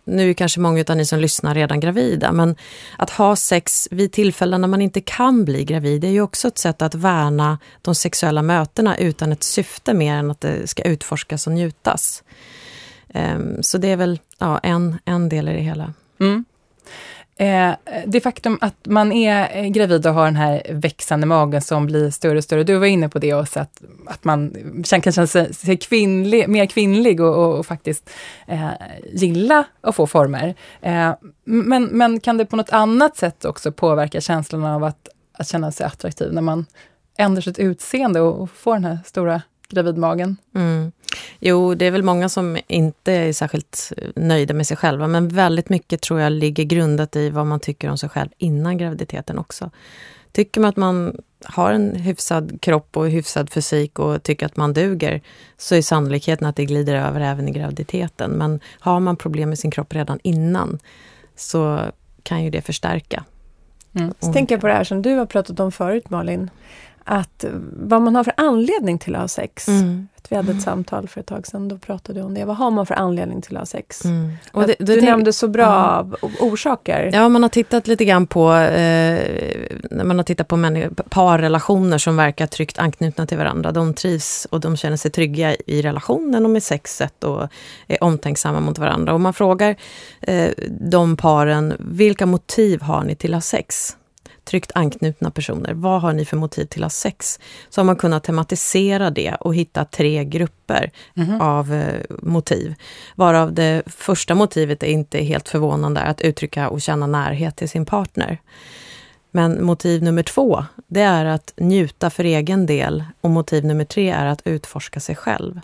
nu 0.03 0.29
är 0.29 0.33
kanske 0.33 0.59
många 0.59 0.85
av 0.87 0.97
ni 0.97 1.05
som 1.05 1.19
lyssnar 1.19 1.55
redan 1.55 1.79
gravida, 1.79 2.31
men 2.31 2.55
att 2.97 3.09
ha 3.09 3.35
sex 3.35 3.87
vid 3.91 4.11
tillfällen 4.11 4.61
när 4.61 4.67
man 4.67 4.81
inte 4.81 5.01
kan 5.01 5.45
bli 5.45 5.65
gravid 5.65 6.03
är 6.03 6.09
ju 6.09 6.21
också 6.21 6.47
ett 6.47 6.57
sätt 6.57 6.81
att 6.81 6.95
värna 6.95 7.59
de 7.81 7.95
sexuella 7.95 8.41
mötena 8.41 8.97
utan 8.97 9.31
ett 9.31 9.43
syfte 9.43 9.93
mer 9.93 10.15
än 10.15 10.31
att 10.31 10.41
det 10.41 10.67
ska 10.67 10.83
utforskas 10.83 11.47
och 11.47 11.53
njutas. 11.53 12.23
Um, 13.13 13.63
så 13.63 13.77
det 13.77 13.87
är 13.87 13.97
väl 13.97 14.19
ja, 14.37 14.59
en, 14.59 14.97
en 15.05 15.29
del 15.29 15.49
i 15.49 15.53
det 15.53 15.61
hela. 15.61 15.93
Mm. 16.19 16.45
Eh, 17.37 17.73
det 18.05 18.21
faktum 18.21 18.57
att 18.61 18.85
man 18.85 19.11
är 19.11 19.57
eh, 19.57 19.67
gravid 19.67 20.07
och 20.07 20.13
har 20.13 20.25
den 20.25 20.35
här 20.35 20.61
växande 20.69 21.25
magen 21.25 21.61
som 21.61 21.85
blir 21.85 22.11
större 22.11 22.37
och 22.37 22.43
större. 22.43 22.63
Du 22.63 22.77
var 22.77 22.85
inne 22.85 23.09
på 23.09 23.19
det 23.19 23.33
också, 23.33 23.59
att, 23.59 23.81
att 24.07 24.23
man 24.23 24.55
kan 24.83 25.13
känna 25.13 25.27
sig 25.27 25.77
kvinnlig, 25.77 26.49
mer 26.49 26.65
kvinnlig 26.65 27.21
och, 27.21 27.35
och, 27.35 27.59
och 27.59 27.65
faktiskt 27.65 28.09
eh, 28.47 28.69
gilla 29.13 29.65
att 29.81 29.95
få 29.95 30.07
former. 30.07 30.55
Eh, 30.81 31.13
men, 31.43 31.83
men 31.83 32.19
kan 32.19 32.37
det 32.37 32.45
på 32.45 32.55
något 32.55 32.69
annat 32.69 33.17
sätt 33.17 33.45
också 33.45 33.71
påverka 33.71 34.21
känslan 34.21 34.65
av 34.65 34.83
att, 34.83 35.07
att 35.33 35.47
känna 35.47 35.71
sig 35.71 35.85
attraktiv 35.85 36.33
när 36.33 36.41
man 36.41 36.65
ändrar 37.17 37.41
sitt 37.41 37.59
utseende 37.59 38.21
och, 38.21 38.41
och 38.41 38.49
får 38.49 38.73
den 38.73 38.85
här 38.85 38.99
stora 39.05 39.41
gravidmagen? 39.69 40.37
Mm. 40.55 40.91
Jo, 41.39 41.75
det 41.75 41.85
är 41.85 41.91
väl 41.91 42.03
många 42.03 42.29
som 42.29 42.57
inte 42.67 43.11
är 43.11 43.33
särskilt 43.33 43.91
nöjda 44.15 44.53
med 44.53 44.67
sig 44.67 44.77
själva, 44.77 45.07
men 45.07 45.27
väldigt 45.27 45.69
mycket 45.69 46.01
tror 46.01 46.19
jag 46.19 46.31
ligger 46.31 46.63
grundat 46.63 47.15
i 47.15 47.29
vad 47.29 47.45
man 47.45 47.59
tycker 47.59 47.89
om 47.89 47.97
sig 47.97 48.09
själv 48.09 48.29
innan 48.37 48.77
graviditeten 48.77 49.37
också. 49.37 49.69
Tycker 50.31 50.61
man 50.61 50.69
att 50.69 50.77
man 50.77 51.21
har 51.45 51.73
en 51.73 51.95
hyfsad 51.95 52.61
kropp 52.61 52.97
och 52.97 53.09
hyfsad 53.09 53.49
fysik 53.49 53.99
och 53.99 54.23
tycker 54.23 54.45
att 54.45 54.57
man 54.57 54.73
duger, 54.73 55.21
så 55.57 55.75
är 55.75 55.81
sannolikheten 55.81 56.47
att 56.47 56.55
det 56.55 56.65
glider 56.65 56.95
över 56.95 57.21
även 57.21 57.49
i 57.49 57.51
graviditeten. 57.51 58.31
Men 58.31 58.59
har 58.79 58.99
man 58.99 59.15
problem 59.15 59.49
med 59.49 59.59
sin 59.59 59.71
kropp 59.71 59.93
redan 59.93 60.19
innan, 60.23 60.79
så 61.35 61.79
kan 62.23 62.43
ju 62.43 62.49
det 62.49 62.61
förstärka. 62.61 63.23
Mm. 63.95 64.13
Så 64.19 64.33
tänker 64.33 64.55
jag 64.55 64.61
på 64.61 64.67
det 64.67 64.73
här 64.73 64.83
som 64.83 65.01
du 65.01 65.15
har 65.15 65.25
pratat 65.25 65.59
om 65.59 65.71
förut, 65.71 66.09
Malin. 66.09 66.49
Att 67.03 67.45
vad 67.73 68.01
man 68.01 68.15
har 68.15 68.23
för 68.23 68.33
anledning 68.37 68.99
till 68.99 69.15
att 69.15 69.21
ha 69.21 69.27
sex. 69.27 69.67
Mm 69.67 70.07
vi 70.33 70.37
hade 70.37 70.49
ett 70.49 70.51
mm. 70.51 70.63
samtal 70.63 71.07
för 71.07 71.19
ett 71.19 71.27
tag 71.27 71.47
sedan, 71.47 71.67
då 71.67 71.77
pratade 71.77 72.19
du 72.19 72.25
om 72.25 72.33
det. 72.33 72.45
Vad 72.45 72.55
har 72.55 72.71
man 72.71 72.85
för 72.85 72.95
anledning 72.95 73.41
till 73.41 73.57
att 73.57 73.61
ha 73.61 73.65
sex? 73.65 74.05
Mm. 74.05 74.31
Och 74.51 74.67
det, 74.67 74.75
du 74.79 75.01
nämnde 75.01 75.33
så 75.33 75.47
bra 75.47 76.07
ja. 76.21 76.29
orsaker. 76.39 77.09
Ja, 77.13 77.29
man 77.29 77.43
har 77.43 77.49
tittat 77.49 77.87
lite 77.87 78.05
grann 78.05 78.27
på, 78.27 78.53
eh, 78.53 79.19
man 80.03 80.17
har 80.17 80.23
tittat 80.23 80.47
på 80.47 80.89
parrelationer 81.09 81.97
som 81.97 82.17
verkar 82.17 82.47
tryggt 82.47 82.79
anknutna 82.79 83.25
till 83.25 83.37
varandra. 83.37 83.71
De 83.71 83.93
trivs 83.93 84.47
och 84.51 84.59
de 84.59 84.77
känner 84.77 84.97
sig 84.97 85.11
trygga 85.11 85.55
i 85.55 85.81
relationen 85.81 86.45
och 86.45 86.51
med 86.51 86.63
sexet 86.63 87.23
och 87.23 87.47
är 87.87 88.03
omtänksamma 88.03 88.59
mot 88.59 88.77
varandra. 88.77 89.13
Och 89.13 89.21
man 89.21 89.33
frågar 89.33 89.75
eh, 90.21 90.49
de 90.69 91.17
paren, 91.17 91.73
vilka 91.79 92.25
motiv 92.25 92.81
har 92.81 93.03
ni 93.03 93.15
till 93.15 93.33
att 93.33 93.37
ha 93.37 93.41
sex? 93.41 93.97
Tryggt 94.43 94.71
anknutna 94.75 95.31
personer. 95.31 95.73
Vad 95.73 96.01
har 96.01 96.13
ni 96.13 96.25
för 96.25 96.37
motiv 96.37 96.65
till 96.65 96.83
att 96.83 96.85
ha 96.85 96.89
sex? 96.89 97.39
Så 97.69 97.81
har 97.81 97.85
man 97.85 97.95
kunnat 97.95 98.23
tematisera 98.23 99.09
det 99.09 99.35
och 99.39 99.55
hitta 99.55 99.85
tre 99.85 100.25
grupper 100.25 100.91
mm. 101.15 101.41
av 101.41 101.73
eh, 101.73 102.01
motiv. 102.09 102.75
Varav 103.15 103.53
det 103.53 103.83
första 103.85 104.35
motivet 104.35 104.83
är 104.83 104.87
inte 104.87 105.17
helt 105.17 105.49
förvånande, 105.49 106.01
att 106.01 106.21
uttrycka 106.21 106.69
och 106.69 106.81
känna 106.81 107.07
närhet 107.07 107.55
till 107.55 107.69
sin 107.69 107.85
partner. 107.85 108.37
Men 109.31 109.65
motiv 109.65 110.03
nummer 110.03 110.23
två, 110.23 110.65
det 110.87 111.01
är 111.01 111.25
att 111.25 111.53
njuta 111.57 112.09
för 112.09 112.23
egen 112.23 112.65
del 112.65 113.03
och 113.21 113.29
motiv 113.29 113.65
nummer 113.65 113.85
tre 113.85 114.09
är 114.09 114.25
att 114.25 114.41
utforska 114.45 114.99
sig 114.99 115.15
själv. 115.15 115.59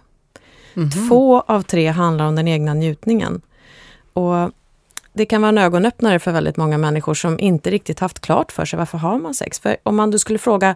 Mm. 0.76 0.90
Två 0.92 1.42
av 1.42 1.62
tre 1.62 1.88
handlar 1.88 2.26
om 2.26 2.36
den 2.36 2.48
egna 2.48 2.74
njutningen. 2.74 3.42
Och 4.14 4.52
det 5.20 5.26
kan 5.26 5.42
vara 5.42 5.50
en 5.50 5.58
ögonöppnare 5.58 6.20
för 6.20 6.32
väldigt 6.32 6.58
många 6.58 6.78
människor 6.78 7.14
som 7.14 7.40
inte 7.40 7.70
riktigt 7.70 8.00
haft 8.00 8.20
klart 8.20 8.52
för 8.52 8.66
sig 8.66 8.80
varför 8.80 8.98
har 8.98 9.20
man 9.20 9.34
sex. 9.34 9.60
För 9.60 9.78
om 9.84 9.96
man 9.96 10.12
då 10.12 10.20
skulle 10.20 10.40
fråga 10.40 10.76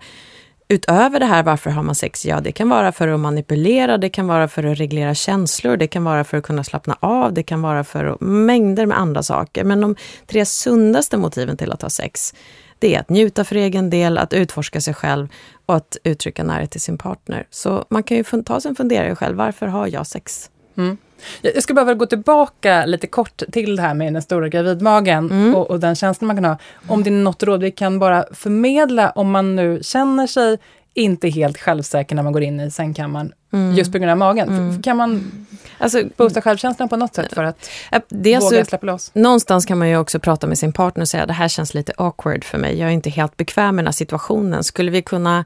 utöver 0.67 1.19
det 1.19 1.25
här, 1.25 1.43
varför 1.43 1.69
har 1.69 1.83
man 1.83 1.95
sex? 1.95 2.25
Ja, 2.25 2.41
det 2.41 2.51
kan 2.51 2.69
vara 2.69 2.91
för 2.91 3.07
att 3.07 3.19
manipulera, 3.19 3.97
det 3.97 4.09
kan 4.09 4.27
vara 4.27 4.47
för 4.47 4.63
att 4.63 4.79
reglera 4.79 5.15
känslor, 5.15 5.77
det 5.77 5.87
kan 5.87 6.03
vara 6.03 6.23
för 6.23 6.37
att 6.37 6.43
kunna 6.43 6.63
slappna 6.63 6.97
av, 6.99 7.33
det 7.33 7.43
kan 7.43 7.61
vara 7.61 7.83
för 7.83 8.05
att, 8.05 8.21
mängder 8.21 8.85
med 8.85 8.99
andra 8.99 9.23
saker. 9.23 9.63
Men 9.63 9.81
de 9.81 9.95
tre 10.27 10.45
sundaste 10.45 11.17
motiven 11.17 11.57
till 11.57 11.71
att 11.71 11.81
ha 11.81 11.89
sex, 11.89 12.33
det 12.79 12.95
är 12.95 12.99
att 12.99 13.09
njuta 13.09 13.43
för 13.43 13.55
egen 13.55 13.89
del, 13.89 14.17
att 14.17 14.33
utforska 14.33 14.81
sig 14.81 14.93
själv 14.93 15.27
och 15.65 15.75
att 15.75 15.97
uttrycka 16.03 16.43
närhet 16.43 16.71
till 16.71 16.81
sin 16.81 16.97
partner. 16.97 17.47
Så 17.49 17.85
man 17.89 18.03
kan 18.03 18.17
ju 18.17 18.23
ta 18.23 18.61
sig 18.61 18.69
en 18.69 18.75
funderare 18.75 19.15
själv, 19.15 19.37
varför 19.37 19.67
har 19.67 19.87
jag 19.87 20.07
sex? 20.07 20.49
Mm. 20.77 20.97
Jag 21.41 21.63
ska 21.63 21.73
bara 21.73 21.93
gå 21.93 22.05
tillbaka 22.05 22.85
lite 22.85 23.07
kort 23.07 23.41
till 23.51 23.75
det 23.75 23.81
här 23.81 23.93
med 23.93 24.13
den 24.13 24.21
stora 24.21 24.49
gravidmagen 24.49 25.31
mm. 25.31 25.55
och, 25.55 25.69
och, 25.69 25.79
den 25.79 25.95
känslan 25.95 26.27
man 26.27 26.35
kan 26.35 26.45
ha. 26.45 26.57
Om 26.87 27.03
det 27.03 27.09
är 27.09 27.11
något 27.11 27.43
råd 27.43 27.61
vi 27.63 27.71
kan 27.71 27.99
bara 27.99 28.25
förmedla 28.31 29.09
om 29.09 29.31
man 29.31 29.55
nu 29.55 29.79
känner 29.81 30.27
sig 30.27 30.57
inte 30.93 31.29
helt 31.29 31.57
självsäker 31.57 32.15
när 32.15 32.23
man 32.23 32.33
går 32.33 32.43
in 32.43 32.59
i 32.59 32.71
sängkammaren 32.71 33.33
mm. 33.53 33.75
just 33.75 33.91
på 33.91 33.97
grund 33.97 34.11
av 34.11 34.17
magen. 34.17 34.49
Mm. 34.49 34.81
Kan 34.81 34.97
man 34.97 35.31
alltså, 35.77 36.03
boosta 36.17 36.41
självkänslan 36.41 36.89
på 36.89 36.97
något 36.97 37.15
sätt 37.15 37.33
för 37.33 37.43
att 37.43 37.69
våga 38.09 38.35
alltså, 38.37 38.65
släppa 38.65 38.85
loss? 38.85 39.11
Någonstans 39.13 39.65
kan 39.65 39.77
man 39.77 39.89
ju 39.89 39.97
också 39.97 40.19
prata 40.19 40.47
med 40.47 40.57
sin 40.57 40.73
partner 40.73 41.01
och 41.01 41.09
säga 41.09 41.25
det 41.25 41.33
här 41.33 41.47
känns 41.47 41.73
lite 41.73 41.93
awkward 41.97 42.43
för 42.43 42.57
mig. 42.57 42.79
Jag 42.79 42.89
är 42.89 42.93
inte 42.93 43.09
helt 43.09 43.37
bekväm 43.37 43.75
med 43.75 43.83
den 43.83 43.87
här 43.87 43.93
situationen. 43.93 44.63
Skulle 44.63 44.91
vi 44.91 45.01
kunna 45.01 45.45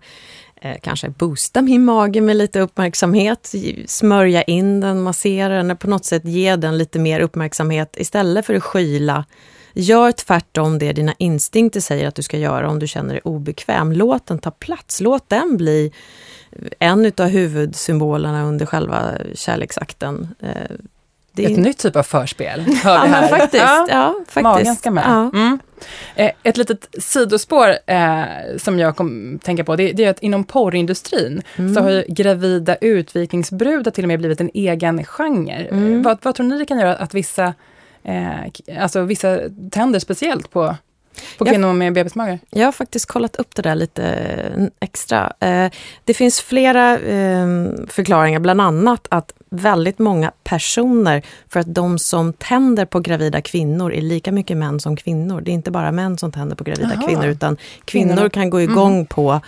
eh, 0.61 0.77
kanske 0.81 1.09
boosta 1.09 1.61
min 1.61 1.85
mage 1.85 2.21
med 2.21 2.35
lite 2.35 2.59
uppmärksamhet, 2.59 3.53
smörja 3.85 4.43
in 4.43 4.79
den, 4.79 5.01
massera 5.01 5.63
den, 5.63 5.77
på 5.77 5.89
något 5.89 6.05
sätt 6.05 6.25
ge 6.25 6.55
den 6.55 6.77
lite 6.77 6.99
mer 6.99 7.19
uppmärksamhet 7.19 7.95
istället 7.97 8.45
för 8.45 8.53
att 8.53 8.63
skyla. 8.63 9.25
Gör 9.73 10.11
tvärtom 10.11 10.79
det 10.79 10.93
dina 10.93 11.13
instinkter 11.17 11.79
säger 11.79 12.07
att 12.07 12.15
du 12.15 12.21
ska 12.21 12.37
göra 12.37 12.69
om 12.69 12.79
du 12.79 12.87
känner 12.87 13.13
dig 13.13 13.21
obekväm. 13.23 13.91
Låt 13.91 14.25
den 14.25 14.39
ta 14.39 14.51
plats, 14.51 15.01
låt 15.01 15.29
den 15.29 15.57
bli 15.57 15.91
en 16.79 17.11
av 17.17 17.27
huvudsymbolerna 17.27 18.43
under 18.43 18.65
själva 18.65 19.11
kärleksakten. 19.33 20.35
Eh, 20.39 20.49
det 21.31 21.45
är... 21.45 21.49
Ett 21.49 21.57
nytt 21.57 21.77
typ 21.77 21.95
av 21.95 22.03
förspel. 22.03 22.65
ja, 22.83 23.07
men 23.11 23.29
faktiskt, 23.29 23.63
ja. 23.63 23.87
ja. 23.89 24.15
faktiskt. 24.27 24.43
Magen 24.43 24.75
ska 24.75 24.91
med. 24.91 25.03
Ja. 25.07 25.31
Mm. 25.33 25.59
Eh, 26.15 26.31
ett 26.43 26.57
litet 26.57 26.89
sidospår 26.99 27.69
eh, 27.85 28.23
som 28.57 28.79
jag 28.79 28.95
kom 28.95 29.39
tänka 29.43 29.63
på, 29.63 29.75
det, 29.75 29.91
det, 29.91 30.03
är 30.03 30.09
att 30.09 30.19
inom 30.19 30.43
porrindustrin 30.43 31.41
mm. 31.55 31.75
så 31.75 31.81
har 31.81 31.89
ju 31.89 32.05
gravida 32.07 32.75
utvikningsbrudar 32.75 33.91
till 33.91 34.03
och 34.03 34.07
med 34.07 34.19
blivit 34.19 34.41
en 34.41 34.51
egen 34.53 35.03
genre. 35.03 35.67
Mm. 35.71 36.03
Vad, 36.03 36.17
vad, 36.21 36.35
tror 36.35 36.45
ni 36.45 36.57
det 36.57 36.65
kan 36.65 36.79
göra 36.79 36.95
att 36.95 37.13
vissa, 37.13 37.53
eh, 38.03 38.81
alltså 38.81 39.01
vissa 39.01 39.39
tänder 39.71 39.99
speciellt 39.99 40.51
på 40.51 40.75
på 41.37 41.45
kvinnor 41.45 41.73
med 41.73 41.93
bebismage? 41.93 42.39
Jag 42.49 42.65
har 42.65 42.71
faktiskt 42.71 43.05
kollat 43.05 43.35
upp 43.35 43.55
det 43.55 43.61
där 43.61 43.75
lite 43.75 44.03
eh, 44.03 44.63
extra. 44.79 45.33
Eh, 45.39 45.71
det 46.03 46.13
finns 46.13 46.41
flera 46.41 46.99
ehm, 46.99 47.87
förklaringar, 47.87 48.39
bland 48.39 48.61
annat 48.61 49.07
att 49.09 49.33
väldigt 49.49 49.99
många 49.99 50.31
personer, 50.43 51.21
för 51.49 51.60
att 51.60 51.73
de 51.73 51.99
som 51.99 52.33
tänder 52.33 52.86
på 52.86 52.99
gravida 52.99 53.41
kvinnor 53.41 53.93
är 53.93 54.01
lika 54.01 54.31
mycket 54.31 54.57
män 54.57 54.79
som 54.79 54.95
kvinnor. 54.95 55.41
Det 55.41 55.51
är 55.51 55.53
inte 55.53 55.71
bara 55.71 55.91
män 55.91 56.17
som 56.17 56.31
tänder 56.31 56.55
på 56.55 56.63
gravida 56.63 56.93
Aha. 56.93 57.07
kvinnor, 57.07 57.25
utan 57.25 57.57
kvinnor 57.86 58.07
Kvinnorna. 58.07 58.29
kan 58.29 58.49
gå 58.49 58.62
igång 58.62 58.93
mm. 58.93 59.05
på 59.05 59.41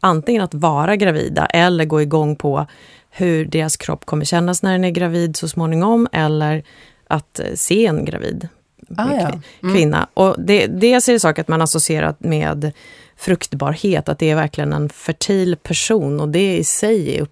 antingen 0.00 0.42
att 0.42 0.54
vara 0.54 0.96
gravida 0.96 1.46
eller 1.46 1.84
gå 1.84 2.02
igång 2.02 2.36
på 2.36 2.66
hur 3.10 3.44
deras 3.44 3.76
kropp 3.76 4.04
kommer 4.04 4.24
kännas 4.24 4.62
när 4.62 4.72
den 4.72 4.84
är 4.84 4.90
gravid 4.90 5.36
så 5.36 5.48
småningom, 5.48 6.08
eller 6.12 6.62
att 7.08 7.38
eh, 7.38 7.46
se 7.54 7.86
en 7.86 8.04
gravid 8.04 8.48
ah, 8.96 9.14
ja. 9.14 9.40
mm. 9.62 9.74
kvinna. 9.74 10.08
Och 10.14 10.36
det, 10.38 10.66
dels 10.66 11.08
är 11.08 11.12
det 11.12 11.20
sak 11.20 11.38
att 11.38 11.48
man 11.48 11.62
associerat 11.62 12.20
med 12.20 12.72
fruktbarhet, 13.16 14.08
att 14.08 14.18
det 14.18 14.30
är 14.30 14.34
verkligen 14.34 14.72
en 14.72 14.88
fertil 14.88 15.56
person 15.56 16.20
och 16.20 16.28
det 16.28 16.56
i 16.56 16.64
sig 16.64 17.16
är, 17.16 17.22
är 17.22 17.26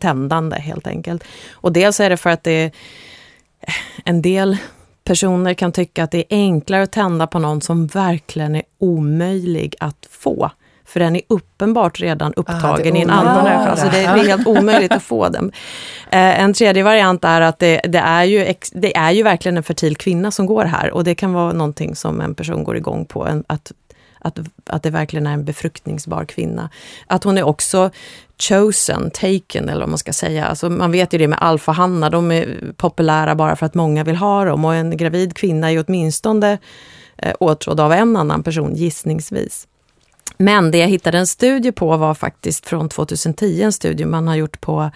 tändande 0.00 0.56
helt 0.56 0.86
enkelt. 0.86 1.24
Och 1.52 1.72
dels 1.72 2.00
är 2.00 2.10
det 2.10 2.16
för 2.16 2.30
att 2.30 2.44
det 2.44 2.50
är 2.50 2.70
en 4.04 4.22
del 4.22 4.56
personer 5.04 5.54
kan 5.54 5.72
tycka 5.72 6.04
att 6.04 6.10
det 6.10 6.18
är 6.18 6.26
enklare 6.30 6.82
att 6.82 6.92
tända 6.92 7.26
på 7.26 7.38
någon 7.38 7.60
som 7.60 7.86
verkligen 7.86 8.54
är 8.54 8.62
omöjlig 8.78 9.74
att 9.80 10.08
få. 10.10 10.50
För 10.84 11.00
den 11.00 11.16
är 11.16 11.22
uppenbart 11.28 12.00
redan 12.00 12.32
ah, 12.36 12.40
upptagen 12.40 12.94
ah, 12.94 12.98
i 12.98 13.02
en 13.02 13.10
annan 13.10 13.44
människa. 13.44 13.70
Alltså 13.70 13.88
det 13.90 13.98
är 13.98 14.16
helt 14.16 14.46
omöjligt 14.46 14.92
att 14.92 15.02
få 15.02 15.28
den. 15.28 15.52
Eh, 16.10 16.40
en 16.40 16.52
tredje 16.52 16.82
variant 16.82 17.24
är 17.24 17.40
att 17.40 17.58
det, 17.58 17.80
det, 17.84 17.98
är 17.98 18.24
ju 18.24 18.44
ex, 18.44 18.70
det 18.70 18.96
är 18.96 19.10
ju 19.10 19.22
verkligen 19.22 19.56
en 19.56 19.62
fertil 19.62 19.96
kvinna 19.96 20.30
som 20.30 20.46
går 20.46 20.64
här. 20.64 20.90
Och 20.90 21.04
det 21.04 21.14
kan 21.14 21.32
vara 21.32 21.52
någonting 21.52 21.96
som 21.96 22.20
en 22.20 22.34
person 22.34 22.64
går 22.64 22.76
igång 22.76 23.04
på. 23.04 23.26
En, 23.26 23.44
att, 23.46 23.72
att, 24.28 24.38
att 24.66 24.82
det 24.82 24.90
verkligen 24.90 25.26
är 25.26 25.32
en 25.32 25.44
befruktningsbar 25.44 26.24
kvinna. 26.24 26.70
Att 27.06 27.24
hon 27.24 27.38
är 27.38 27.42
också 27.42 27.90
chosen, 28.38 29.10
taken 29.10 29.68
eller 29.68 29.80
vad 29.80 29.88
man 29.88 29.98
ska 29.98 30.12
säga. 30.12 30.46
Alltså 30.46 30.70
man 30.70 30.92
vet 30.92 31.12
ju 31.12 31.18
det 31.18 31.28
med 31.28 31.38
alfahannar, 31.42 32.10
de 32.10 32.32
är 32.32 32.72
populära 32.76 33.34
bara 33.34 33.56
för 33.56 33.66
att 33.66 33.74
många 33.74 34.04
vill 34.04 34.16
ha 34.16 34.44
dem. 34.44 34.64
Och 34.64 34.74
en 34.74 34.96
gravid 34.96 35.36
kvinna 35.36 35.72
är 35.72 35.84
åtminstone 35.86 36.58
eh, 37.16 37.34
åtrådd 37.40 37.80
av 37.80 37.92
en 37.92 38.16
annan 38.16 38.42
person, 38.42 38.74
gissningsvis. 38.74 39.68
Men 40.36 40.70
det 40.70 40.78
jag 40.78 40.88
hittade 40.88 41.18
en 41.18 41.26
studie 41.26 41.72
på 41.72 41.96
var 41.96 42.14
faktiskt 42.14 42.66
från 42.66 42.88
2010, 42.88 43.62
en 43.62 43.72
studie 43.72 44.04
man 44.04 44.28
har 44.28 44.34
gjort 44.34 44.60
på, 44.60 44.90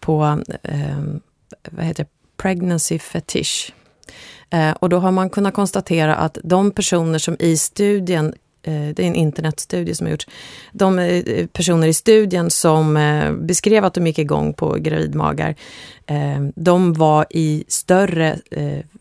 på 0.00 0.42
eh, 0.62 0.98
vad 1.70 1.84
heter 1.84 2.04
det? 2.04 2.10
pregnancy 2.36 2.98
fetish. 2.98 3.72
Eh, 4.50 4.70
och 4.70 4.88
då 4.88 4.98
har 4.98 5.10
man 5.10 5.30
kunnat 5.30 5.54
konstatera 5.54 6.16
att 6.16 6.38
de 6.44 6.70
personer 6.70 7.18
som 7.18 7.36
i 7.38 7.56
studien 7.56 8.34
Eh, 8.64 8.94
det 8.94 9.02
är 9.02 9.06
en 9.06 9.14
internetstudie 9.14 9.94
som 9.94 10.06
har 10.06 10.10
gjorts. 10.10 10.26
De 10.72 10.98
eh, 10.98 11.46
personer 11.46 11.88
i 11.88 11.94
studien 11.94 12.50
som 12.50 12.96
eh, 12.96 13.32
beskrev 13.32 13.84
att 13.84 13.94
de 13.94 14.06
gick 14.06 14.18
igång 14.18 14.54
på 14.54 14.76
gravidmagar, 14.78 15.54
de 16.54 16.92
var 16.92 17.26
i 17.30 17.64
större 17.68 18.38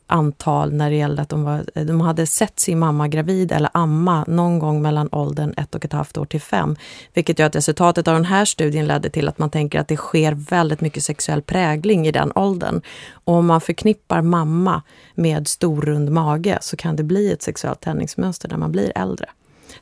antal 0.08 0.74
när 0.74 0.90
det 0.90 0.96
gällde 0.96 1.22
att 1.22 1.30
de, 1.30 1.44
var, 1.44 1.84
de 1.86 2.02
hade 2.02 2.28
sett 2.28 2.60
sin 2.60 2.80
mamma 2.80 3.08
gravid 3.08 3.52
eller 3.52 3.70
amma 3.74 4.26
någon 4.28 4.60
gång 4.60 4.82
mellan 4.82 5.10
åldern 5.12 5.54
ett 5.58 5.76
och 5.76 5.86
ett 5.86 5.94
halvt 5.94 6.18
år 6.18 6.26
till 6.26 6.42
fem. 6.42 6.76
Vilket 7.14 7.40
gör 7.40 7.46
att 7.46 7.56
resultatet 7.56 8.08
av 8.08 8.14
den 8.14 8.26
här 8.26 8.46
studien 8.46 8.88
ledde 8.88 9.10
till 9.10 9.28
att 9.28 9.40
man 9.40 9.50
tänker 9.50 9.80
att 9.80 9.88
det 9.88 9.98
sker 9.98 10.32
väldigt 10.32 10.82
mycket 10.82 11.04
sexuell 11.04 11.42
prägling 11.42 12.08
i 12.08 12.12
den 12.12 12.32
åldern. 12.36 12.82
Och 13.12 13.34
om 13.34 13.46
man 13.46 13.62
förknippar 13.62 14.22
mamma 14.22 14.82
med 15.16 15.48
stor 15.48 15.82
rund 15.82 16.12
mage 16.12 16.58
så 16.62 16.78
kan 16.78 16.96
det 16.96 17.04
bli 17.04 17.32
ett 17.32 17.42
sexuellt 17.42 17.82
tändningsmönster 17.82 18.50
när 18.50 18.58
man 18.58 18.72
blir 18.72 18.92
äldre 18.96 19.26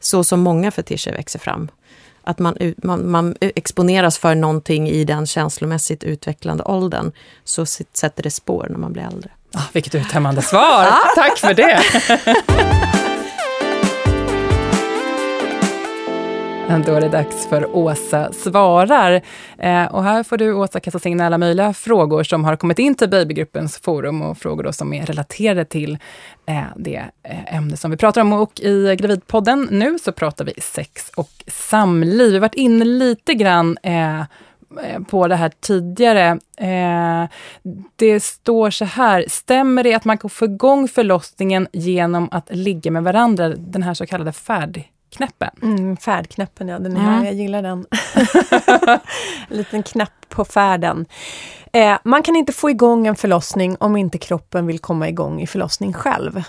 så 0.02 0.24
som 0.24 0.40
många 0.40 0.72
fetischer 0.72 1.12
växer 1.12 1.40
fram. 1.40 1.70
Att 2.24 2.40
man, 2.40 2.58
man, 2.84 3.12
man, 3.12 3.36
exponeras 3.40 4.18
för 4.18 4.36
någonting 4.36 4.90
i 4.90 5.04
den 5.04 5.28
känslomässigt 5.28 6.04
utvecklande 6.04 6.64
åldern, 6.64 7.12
så 7.44 7.66
sätter 7.66 8.24
det 8.24 8.32
spår 8.32 8.68
när 8.70 8.78
man 8.78 8.94
blir 8.94 9.04
äldre. 9.04 9.30
Ah, 9.54 9.62
vilket 9.74 9.96
uttömmande 9.96 10.42
svar! 10.42 10.88
Tack 11.16 11.38
för 11.38 11.54
det! 11.54 11.82
Då 16.80 16.94
är 16.94 17.02
det 17.02 17.10
dags 17.10 17.48
för 17.48 17.76
Åsa 17.76 18.34
svarar. 18.34 19.22
Eh, 19.58 19.86
och 19.86 20.04
här 20.04 20.24
får 20.24 20.38
du 20.38 20.54
Åsa 20.54 20.80
kasta 20.80 21.10
in 21.10 21.22
alla 21.22 21.38
möjliga 21.38 21.74
frågor 21.74 22.24
som 22.24 22.44
har 22.44 22.56
kommit 22.56 22.80
in 22.80 22.96
till 22.96 23.10
Babygruppens 23.10 23.78
forum 23.78 24.22
och 24.22 24.38
frågor 24.38 24.64
då 24.64 24.74
som 24.74 24.94
är 24.94 25.06
relaterade 25.06 25.66
till 25.66 25.98
eh, 26.46 26.64
det 26.76 27.04
eh, 27.24 27.56
ämne 27.56 27.78
som 27.78 27.92
vi 27.92 27.98
pratar 27.98 28.22
om. 28.22 28.34
Och 28.34 28.60
i 28.60 28.96
Gravidpodden 28.96 29.68
nu 29.72 30.00
så 30.00 30.12
pratar 30.12 30.46
vi 30.46 30.54
sex 30.62 31.12
och 31.16 31.32
samliv. 31.48 32.30
Vi 32.30 32.34
har 32.34 32.42
varit 32.42 32.56
inne 32.56 32.86
lite 32.86 33.34
grann 33.34 33.78
eh, 33.84 34.20
eh, 34.20 34.26
på 35.10 35.28
det 35.28 35.36
här 35.36 35.52
tidigare. 35.60 36.40
Eh, 36.58 37.30
det 37.96 38.20
står 38.20 38.70
så 38.70 38.86
här, 38.86 39.26
stämmer 39.28 39.84
det 39.84 39.94
att 39.94 40.06
man 40.06 40.18
kan 40.18 40.30
få 40.30 40.46
igång 40.46 40.88
förlossningen 40.88 41.68
genom 41.74 42.30
att 42.32 42.48
ligga 42.50 42.92
med 42.92 43.04
varandra, 43.04 43.50
den 43.50 43.84
här 43.84 43.94
så 43.94 44.06
kallade 44.06 44.32
färdig 44.32 44.92
knäppen. 45.12 45.50
Mm, 45.62 45.98
färdknäppen, 45.98 46.68
ja. 46.68 46.80
Den 46.80 46.98
är 46.98 47.00
mm. 47.02 47.12
här, 47.14 47.26
jag 47.26 47.34
gillar 47.34 47.62
den. 47.62 47.86
en 49.50 49.58
liten 49.58 49.84
knapp 49.84 50.12
på 50.30 50.46
färden. 50.46 51.06
Eh, 51.74 51.98
man 52.04 52.24
kan 52.24 52.36
inte 52.36 52.54
få 52.54 52.70
igång 52.70 53.08
en 53.08 53.16
förlossning 53.16 53.76
om 53.80 53.98
inte 53.98 54.18
kroppen 54.18 54.68
vill 54.68 54.80
komma 54.80 55.10
igång 55.10 55.42
i 55.42 55.48
förlossning 55.48 55.94
själv. 55.94 56.44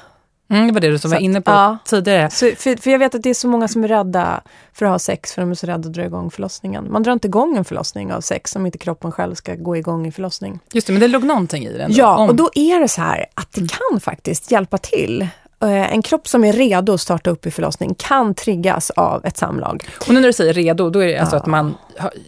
Mm, 0.50 0.66
det 0.66 0.72
var 0.72 0.80
det 0.80 0.88
du 0.90 0.98
som 0.98 1.10
var 1.10 1.16
Så 1.16 1.18
att- 1.18 1.22
inne 1.24 1.40
på 1.40 1.50
ja. 1.50 1.78
tidigare. 1.84 2.30
Så, 2.30 2.50
för, 2.56 2.76
för 2.82 2.90
jag 2.90 2.98
vet 2.98 3.14
att 3.14 3.22
det 3.22 3.30
är 3.30 3.34
så 3.34 3.48
många 3.48 3.68
som 3.68 3.84
är 3.84 3.88
rädda 3.88 4.40
för 4.72 4.86
att 4.86 4.92
ha 4.92 4.98
sex, 4.98 5.32
för 5.34 5.42
de 5.42 5.50
är 5.50 5.54
så 5.54 5.66
rädda 5.66 5.88
att 5.88 5.92
dra 5.94 6.04
igång 6.04 6.30
förlossningen. 6.30 6.92
Man 6.92 7.02
drar 7.02 7.12
inte 7.12 7.28
igång 7.28 7.56
en 7.56 7.64
förlossning 7.64 8.12
av 8.12 8.20
sex 8.20 8.56
om 8.56 8.66
inte 8.66 8.78
kroppen 8.78 9.12
själv 9.12 9.34
ska 9.34 9.54
gå 9.54 9.76
igång 9.76 10.06
i 10.06 10.12
förlossning. 10.12 10.58
Just 10.72 10.86
det, 10.86 10.92
men 10.92 11.00
det 11.00 11.08
låg 11.08 11.24
någonting 11.24 11.64
i 11.66 11.78
den. 11.78 11.92
Ja, 11.92 12.16
om- 12.16 12.28
och 12.28 12.34
då 12.34 12.50
är 12.54 12.80
det 12.80 12.88
så 12.88 13.00
här 13.00 13.26
att 13.34 13.52
det 13.52 13.68
kan 13.70 14.00
faktiskt 14.00 14.50
hjälpa 14.50 14.78
till. 14.78 15.28
Eh, 15.62 15.92
En 15.92 16.02
kropp 16.02 16.28
som 16.28 16.44
är 16.44 16.52
redo 16.52 16.92
att 16.94 17.00
starta 17.00 17.30
upp 17.30 17.46
i 17.46 17.50
förlossning 17.50 17.94
kan 17.98 18.34
triggas 18.34 18.90
av 18.90 19.26
ett 19.26 19.36
samlag. 19.36 19.84
Och 20.00 20.08
nu 20.14 20.20
när 20.20 20.26
du 20.28 20.32
säger 20.32 20.52
redo, 20.52 20.90
då 20.90 21.00
är 21.02 21.06
det 21.06 21.18
alltså 21.18 21.36
Ja. 21.36 21.40
att 21.40 21.46
man 21.46 21.74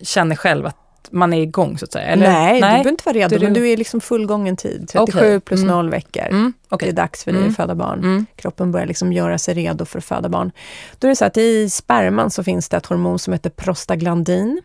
känner 0.03 0.37
själv 0.37 0.67
att 0.67 0.77
man 1.11 1.33
är 1.33 1.43
igång 1.43 1.79
så 1.79 1.85
att 1.85 1.93
säga? 1.93 2.05
Eller? 2.07 2.33
Nej, 2.33 2.55
du 2.55 2.61
behöver 2.61 2.91
inte 2.91 3.03
vara 3.07 3.17
redo, 3.17 3.29
Det 3.29 3.37
är 3.37 3.41
men 3.41 3.53
du- 3.55 3.61
du 3.61 3.71
är 3.71 3.77
liksom 3.77 4.01
fullgången 4.01 4.57
tid. 4.57 4.89
37 4.93 5.19
Okej. 5.19 5.41
plus 5.41 5.61
Mm. 5.61 5.77
0 5.77 5.91
veckor. 5.91 6.23
Mm, 6.23 6.53
Det 6.69 6.75
okej. 6.75 6.89
är 6.89 6.93
dags 6.93 7.25
för 7.25 7.33
dig 7.33 7.39
Mm. 7.41 7.51
att 7.51 7.57
föda 7.57 7.75
barn. 7.75 7.99
Mm. 7.99 8.27
Kroppen 8.37 8.73
börjar 8.73 8.87
liksom 8.87 9.13
göra 9.13 9.39
sig 9.39 9.55
redo 9.55 9.85
för 9.85 9.99
att 9.99 10.05
föda 10.05 10.29
barn. 10.29 10.51
Då 10.99 11.07
är 11.07 11.09
det 11.09 11.17
så 11.17 11.25
att 11.25 11.37
i 11.37 11.71
sperman 11.71 12.31
så 12.31 12.45
finns 12.45 12.69
det 12.69 12.77
ett 12.77 12.87
hormon 12.87 13.19
som 13.19 13.33
heter 13.33 13.51
prostaglandin. 13.51 14.61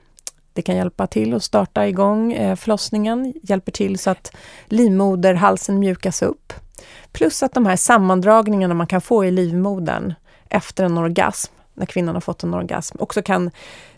Det 0.59 0.63
kan 0.63 0.75
hjälpa 0.75 1.07
till 1.07 1.33
att 1.33 1.43
starta 1.43 1.87
igång 1.87 2.33
eh, 2.33 2.55
förlossningen, 2.55 3.33
hjälper 3.43 3.71
till 3.71 3.99
så 3.99 4.09
att 4.09 4.31
livmoderhalsen 4.65 5.79
mjukas 5.79 6.21
upp. 6.21 6.53
Plus 7.11 7.43
att 7.43 7.53
de 7.53 7.65
här 7.65 7.75
sammandragningarna 7.75 8.73
man 8.73 8.87
kan 8.87 9.01
få 9.01 9.25
i 9.25 9.31
livmodern 9.31 10.13
efter 10.49 10.83
en 10.83 10.97
orgasm, 10.97 11.53
när 11.73 11.85
kvinnan 11.85 12.15
har 12.15 12.21
fått 12.21 12.43
en 12.43 12.53
orgasm, 12.53 12.97
också 12.99 13.21
kan 13.21 13.51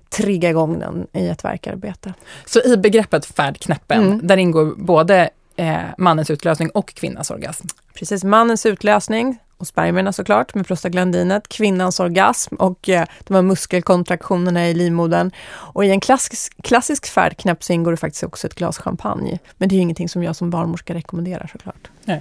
trigga 0.09 0.49
igång 0.49 0.79
den 0.79 1.07
i 1.13 1.27
ett 1.27 1.43
verkarbete. 1.43 2.13
Så 2.45 2.61
i 2.61 2.77
begreppet 2.77 3.25
färdknäppen, 3.25 4.03
Mm. 4.03 4.27
där 4.27 4.37
ingår 4.37 4.73
både 4.77 5.29
eh, 5.55 5.77
mannens 5.97 6.29
utlösning 6.29 6.69
och 6.69 6.93
kvinnans 6.93 7.31
orgasm? 7.31 7.67
Precis, 7.93 8.23
mannens 8.23 8.65
utlösning 8.65 9.37
och 9.61 9.67
spermierna 9.67 10.13
såklart 10.13 10.55
med 10.55 10.67
prostaglandinet, 10.67 11.47
kvinnans 11.47 11.99
orgasm 11.99 12.55
och 12.55 12.89
eh, 12.89 13.05
de 13.23 13.33
här 13.33 13.41
muskelkontraktionerna 13.41 14.69
i 14.69 14.73
livmodern. 14.73 15.31
Och 15.49 15.85
i 15.85 15.89
en 15.89 15.99
klassisk, 15.99 16.63
klassisk 16.63 17.07
färdknäpp 17.07 17.63
så 17.63 17.73
ingår 17.73 17.91
det 17.91 17.97
faktiskt 17.97 18.23
också 18.23 18.47
ett 18.47 18.55
glas 18.55 18.77
champagne. 18.77 19.39
Men 19.57 19.69
det 19.69 19.75
är 19.75 19.77
ju 19.77 19.81
ingenting 19.81 20.09
som 20.09 20.23
jag 20.23 20.35
som 20.35 20.49
barnmorska 20.49 20.93
rekommenderar 20.93 21.49
såklart. 21.51 21.89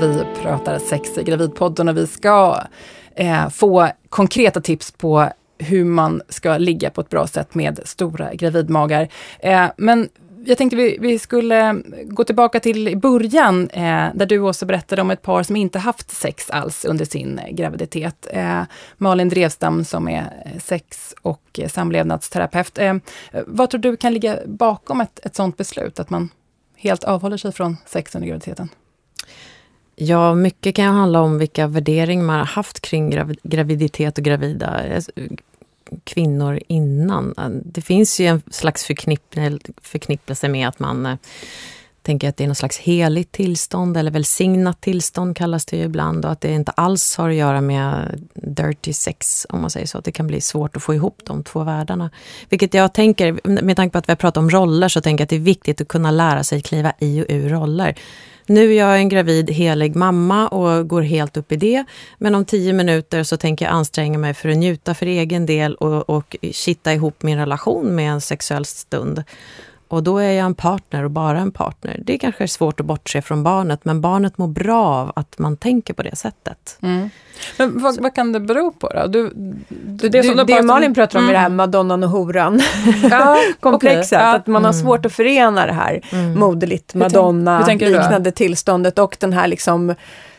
Vi 0.00 0.24
pratar 0.42 0.78
sex 0.78 1.18
i 1.18 1.22
Gravidpodden 1.22 1.88
och 1.88 1.96
vi 1.96 2.06
ska 2.06 2.60
eh, 3.16 3.48
få 3.48 3.88
konkreta 4.08 4.60
tips 4.60 4.90
på 4.90 5.28
hur 5.58 5.84
man 5.84 6.22
ska 6.28 6.58
ligga 6.58 6.90
på 6.90 7.00
ett 7.00 7.08
bra 7.08 7.26
sätt 7.26 7.54
med 7.54 7.80
stora 7.84 8.34
gravidmagar. 8.34 9.08
Eh, 9.38 9.66
men 9.76 10.08
jag 10.46 10.58
tänkte 10.58 10.76
vi, 10.76 10.96
vi 11.00 11.18
skulle 11.18 11.82
gå 12.04 12.24
tillbaka 12.24 12.60
till 12.60 12.98
början, 12.98 13.68
eh, 13.70 14.08
där 14.14 14.26
du 14.26 14.38
också 14.38 14.66
berättade 14.66 15.02
om 15.02 15.10
ett 15.10 15.22
par 15.22 15.42
som 15.42 15.56
inte 15.56 15.78
haft 15.78 16.10
sex 16.10 16.50
alls 16.50 16.84
under 16.84 17.04
sin 17.04 17.38
eh, 17.38 17.50
graviditet. 17.50 18.26
Eh, 18.30 18.62
Malin 18.96 19.28
Drevstam 19.28 19.84
som 19.84 20.08
är 20.08 20.20
eh, 20.20 20.60
sex 20.60 21.14
och 21.22 21.58
eh, 21.58 21.68
samlevnadsterapeut. 21.68 22.78
Eh, 22.78 22.94
vad 23.46 23.70
tror 23.70 23.80
du 23.80 23.96
kan 23.96 24.12
ligga 24.12 24.38
bakom 24.46 25.00
ett, 25.00 25.26
ett 25.26 25.34
sådant 25.34 25.56
beslut, 25.56 26.00
att 26.00 26.10
man 26.10 26.28
helt 26.76 27.04
avhåller 27.04 27.36
sig 27.36 27.52
från 27.52 27.76
sex 27.86 28.14
under 28.14 28.28
graviditeten? 28.28 28.68
Ja, 29.96 30.34
mycket 30.34 30.74
kan 30.74 30.94
handla 30.94 31.20
om 31.20 31.38
vilka 31.38 31.66
värderingar 31.66 32.24
man 32.24 32.38
har 32.38 32.46
haft 32.46 32.80
kring 32.80 33.10
gravid, 33.10 33.38
graviditet 33.42 34.18
och 34.18 34.24
gravida 34.24 34.80
kvinnor 36.04 36.60
innan. 36.68 37.34
Det 37.64 37.82
finns 37.82 38.20
ju 38.20 38.26
en 38.26 38.42
slags 38.50 38.84
förknippelse 39.82 40.48
med 40.48 40.68
att 40.68 40.78
man 40.78 41.06
eh, 41.06 41.16
tänker 42.04 42.28
att 42.28 42.36
det 42.36 42.44
är 42.44 42.48
något 42.48 42.58
slags 42.58 42.78
heligt 42.78 43.32
tillstånd 43.32 43.96
eller 43.96 44.10
välsignat 44.10 44.80
tillstånd 44.80 45.36
kallas 45.36 45.64
det 45.64 45.76
ju 45.76 45.82
ibland 45.82 46.24
och 46.24 46.32
att 46.32 46.40
det 46.40 46.52
inte 46.52 46.72
alls 46.72 47.16
har 47.16 47.28
att 47.28 47.34
göra 47.34 47.60
med 47.60 48.20
dirty 48.34 48.92
sex 48.92 49.46
om 49.48 49.60
man 49.60 49.70
säger 49.70 49.86
så. 49.86 49.98
Att 49.98 50.04
det 50.04 50.12
kan 50.12 50.26
bli 50.26 50.40
svårt 50.40 50.76
att 50.76 50.82
få 50.82 50.94
ihop 50.94 51.20
de 51.24 51.44
två 51.44 51.62
världarna. 51.62 52.10
Vilket 52.48 52.74
jag 52.74 52.94
tänker, 52.94 53.62
med 53.62 53.76
tanke 53.76 53.92
på 53.92 53.98
att 53.98 54.08
vi 54.08 54.10
har 54.10 54.16
pratat 54.16 54.36
om 54.36 54.50
roller 54.50 54.88
så 54.88 55.00
tänker 55.00 55.22
jag 55.22 55.26
att 55.26 55.30
det 55.30 55.36
är 55.36 55.40
viktigt 55.40 55.80
att 55.80 55.88
kunna 55.88 56.10
lära 56.10 56.44
sig 56.44 56.62
kliva 56.62 56.92
i 56.98 57.22
och 57.22 57.26
ur 57.28 57.48
roller. 57.48 57.98
Nu 58.46 58.72
är 58.74 58.78
jag 58.78 58.98
en 58.98 59.08
gravid 59.08 59.50
helig 59.50 59.96
mamma 59.96 60.48
och 60.48 60.88
går 60.88 61.02
helt 61.02 61.36
upp 61.36 61.52
i 61.52 61.56
det. 61.56 61.84
Men 62.18 62.34
om 62.34 62.44
tio 62.44 62.72
minuter 62.72 63.22
så 63.22 63.36
tänker 63.36 63.64
jag 63.64 63.72
anstränga 63.72 64.18
mig 64.18 64.34
för 64.34 64.48
att 64.48 64.56
njuta 64.56 64.94
för 64.94 65.06
egen 65.06 65.46
del 65.46 65.74
och, 65.74 66.10
och 66.10 66.36
kitta 66.52 66.94
ihop 66.94 67.22
min 67.22 67.38
relation 67.38 67.94
med 67.94 68.10
en 68.10 68.20
sexuell 68.20 68.64
stund. 68.64 69.24
Och 69.94 70.02
då 70.02 70.18
är 70.18 70.32
jag 70.32 70.46
en 70.46 70.54
partner 70.54 71.04
och 71.04 71.10
bara 71.10 71.38
en 71.38 71.50
partner. 71.52 72.00
Det 72.04 72.18
kanske 72.18 72.44
är 72.44 72.48
svårt 72.48 72.80
att 72.80 72.86
bortse 72.86 73.22
från 73.22 73.42
barnet, 73.42 73.80
men 73.84 74.00
barnet 74.00 74.38
mår 74.38 74.46
bra 74.48 74.84
av 74.86 75.12
att 75.16 75.38
man 75.38 75.56
tänker 75.56 75.94
på 75.94 76.02
det 76.02 76.16
sättet. 76.16 76.78
Mm. 76.82 77.10
Men 77.58 77.82
vad, 77.82 78.00
vad 78.02 78.14
kan 78.14 78.32
det 78.32 78.40
bero 78.40 78.70
på 78.72 78.88
då? 78.88 79.06
Du, 79.06 79.32
du, 79.68 80.08
Det, 80.08 80.22
som 80.22 80.36
det, 80.36 80.42
du 80.44 80.46
pratar 80.46 80.60
om- 80.60 80.66
Malin 80.66 80.94
pratar 80.94 81.18
om 81.18 81.28
är 81.28 81.32
det 81.32 81.38
här 81.38 81.46
Mm. 81.46 81.56
madonnan 81.56 82.04
och 82.04 82.10
horan 82.10 82.60
Ja, 83.10 83.36
komplexet. 83.60 84.18
okej, 84.18 84.26
ja. 84.28 84.34
Att 84.36 84.46
man 84.46 84.64
har 84.64 84.72
svårt 84.72 85.06
att 85.06 85.12
förena 85.12 85.66
det 85.66 85.72
här 85.72 86.00
moderligt, 86.36 86.92
tänk- 86.92 87.04
hur 87.04 87.20
madonna, 87.20 87.66
liknande 87.78 88.30
tillståndet 88.30 88.98
och 88.98 89.16
den 89.20 89.32
här 89.32 89.46
liksom 89.48 89.94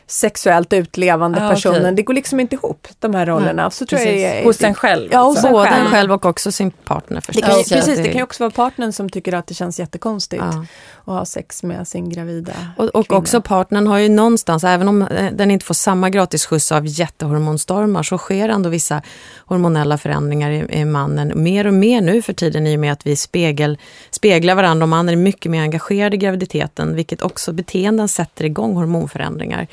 sexuellt 0.08 0.74
utlevande 0.74 1.46
Ah, 1.46 1.50
personen. 1.50 1.82
okej. 1.82 1.96
Det 1.96 2.02
går 2.02 2.14
liksom 2.14 2.40
inte 2.40 2.56
ihop, 2.56 2.88
de 3.00 3.16
här 3.16 3.26
rollerna. 3.26 3.70
Så 3.72 3.86
tror 3.86 4.00
jag 4.02 4.08
Precis. 4.08 4.26
är, 4.26 4.44
Hos 4.44 4.62
en 4.64 4.74
själv? 4.74 5.10
Ja, 5.12 5.20
hos 5.24 5.42
Både 5.42 5.70
själv. 5.70 5.86
en 5.86 5.92
själv 5.92 6.12
och 6.12 6.26
också 6.26 6.52
sin 6.52 6.72
partner 6.72 7.16
Det 7.16 7.22
förstås. 7.22 7.44
kan, 7.46 7.56
ju- 7.56 7.62
okej. 7.62 7.78
precis, 7.78 7.98
det 7.98 8.04
kan 8.08 8.16
ju 8.18 8.24
också 8.24 8.44
vara 8.44 8.52
partnern 8.52 8.92
som 8.94 9.10
tycker 9.10 9.34
att 9.34 9.48
det 9.48 9.54
känns 9.54 9.80
jättekonstigt 9.80 10.44
Ja. 10.46 10.66
att 11.06 11.06
ha 11.20 11.26
sex 11.26 11.64
med 11.64 11.88
sin 11.88 12.10
gravida 12.10 12.54
Och, 12.78 12.86
och 12.86 13.08
kvinna. 13.08 13.20
också 13.20 13.42
partnern 13.42 13.88
har 13.88 13.98
ju 13.98 14.10
någonstans, 14.10 14.64
även 14.64 14.88
om 14.88 15.02
eh, 15.02 15.32
den 15.34 15.52
inte 15.52 15.66
får 15.66 15.74
samma 15.74 16.10
gratis 16.10 16.46
skjuts 16.46 16.72
av 16.72 16.84
jättehormonstormar, 16.86 18.04
så 18.04 18.18
sker 18.18 18.50
ändå 18.50 18.70
vissa 18.70 19.02
hormonella 19.46 19.98
förändringar 19.98 20.52
i, 20.52 20.66
i 20.80 20.86
mannen. 20.86 21.32
Mer 21.36 21.68
och 21.68 21.74
mer 21.74 22.02
nu 22.02 22.22
för 22.22 22.34
tiden 22.34 22.68
i 22.68 22.76
och 22.76 22.80
med 22.80 22.92
att 22.94 23.08
vi 23.08 23.16
spegel, 23.16 23.78
speglar 24.12 24.56
varandra 24.56 24.84
och 24.84 24.90
mannen 24.90 25.14
är 25.14 25.18
mycket 25.18 25.52
mer 25.52 25.62
engagerad 25.62 26.14
i 26.14 26.18
graviditeten, 26.18 26.96
vilket 26.96 27.22
också 27.22 27.54
beteenden 27.54 28.08
sätter 28.08 28.46
igång 28.46 28.76
hormonförändringar. 28.76 29.68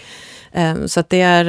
Ehm, 0.52 0.88
så 0.88 1.00
att 1.00 1.08
det 1.10 1.20
är... 1.20 1.44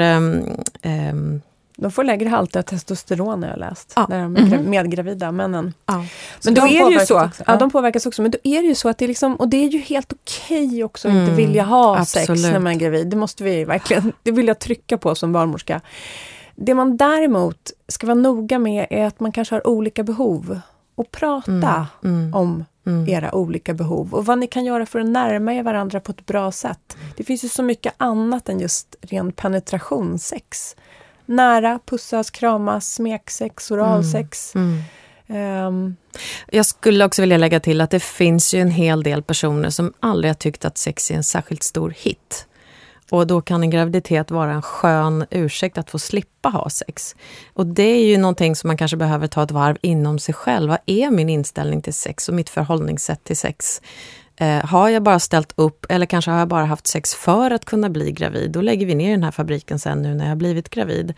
ehm, 0.81 1.41
De 1.77 1.91
får 1.91 2.03
lägre 2.03 2.29
halter 2.29 2.59
av 2.59 2.63
testosteron 2.63 3.43
har 3.43 3.49
jag 3.49 3.59
läst, 3.59 3.93
Ja. 3.95 4.05
när 4.09 4.21
de 4.23 4.35
är 4.37 4.41
gra- 4.41 4.67
medgravida 4.67 5.31
männen. 5.31 5.73
ja. 5.85 6.05
Men 6.45 6.53
då 6.53 6.61
de 6.65 6.77
är 6.77 6.85
det 6.85 6.91
ju 6.99 7.05
så, 7.05 7.25
också, 7.25 7.43
ja. 7.47 7.55
de 7.55 7.71
påverkas 7.71 8.05
också, 8.05 8.21
men 8.21 8.31
då 8.31 8.37
är 8.43 8.61
det 8.61 8.67
ju 8.67 8.75
så 8.75 8.89
att 8.89 8.97
det 8.97 9.05
är 9.05 9.07
liksom, 9.07 9.35
och 9.35 9.47
det 9.47 9.57
är 9.57 9.69
ju 9.69 9.79
helt 9.79 10.13
okej 10.13 10.83
också 10.83 11.07
att 11.07 11.11
inte 11.11 11.23
Mm, 11.23 11.35
vilja 11.35 11.63
ha 11.63 12.05
sex 12.05 12.29
absolut. 12.29 12.51
när 12.53 12.59
man 12.59 12.73
är 12.73 12.77
gravid. 12.79 13.07
Det 13.07 13.15
måste 13.15 13.43
vi 13.43 13.63
verkligen, 13.65 14.13
det 14.23 14.31
vill 14.31 14.47
jag 14.47 14.59
trycka 14.59 14.97
på 14.97 15.15
som 15.15 15.31
barnmorska. 15.33 15.81
Det 16.55 16.73
man 16.73 16.97
däremot 16.97 17.71
ska 17.87 18.07
vara 18.07 18.15
noga 18.15 18.59
med 18.59 18.87
är 18.89 19.05
att 19.05 19.19
man 19.19 19.31
kanske 19.31 19.55
har 19.55 19.67
olika 19.67 20.03
behov. 20.03 20.59
Och 20.95 21.11
prata 21.11 21.87
Mm. 22.03 22.33
om 22.33 22.65
Mm. 22.85 23.09
era 23.09 23.35
olika 23.35 23.73
behov 23.73 24.13
och 24.13 24.25
vad 24.25 24.37
ni 24.39 24.47
kan 24.47 24.65
göra 24.65 24.85
för 24.85 24.99
att 24.99 25.07
närma 25.07 25.53
er 25.53 25.63
varandra 25.63 25.99
på 25.99 26.11
ett 26.11 26.25
bra 26.25 26.51
sätt. 26.51 26.97
Det 27.17 27.23
finns 27.23 27.43
ju 27.43 27.49
så 27.49 27.63
mycket 27.63 27.93
annat 27.97 28.49
än 28.49 28.59
just 28.59 28.95
ren 29.01 29.31
penetrationssex. 29.31 30.75
Nära, 31.25 31.79
pussas, 31.85 32.31
kramas, 32.31 32.93
smeksex, 32.93 33.71
oralsex. 33.71 34.55
Mm. 34.55 34.81
Ehm, 35.27 35.95
Jag 36.51 36.65
skulle 36.65 37.05
också 37.05 37.21
vilja 37.21 37.37
lägga 37.37 37.59
till 37.59 37.81
att 37.81 37.91
det 37.91 37.99
finns 38.03 38.53
ju 38.53 38.61
en 38.61 38.71
hel 38.71 39.03
del 39.03 39.23
personer 39.23 39.69
som 39.69 39.93
aldrig 39.99 40.29
har 40.29 40.35
tyckt 40.35 40.65
att 40.65 40.77
sex 40.77 41.11
är 41.11 41.15
en 41.15 41.23
särskilt 41.23 41.63
stor 41.63 41.93
hit. 41.97 42.47
Och 43.13 43.27
då 43.27 43.41
kan 43.41 43.63
en 43.63 43.69
graviditet 43.69 44.31
vara 44.31 44.51
en 44.51 44.61
skön 44.61 45.25
ursäkt 45.29 45.77
att 45.77 45.91
få 45.91 45.99
slippa 45.99 46.49
ha 46.49 46.69
sex. 46.69 47.15
Och 47.53 47.65
det 47.65 47.83
är 47.83 48.05
ju 48.05 48.17
någonting 48.17 48.55
som 48.55 48.67
man 48.67 48.77
kanske 48.77 48.97
behöver 48.97 49.27
ta 49.27 49.43
ett 49.43 49.51
varv 49.51 49.77
inom 49.81 50.19
sig 50.19 50.33
själv. 50.35 50.69
Vad 50.69 50.79
är 50.85 51.11
min 51.11 51.29
inställning 51.29 51.81
till 51.81 51.93
sex 51.93 52.29
och 52.29 52.35
mitt 52.35 52.49
förhållningssätt 52.49 53.23
till 53.23 53.37
sex? 53.37 53.81
Eh, 54.35 54.65
har 54.65 54.89
jag 54.89 55.03
bara 55.03 55.19
ställt 55.19 55.53
upp 55.55 55.85
eller 55.89 56.05
kanske 56.05 56.31
har 56.31 56.39
jag 56.39 56.47
bara 56.47 56.65
haft 56.65 56.87
sex 56.87 57.15
för 57.15 57.51
att 57.51 57.65
kunna 57.65 57.89
bli 57.89 58.11
gravid? 58.11 58.51
Då 58.51 58.61
lägger 58.61 58.85
vi 58.85 58.95
ner 58.95 59.11
den 59.11 59.23
här 59.23 59.31
fabriken 59.31 59.79
sen 59.79 60.01
nu 60.01 60.15
när 60.15 60.25
jag 60.25 60.31
har 60.31 60.35
blivit 60.35 60.69
gravid. 60.69 61.13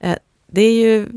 Eh, 0.00 0.16
det 0.46 0.62
är 0.62 0.72
ju 0.72 1.08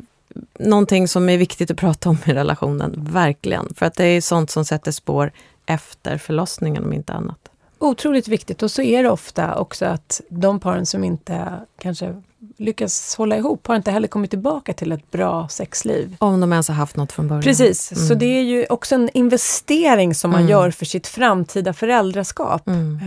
någonting 0.60 1.08
som 1.08 1.30
är 1.30 1.38
viktigt 1.38 1.72
att 1.72 1.78
prata 1.78 2.10
om 2.10 2.18
i 2.26 2.34
relationen, 2.34 2.94
verkligen. 3.12 3.74
För 3.76 3.86
att 3.86 3.94
det 3.94 4.06
är 4.06 4.22
sånt 4.22 4.52
som 4.52 4.66
sätter 4.66 4.92
spår 4.92 5.32
efter 5.66 6.18
förlossningen 6.18 6.84
om 6.84 6.94
inte 6.94 7.14
annat. 7.14 7.50
Otroligt 7.80 8.28
viktigt 8.28 8.64
och 8.64 8.72
så 8.72 8.82
är 8.82 9.04
det 9.04 9.10
ofta 9.10 9.56
också 9.56 9.86
att 9.86 10.22
de 10.30 10.60
paren 10.60 10.86
som 10.86 11.04
inte 11.04 11.52
kanske 11.82 12.22
lyckas 12.58 13.16
hålla 13.16 13.38
ihop 13.38 13.68
har 13.68 13.76
inte 13.76 13.92
heller 13.92 14.08
kommit 14.08 14.30
tillbaka 14.30 14.74
till 14.74 14.92
ett 14.92 15.12
bra 15.12 15.48
sexliv. 15.48 16.16
Om 16.20 16.40
de 16.42 16.52
ens 16.52 16.68
har 16.68 16.76
haft 16.76 16.96
något 16.96 17.12
från 17.12 17.28
början. 17.28 17.44
Precis, 17.44 17.88
så 17.88 18.06
Mm. 18.14 18.20
det 18.20 18.26
är 18.26 18.42
ju 18.44 18.66
också 18.70 18.96
en 18.96 19.10
investering 19.14 20.16
som 20.16 20.32
man 20.32 20.40
Mm. 20.40 20.52
gör 20.52 20.72
för 20.72 20.86
sitt 20.86 21.08
framtida 21.08 21.74
föräldraskap. 21.74 22.68
Mm. 22.68 23.00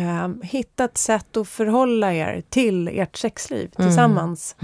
Eh, 0.43 0.49
hitta 0.49 0.85
ett 0.85 0.99
sätt 0.99 1.37
att 1.37 1.49
förhålla 1.49 2.15
er 2.15 2.43
till 2.49 2.89
ert 2.89 3.17
sexliv 3.17 3.71
Mm. 3.79 3.89
tillsammans. 3.91 4.57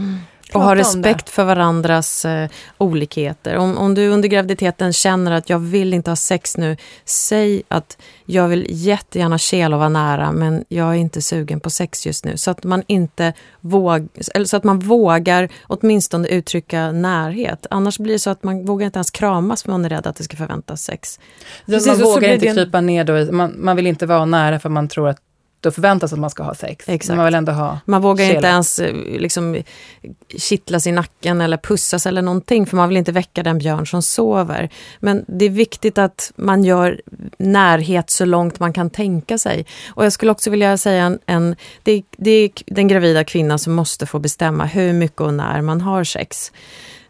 Och 0.55 0.63
ha 0.63 0.77
respekt 0.77 1.31
för 1.31 1.45
varandras 1.45 2.25
eh, 2.25 2.49
olikheter. 2.79 3.57
Om, 3.57 3.79
om 3.79 3.95
du 3.95 4.09
under 4.09 4.29
graviditeten 4.29 4.93
känner 4.93 5.33
att 5.33 5.51
jag 5.51 5.59
vill 5.59 5.95
inte 5.95 6.11
ha 6.11 6.17
sex 6.17 6.57
nu, 6.57 6.77
säg 7.05 7.63
att 7.69 7.99
jag 8.25 8.49
vill 8.49 8.67
jättegärna 8.69 9.39
kela 9.39 9.77
och 9.77 9.81
vara 9.81 9.89
nära 9.89 10.33
men 10.33 10.65
jag 10.69 10.89
är 10.89 10.95
inte 10.95 11.23
sugen 11.23 11.61
på 11.61 11.71
sex 11.71 12.07
just 12.07 12.25
nu. 12.25 12.37
Så 12.37 12.51
att 12.51 12.65
man 12.65 12.83
inte 12.87 13.33
våg, 13.61 14.09
eller 14.35 14.47
så 14.47 14.57
att 14.57 14.65
man 14.65 14.79
vågar 14.79 15.49
åtminstone 15.67 16.29
uttrycka 16.29 16.93
närhet. 16.93 17.67
Annars 17.71 17.99
blir 17.99 18.13
det 18.13 18.19
så 18.19 18.31
att 18.31 18.43
man 18.43 18.65
vågar 18.65 18.87
inte 18.87 18.99
ens 18.99 19.11
kramas 19.11 19.63
för 19.63 19.71
man 19.71 19.85
är 19.85 19.89
rädd 19.89 20.07
att 20.07 20.17
det 20.17 20.25
ska 20.25 20.37
förväntas 20.37 20.83
sex. 20.83 21.21
Precis, 21.67 21.87
man 21.87 22.01
vågar 22.01 22.33
inte 22.33 22.47
krypa 22.47 22.81
ner 22.81 23.05
då, 23.05 23.33
man, 23.33 23.55
man 23.59 23.77
vill 23.77 23.87
inte 23.87 24.07
vara 24.07 24.25
nära 24.25 24.59
för 24.59 24.69
man 24.69 24.89
tror 24.89 25.09
att 25.09 25.21
då 25.67 25.71
förväntas 25.71 26.13
att 26.13 26.19
man 26.19 26.31
ska 26.31 26.43
ha 26.43 26.55
sex. 26.55 26.89
Exakt. 26.89 27.17
Man 27.17 27.25
vill 27.25 27.35
ändå 27.35 27.53
ha 27.53 27.79
Man 27.85 28.03
vågar 28.03 28.25
kela. 28.25 28.37
inte 28.37 28.49
ens 28.49 28.79
eh, 28.79 28.95
liksom, 28.95 29.63
kittlas 30.37 30.87
i 30.87 30.93
nacken 30.93 31.41
eller 31.41 31.57
pussas 31.57 32.07
eller 32.07 32.23
någonting 32.23 32.67
för 32.67 32.77
man 32.77 32.89
vill 32.89 32.99
inte 32.99 33.13
väcka 33.13 33.43
den 33.43 33.59
björn 33.59 33.87
som 33.87 34.03
sover. 34.03 34.71
Men 35.01 35.25
det 35.29 35.45
är 35.45 35.51
viktigt 35.51 35.99
att 35.99 36.33
man 36.37 36.65
gör 36.65 37.01
närhet 37.39 38.11
så 38.11 38.25
långt 38.25 38.61
man 38.61 38.73
kan 38.73 38.91
tänka 38.91 39.39
sig. 39.39 39.67
Och 39.95 40.05
jag 40.05 40.13
skulle 40.13 40.33
också 40.33 40.51
vilja 40.51 40.79
säga 40.79 41.05
en, 41.05 41.19
en 41.27 41.57
det, 41.83 42.03
det 42.17 42.31
är 42.31 42.51
den 42.67 42.89
gravida 42.89 43.25
kvinnan 43.25 43.59
som 43.59 43.73
måste 43.73 44.07
få 44.07 44.19
bestämma 44.19 44.65
hur 44.65 44.93
mycket 44.93 45.21
och 45.21 45.35
när 45.35 45.63
man 45.63 45.81
har 45.81 46.05
sex. 46.05 46.53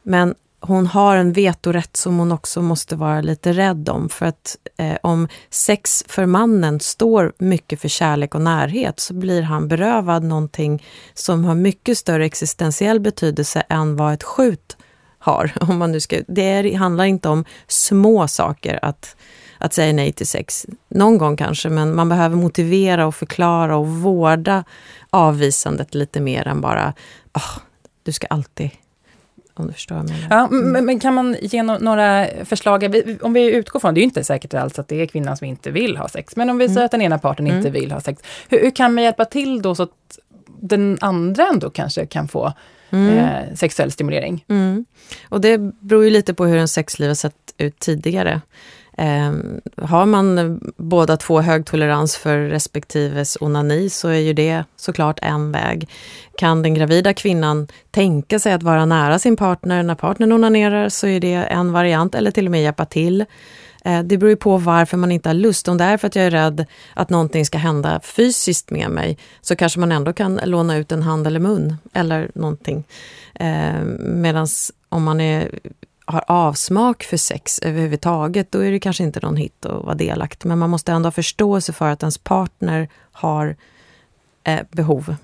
Men 0.03 0.35
hon 0.67 0.87
har 0.87 1.17
en 1.17 1.33
vetorätt 1.33 1.97
som 1.97 2.19
hon 2.19 2.33
också 2.33 2.63
måste 2.63 2.97
vara 2.97 3.21
lite 3.21 3.53
rädd 3.53 3.89
om. 3.89 4.09
För 4.09 4.27
att 4.27 4.57
eh, 4.77 4.97
om 5.03 5.29
sex 5.51 6.05
för 6.09 6.27
mannen 6.27 6.81
står 6.81 7.33
mycket 7.39 7.81
för 7.81 7.89
kärlek 7.89 8.35
och 8.35 8.41
närhet 8.41 9.01
så 9.01 9.15
blir 9.15 9.43
han 9.43 9.69
berövad 9.69 10.25
någonting 10.25 10.85
som 11.15 11.45
har 11.45 11.55
mycket 11.55 11.99
större 11.99 12.25
existentiell 12.27 13.01
betydelse 13.01 13.63
än 13.69 13.97
vad 13.97 14.15
ett 14.15 14.23
skjut 14.23 14.77
har. 15.19 15.53
Om 15.61 15.79
man 15.79 15.93
nu 15.93 16.01
ska, 16.01 16.21
det 16.29 16.43
är, 16.43 16.77
handlar 16.77 17.05
inte 17.05 17.29
om 17.29 17.45
små 17.67 18.29
saker 18.29 18.79
att, 18.83 19.17
att 19.59 19.75
säga 19.75 19.93
nej 19.93 20.13
till 20.13 20.27
sex. 20.27 20.67
Någon 20.89 21.19
gång 21.19 21.37
kanske, 21.37 21.69
men 21.69 21.97
man 21.97 22.09
behöver 22.09 22.37
motivera 22.37 23.07
och 23.07 23.15
förklara 23.15 23.77
och 23.77 23.89
vårda 23.89 24.65
avvisandet 25.11 25.95
lite 25.95 26.21
mer 26.21 26.49
än 26.49 26.61
bara 26.61 26.95
oh, 27.35 27.59
du 28.03 28.13
ska 28.13 28.27
alltid 28.27 28.71
om 29.61 29.67
du 29.67 29.73
förstår 29.73 29.95
vad 29.95 30.11
jag. 30.11 30.17
Ja, 30.31 30.49
men, 30.51 30.85
men, 30.85 31.01
kan 31.01 31.15
man 31.15 31.37
ge 31.41 31.63
no 31.63 31.79
några 31.81 32.27
förslag? 32.45 33.03
Om 33.23 33.33
vi 33.33 33.51
utgår 33.51 33.81
från, 33.81 33.95
det 33.95 33.99
är 33.99 34.03
ju 34.03 34.05
inte 34.05 34.25
säkert 34.25 34.55
alls 34.55 34.79
att 34.79 34.89
det 34.89 35.03
är 35.03 35.07
kvinnan 35.07 35.37
som 35.37 35.47
inte 35.47 35.71
vill 35.71 35.97
ha 35.97 36.09
sex, 36.09 36.37
men 36.37 36.51
om 36.51 36.59
vi 36.59 36.65
mm. 36.65 36.75
säger 36.75 36.85
att 36.85 36.91
den 36.91 37.03
ena 37.03 37.19
parten 37.19 37.47
inte 37.47 37.59
mm. 37.69 37.73
vill 37.73 37.93
ha 37.93 38.01
sex, 38.01 38.23
hur, 38.49 38.61
hur, 38.61 38.71
kan 38.71 38.95
man 38.95 39.05
hjälpa 39.05 39.25
till 39.25 39.63
då 39.63 39.75
så 39.75 39.83
att 39.83 40.19
den 40.61 40.99
andra 41.01 41.47
ändå 41.47 41.71
kanske 41.71 42.07
kan 42.07 42.29
få 42.29 42.53
mm. 42.91 43.19
eh, 43.19 43.55
sexuell 43.55 43.93
stimulering? 43.93 44.45
Mm. 44.49 44.85
Och 45.29 45.41
det 45.41 45.59
beror 45.59 46.05
ju 46.05 46.11
lite 46.11 46.35
på 46.35 46.47
hur 46.47 46.57
en 46.57 46.69
sexliv 46.69 47.09
har 47.09 47.15
sett 47.15 47.55
ut 47.59 47.79
tidigare. 47.79 48.41
Eh, 48.97 49.33
har 49.87 50.07
man 50.07 50.61
båda 50.77 51.17
två 51.17 51.41
hög 51.41 51.67
tolerans 51.67 52.17
för 52.17 52.39
respektives 52.39 53.37
onani 53.41 53.91
så 53.91 54.09
är 54.09 54.19
ju 54.19 54.33
det 54.33 54.65
såklart 54.77 55.19
en 55.23 55.53
väg. 55.53 55.89
Kan 56.39 56.63
den 56.63 56.75
gravida 56.75 57.15
kvinnan 57.15 57.69
tänka 57.91 58.39
sig 58.39 58.53
att 58.53 58.63
vara 58.63 58.85
nära 58.85 59.19
sin 59.19 59.37
partner 59.37 59.83
när 59.83 59.95
partnern 59.95 60.33
onanerar 60.33 60.89
så 60.89 61.07
är 61.07 61.21
det 61.21 61.35
en 61.35 61.73
variant, 61.73 62.15
eller 62.15 62.31
till 62.31 62.47
och 62.47 62.51
med 62.51 62.63
hjälpa 62.63 62.85
till. 62.85 63.25
Eh, 63.85 64.03
det 64.03 64.19
beror 64.19 64.31
ju 64.31 64.37
på 64.37 64.57
varför 64.57 64.97
man 64.97 65.13
inte 65.13 65.29
har 65.29 65.35
lust. 65.35 65.69
Om 65.69 65.79
det 65.79 65.85
är 65.85 65.97
för 65.97 66.07
att 66.07 66.17
jag 66.17 66.27
är 66.27 66.31
rädd 66.31 66.67
att 66.95 67.11
någonting 67.11 67.47
ska 67.47 67.59
hända 67.59 68.01
fysiskt 68.01 68.71
med 68.71 68.91
mig 68.91 69.19
så 69.41 69.57
kanske 69.57 69.81
man 69.81 69.93
ändå 69.93 70.13
kan 70.13 70.41
låna 70.45 70.77
ut 70.77 70.93
en 70.93 71.03
hand 71.03 71.27
eller 71.27 71.41
mun 71.41 71.77
eller 71.93 72.31
någonting. 72.35 72.85
Eh, 73.35 73.81
Medan 73.99 74.47
om 74.89 75.05
man 75.05 75.21
är 75.21 75.51
har 76.07 76.25
avsmak 76.27 77.03
för 77.03 77.17
sex 77.17 77.59
överhuvudtaget, 77.59 78.53
då 78.53 78.65
är 78.65 78.71
det 78.71 78.81
kanske 78.81 79.03
inte 79.03 79.21
någon 79.21 79.37
hit 79.37 79.67
att 79.67 79.85
vara 79.85 79.95
delaktig. 79.95 80.49
Men 80.49 80.59
man 80.59 80.71
måste 80.71 80.93
ändå 80.93 81.07
ha 81.07 81.13
förståelse 81.13 81.73
för 81.73 81.89
att 81.89 82.03
ens 82.03 82.19
partner 82.19 82.89
har 83.13 83.57
eh, 84.45 84.61
behov. 84.71 85.17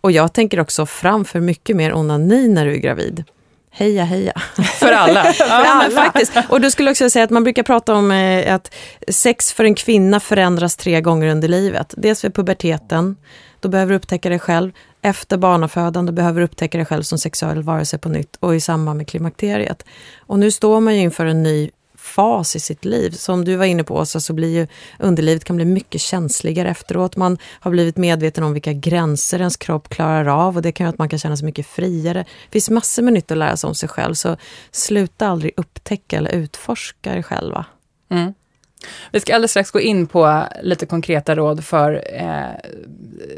Och 0.00 0.12
jag 0.12 0.32
tänker 0.32 0.60
också 0.60 0.86
framför 0.86 1.40
mycket 1.40 1.76
mer 1.76 1.94
onani 1.94 2.48
när 2.48 2.66
du 2.66 2.72
är 2.72 2.78
gravid. 2.78 3.24
Heja, 3.70 4.04
heja. 4.04 4.32
För 4.78 4.92
alla. 4.92 5.24
för 5.32 5.44
alla. 5.44 5.90
faktiskt. 5.90 6.32
Och 6.48 6.60
då 6.60 6.70
skulle 6.70 6.88
jag 6.88 6.92
också 6.92 7.10
säga 7.10 7.24
att 7.24 7.30
man 7.30 7.44
brukar 7.44 7.62
prata 7.62 7.94
om 7.94 8.10
eh, 8.10 8.54
att 8.54 8.74
sex 9.08 9.52
för 9.52 9.64
en 9.64 9.74
kvinna 9.74 10.20
förändras 10.20 10.76
tre 10.76 11.00
gånger 11.00 11.28
under 11.28 11.48
livet. 11.48 11.94
Dels 11.96 12.24
vid 12.24 12.34
puberteten, 12.34 13.16
då 13.60 13.68
behöver 13.68 13.90
du 13.90 13.96
upptäcka 13.96 14.28
dig 14.28 14.38
själv. 14.38 14.72
Efter 15.02 15.36
barnafödande 15.36 16.12
behöver 16.12 16.40
du 16.40 16.44
upptäcka 16.44 16.78
dig 16.78 16.86
själv 16.86 17.02
som 17.02 17.18
sexuell 17.18 17.62
varelse 17.62 17.98
på 17.98 18.08
nytt 18.08 18.36
och 18.40 18.56
i 18.56 18.60
samband 18.60 18.96
med 18.96 19.08
klimakteriet. 19.08 19.84
Och 20.18 20.38
nu 20.38 20.50
står 20.50 20.80
man 20.80 20.94
ju 20.94 21.00
inför 21.00 21.26
en 21.26 21.42
ny 21.42 21.70
fas 22.00 22.56
i 22.56 22.60
sitt 22.60 22.84
liv. 22.84 23.10
Som 23.10 23.44
du 23.44 23.56
var 23.56 23.64
inne 23.64 23.84
på 23.84 23.94
Åsa, 23.94 24.20
så 24.20 24.32
blir 24.32 24.48
ju 24.48 24.66
underlivet 24.98 25.44
kan 25.44 25.56
bli 25.56 25.64
mycket 25.64 26.00
känsligare 26.00 26.70
efteråt. 26.70 27.16
Man 27.16 27.38
har 27.44 27.70
blivit 27.70 27.96
medveten 27.96 28.44
om 28.44 28.52
vilka 28.52 28.72
gränser 28.72 29.38
ens 29.38 29.56
kropp 29.56 29.88
klarar 29.88 30.26
av 30.26 30.56
och 30.56 30.62
det 30.62 30.72
kan 30.72 30.84
göra 30.84 30.92
att 30.92 30.98
man 30.98 31.08
kan 31.08 31.18
känna 31.18 31.36
sig 31.36 31.46
mycket 31.46 31.66
friare. 31.66 32.24
Det 32.44 32.52
finns 32.52 32.70
massor 32.70 33.02
med 33.02 33.12
nytt 33.12 33.30
att 33.30 33.38
lära 33.38 33.56
sig 33.56 33.68
om 33.68 33.74
sig 33.74 33.88
själv, 33.88 34.14
så 34.14 34.36
sluta 34.70 35.26
aldrig 35.28 35.52
upptäcka 35.56 36.18
eller 36.18 36.30
utforska 36.30 37.16
er 37.16 37.22
själva. 37.22 37.64
Mm. 38.10 38.34
Vi 39.12 39.20
ska 39.20 39.34
alldeles 39.34 39.50
strax 39.50 39.70
gå 39.70 39.80
in 39.80 40.06
på 40.06 40.44
lite 40.62 40.86
konkreta 40.86 41.34
råd 41.34 41.64
för 41.64 42.04
eh, 42.14 42.70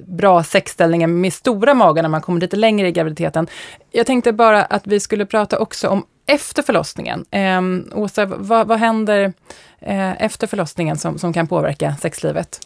bra 0.07 0.45
sexställningar 0.45 1.07
med 1.07 1.33
stora 1.33 1.75
magar 1.75 2.03
när 2.03 2.09
man 2.09 2.21
kommer 2.21 2.41
lite 2.41 2.57
längre 2.57 2.89
i 2.89 2.93
graviditeten. 2.93 3.47
Jag 3.91 4.07
tänkte 4.07 4.33
bara 4.33 4.65
att 4.65 4.87
vi 4.87 5.01
skulle 5.01 5.27
prata 5.27 5.59
också 5.59 5.89
om 5.89 6.07
efter 6.27 6.63
förlossningen. 6.63 7.25
Eh, 7.31 7.99
Åsa, 7.99 8.27
vad, 8.27 8.67
vad 8.67 8.79
händer 8.79 9.33
eh, 9.81 10.23
efter 10.23 10.47
förlossningen 10.47 10.99
som, 10.99 11.19
som 11.19 11.33
kan 11.33 11.47
påverka 11.47 11.95
sexlivet? 12.01 12.61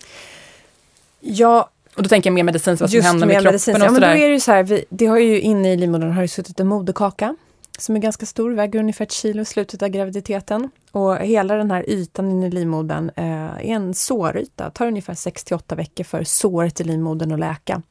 Ja, 1.20 1.70
och 1.96 2.02
då 2.02 2.08
tänker 2.08 2.30
jag 2.30 2.34
mer 2.34 2.42
medicinskt, 2.42 2.80
vad 2.80 2.90
som 2.90 3.00
händer 3.00 3.26
med, 3.26 3.42
med 3.42 3.42
kroppen 3.42 3.82
och 3.82 3.88
ja, 3.88 3.90
men 3.90 4.00
då 4.00 4.06
är 4.06 4.30
det 4.30 4.40
så 4.40 4.52
här, 4.52 4.62
vi, 4.62 4.84
det 4.88 5.06
har 5.06 5.18
ju 5.18 5.40
inne 5.40 5.72
i 5.72 5.76
livmodern 5.76 6.12
har 6.12 6.22
det 6.22 6.28
suttit 6.28 6.60
en 6.60 6.66
moderkaka 6.66 7.36
som 7.80 7.96
är 7.96 8.00
ganska 8.00 8.26
stor, 8.26 8.50
väger 8.50 8.78
ungefär 8.78 9.04
ett 9.04 9.12
kilo 9.12 9.42
i 9.42 9.44
slutet 9.44 9.82
av 9.82 9.88
graviditeten. 9.88 10.70
Och 10.92 11.16
hela 11.16 11.56
den 11.56 11.70
här 11.70 11.90
ytan 11.90 12.30
inne 12.30 12.46
i 12.46 12.50
livmodern 12.50 13.10
eh, 13.16 13.44
är 13.44 13.64
en 13.64 13.94
såryta. 13.94 14.64
Det 14.64 14.70
tar 14.70 14.86
ungefär 14.86 15.14
6-8 15.14 15.76
veckor 15.76 16.04
för 16.04 16.24
såret 16.24 16.80
i 16.80 16.84
livmodern 16.84 17.32
att 17.32 17.38
läka. 17.38 17.82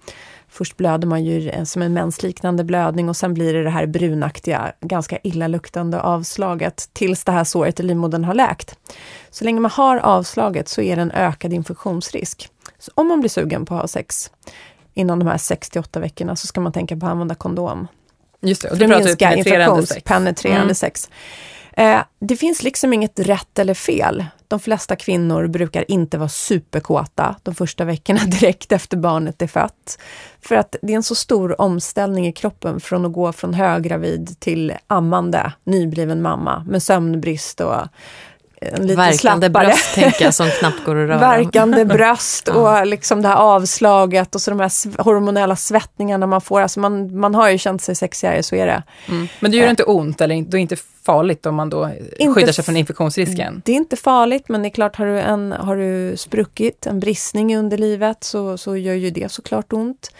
Först 0.48 0.78
blöder 0.78 1.08
man 1.08 1.24
ju 1.24 1.66
som 1.66 1.82
en 1.82 1.94
mensliknande 1.94 2.64
blödning 2.64 3.10
och 3.10 3.18
sen 3.18 3.34
blir 3.34 3.54
det 3.54 3.64
det 3.64 3.70
här 3.70 3.86
brunaktiga, 3.86 4.74
ganska 4.82 5.18
illaluktande 5.24 6.02
avslaget 6.02 6.90
tills 6.94 7.24
det 7.24 7.32
här 7.32 7.44
såret 7.44 7.80
i 7.80 7.84
livmodern 7.84 8.24
har 8.24 8.34
läkt. 8.34 8.78
Så 9.30 9.46
länge 9.46 9.60
man 9.60 9.72
har 9.72 9.98
avslaget 9.98 10.70
så 10.70 10.82
är 10.82 10.96
det 10.96 11.02
en 11.02 11.12
ökad 11.12 11.54
infektionsrisk. 11.54 12.50
Så 12.80 12.92
om 12.96 13.08
man 13.08 13.20
blir 13.20 13.30
sugen 13.30 13.66
på 13.66 13.76
att 13.76 13.82
ha 13.82 13.88
sex 13.88 14.32
inom 14.94 15.20
de 15.20 15.28
här 15.28 15.38
6-8 15.38 16.00
veckorna 16.00 16.36
så 16.36 16.48
ska 16.48 16.62
man 16.62 16.72
tänka 16.72 16.98
på 16.98 17.06
att 17.06 17.12
använda 17.12 17.36
kondom. 17.36 17.88
Just 18.46 18.62
det, 18.62 18.70
och 18.70 18.78
du 18.78 18.88
pratar 18.88 19.16
penetrerande 19.16 19.88
sex. 19.88 20.04
penetrerande 20.04 20.64
mm. 20.64 20.76
sex. 20.76 21.10
Eh, 21.78 22.00
det 22.20 22.36
finns 22.36 22.64
liksom 22.64 22.94
inget 22.94 23.20
rätt 23.20 23.60
eller 23.60 23.74
fel. 23.74 24.26
De 24.48 24.60
flesta 24.60 24.96
kvinnor 24.96 25.48
brukar 25.48 25.92
inte 25.92 26.18
vara 26.18 26.30
superkåta 26.30 27.36
de 27.44 27.56
första 27.56 27.86
veckorna 27.86 28.20
direkt 28.28 28.72
efter 28.72 28.98
barnet 28.98 29.42
är 29.42 29.48
fött. 29.48 30.00
För 30.42 30.56
att 30.56 30.76
det 30.82 30.94
är 30.94 30.96
en 30.96 31.04
så 31.04 31.16
stor 31.16 31.62
omställning 31.62 32.28
i 32.28 32.32
kroppen 32.32 32.80
från 32.80 33.06
att 33.06 33.14
gå 33.14 33.34
från 33.34 33.54
höggravid 33.54 34.40
till 34.40 34.74
ammande, 34.88 35.54
nybliven 35.64 36.22
mamma 36.22 36.66
med 36.68 36.84
sömnbrist 36.84 37.62
och 37.62 37.82
en 38.74 38.82
lite 38.82 38.96
Verkande 38.96 39.48
slappare. 39.48 39.66
bröst 39.66 39.96
tänker 39.96 40.26
jag 40.26 40.34
som 40.34 40.50
knappt 40.50 40.86
går 40.86 40.96
att 40.96 41.10
röra. 41.10 41.18
Verkande 41.38 41.86
bröst 41.86 42.48
och 42.48 42.88
liksom 42.88 43.22
det 43.22 43.28
här 43.28 43.36
avslaget 43.36 44.36
och 44.36 44.42
så 44.42 44.52
de 44.52 44.60
här 44.60 45.04
hormonella 45.04 45.56
svettningarna 45.56 46.28
man 46.28 46.42
får. 46.42 46.62
Alltså 46.62 46.80
man, 46.80 47.20
man 47.20 47.36
har 47.36 47.50
ju 47.50 47.58
känt 47.58 47.82
sig 47.82 47.96
sexigare, 47.96 48.44
så 48.44 48.56
är 48.56 48.68
det. 48.68 48.84
Mm. 49.10 49.28
Men 49.40 49.52
det 49.52 49.58
gör 49.58 49.70
inte 49.70 49.84
ont 49.84 50.22
eller 50.22 50.42
det 50.42 50.58
är 50.58 50.62
inte 50.62 50.78
farligt 51.06 51.46
om 51.46 51.56
man 51.56 51.70
då 51.70 51.90
inte 52.18 52.34
skyddar 52.34 52.52
sig 52.52 52.64
från 52.64 52.78
infektionsrisken? 52.78 53.62
Det 53.66 53.72
är 53.72 53.76
inte 53.76 53.96
farligt, 53.96 54.50
men 54.50 54.62
det 54.62 54.68
är 54.68 54.70
klart 54.70 54.96
har 54.96 55.06
du, 55.06 55.20
en, 55.20 55.52
har 55.52 55.76
du 55.76 56.18
spruckit, 56.18 56.86
en 56.86 57.00
bristning 57.00 57.54
i 57.54 57.58
underlivet 57.58 58.24
så, 58.24 58.58
så 58.58 58.78
gör 58.78 58.94
ju 58.94 59.10
det 59.10 59.32
såklart 59.32 59.74
ont. 59.74 60.12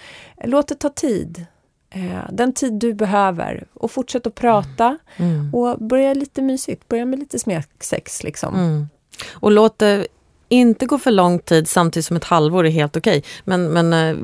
Låt 0.44 0.68
det 0.68 0.76
ta 0.76 0.90
tid. 0.90 1.46
Eh, 1.90 2.20
den 2.32 2.54
tid 2.54 2.74
du 2.74 2.94
behöver 2.94 3.68
och 3.74 3.92
fortsätt 3.92 4.28
att 4.28 4.36
prata 4.36 4.98
mm. 5.18 5.54
och 5.54 5.80
börja 5.80 6.14
lite 6.14 6.42
mysigt, 6.42 6.88
börja 6.88 7.06
med 7.06 7.20
lite 7.20 7.40
smeksex 7.40 8.24
liksom. 8.24 8.56
Mm. 8.56 8.88
Och 9.34 9.52
låt 9.52 9.80
det 9.80 10.08
inte 10.56 10.86
gå 10.86 10.98
för 10.98 11.12
lång 11.12 11.40
tid 11.40 11.70
samtidigt 11.70 12.06
som 12.06 12.18
ett 12.18 12.24
halvår 12.24 12.66
är 12.66 12.70
helt 12.70 12.98
okej. 12.98 13.24
Men, 13.44 13.68
men 13.68 13.94
eh, 13.94 14.16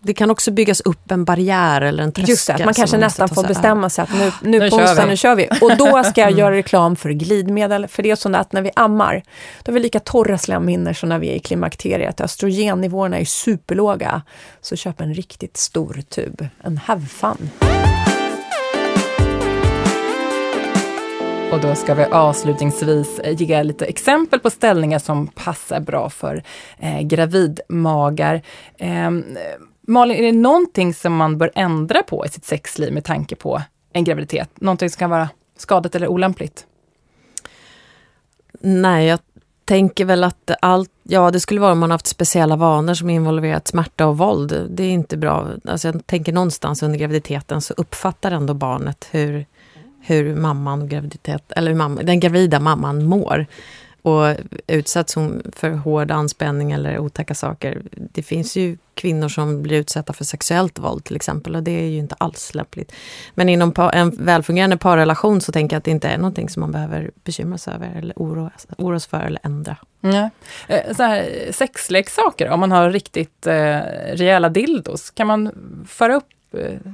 det 0.00 0.14
kan 0.14 0.30
också 0.30 0.50
byggas 0.50 0.80
upp 0.80 1.10
en 1.10 1.24
barriär 1.24 1.80
eller 1.80 2.02
en 2.02 2.12
tröskel. 2.12 2.30
Just 2.30 2.46
det, 2.46 2.54
att 2.54 2.64
man 2.64 2.74
kanske 2.74 2.96
måste 2.96 2.98
nästan 2.98 3.28
ta 3.28 3.34
får 3.34 3.48
bestämma 3.48 3.90
sig 3.90 4.02
att 4.02 4.12
nu, 4.12 4.32
nu, 4.42 4.58
Nu 4.58 4.70
på 4.70 4.76
kör 4.76 4.84
onsdag, 4.84 5.02
vi. 5.02 5.10
nu 5.10 5.16
kör 5.16 5.34
vi. 5.34 5.48
Och 5.60 5.76
då 5.76 6.04
ska 6.10 6.20
jag 6.20 6.30
göra 6.30 6.54
reklam 6.54 6.96
för 6.96 7.10
glidmedel. 7.10 7.86
För 7.86 8.02
det 8.02 8.10
är 8.10 8.16
så 8.16 8.36
att 8.36 8.52
när 8.52 8.62
vi 8.62 8.70
ammar, 8.76 9.22
då 9.62 9.72
har 9.72 9.74
vi 9.74 9.80
lika 9.80 10.00
torra 10.00 10.38
slemhinnor 10.38 10.92
som 10.92 11.08
när 11.08 11.18
vi 11.18 11.28
är 11.28 11.34
i 11.34 11.40
klimakteriet. 11.40 12.20
Östrogennivåerna 12.20 13.18
är 13.18 13.24
superlåga. 13.24 14.22
Så 14.60 14.76
köp 14.76 15.00
en 15.00 15.14
riktigt 15.14 15.56
stor 15.56 16.02
tub, 16.08 16.48
en 16.62 16.78
Have 16.78 17.06
Fun. 17.06 17.50
Och 21.54 21.60
då 21.60 21.74
ska 21.74 21.94
vi 21.94 22.04
avslutningsvis 22.04 23.18
eh, 23.18 23.42
ge 23.42 23.62
lite 23.62 23.84
exempel 23.84 24.40
på 24.40 24.50
ställningar 24.50 24.98
som 24.98 25.26
passar 25.26 25.80
bra 25.80 26.10
för 26.10 26.42
eh, 26.78 27.00
gravidmagar. 27.00 28.42
Eh, 28.76 29.10
Malin, 29.80 30.16
är 30.16 30.22
det 30.22 30.32
någonting 30.32 30.94
som 30.94 31.16
man 31.16 31.38
bör 31.38 31.50
ändra 31.54 32.02
på 32.02 32.26
i 32.26 32.28
sitt 32.28 32.44
sexliv 32.44 32.92
med 32.92 33.04
tanke 33.04 33.36
på 33.36 33.62
en 33.92 34.04
graviditet? 34.04 34.50
Någonting 34.54 34.90
som 34.90 34.98
kan 34.98 35.10
vara 35.10 35.28
skadat 35.56 35.94
eller 35.94 36.08
olämpligt? 36.08 36.66
Nej, 38.60 39.06
jag 39.06 39.18
tänker 39.64 40.04
väl 40.04 40.24
att 40.24 40.50
allt, 40.62 40.90
ja 41.02 41.30
det 41.30 41.40
skulle 41.40 41.60
vara 41.60 41.72
om 41.72 41.78
man 41.78 41.90
haft 41.90 42.06
speciella 42.06 42.56
vanor 42.56 42.94
som 42.94 43.10
involverat 43.10 43.68
smärta 43.68 44.06
och 44.06 44.18
våld. 44.18 44.66
Det 44.70 44.84
är 44.84 44.90
inte 44.90 45.16
bra. 45.16 45.48
Alltså 45.64 45.88
jag 45.88 46.06
tänker 46.06 46.32
någonstans 46.32 46.82
under 46.82 46.98
graviditeten 46.98 47.60
så 47.60 47.74
uppfattar 47.76 48.32
ändå 48.32 48.54
barnet 48.54 49.08
hur, 49.10 49.46
hur 50.06 50.36
mamman 50.36 50.82
och 50.82 50.88
graviditet, 50.88 51.52
eller 51.56 51.70
hur 51.70 51.78
mamma, 51.78 52.02
den 52.02 52.20
gravida 52.20 52.60
mamman 52.60 53.04
mår. 53.04 53.46
Och 54.02 54.36
utsätts 54.66 55.14
hon 55.14 55.42
för 55.52 55.70
hård 55.70 56.10
anspänning 56.10 56.72
eller 56.72 56.98
otäcka 56.98 57.34
saker. 57.34 57.82
Det 57.90 58.22
finns 58.22 58.56
ju 58.56 58.76
kvinnor 58.94 59.28
som 59.28 59.62
blir 59.62 59.78
utsatta 59.78 60.12
för 60.12 60.24
sexuellt 60.24 60.78
våld 60.78 61.04
till 61.04 61.16
exempel 61.16 61.56
och 61.56 61.62
det 61.62 61.70
är 61.70 61.86
ju 61.86 61.98
inte 61.98 62.14
alls 62.18 62.54
lämpligt. 62.54 62.92
Men 63.34 63.48
inom 63.48 63.72
en 63.92 64.10
välfungerande 64.10 64.76
parrelation 64.76 65.40
så 65.40 65.52
tänker 65.52 65.74
jag 65.74 65.78
att 65.78 65.84
det 65.84 65.90
inte 65.90 66.08
är 66.08 66.18
någonting 66.18 66.48
som 66.48 66.60
man 66.60 66.72
behöver 66.72 67.10
bekymra 67.24 67.58
sig 67.58 67.74
över 67.74 67.94
eller 67.98 68.14
oroa, 68.16 68.50
oroa 68.78 69.00
sig 69.00 69.10
för 69.10 69.20
eller 69.20 69.40
ändra. 69.42 69.76
Ja. 70.00 70.30
Eh, 70.68 70.94
så 70.96 71.02
här, 71.02 71.48
sexleksaker, 71.50 72.48
om 72.48 72.60
man 72.60 72.72
har 72.72 72.90
riktigt 72.90 73.46
eh, 73.46 73.78
rejäla 74.12 74.48
dildos, 74.48 75.10
kan 75.10 75.26
man 75.26 75.50
föra 75.88 76.14
upp 76.14 76.28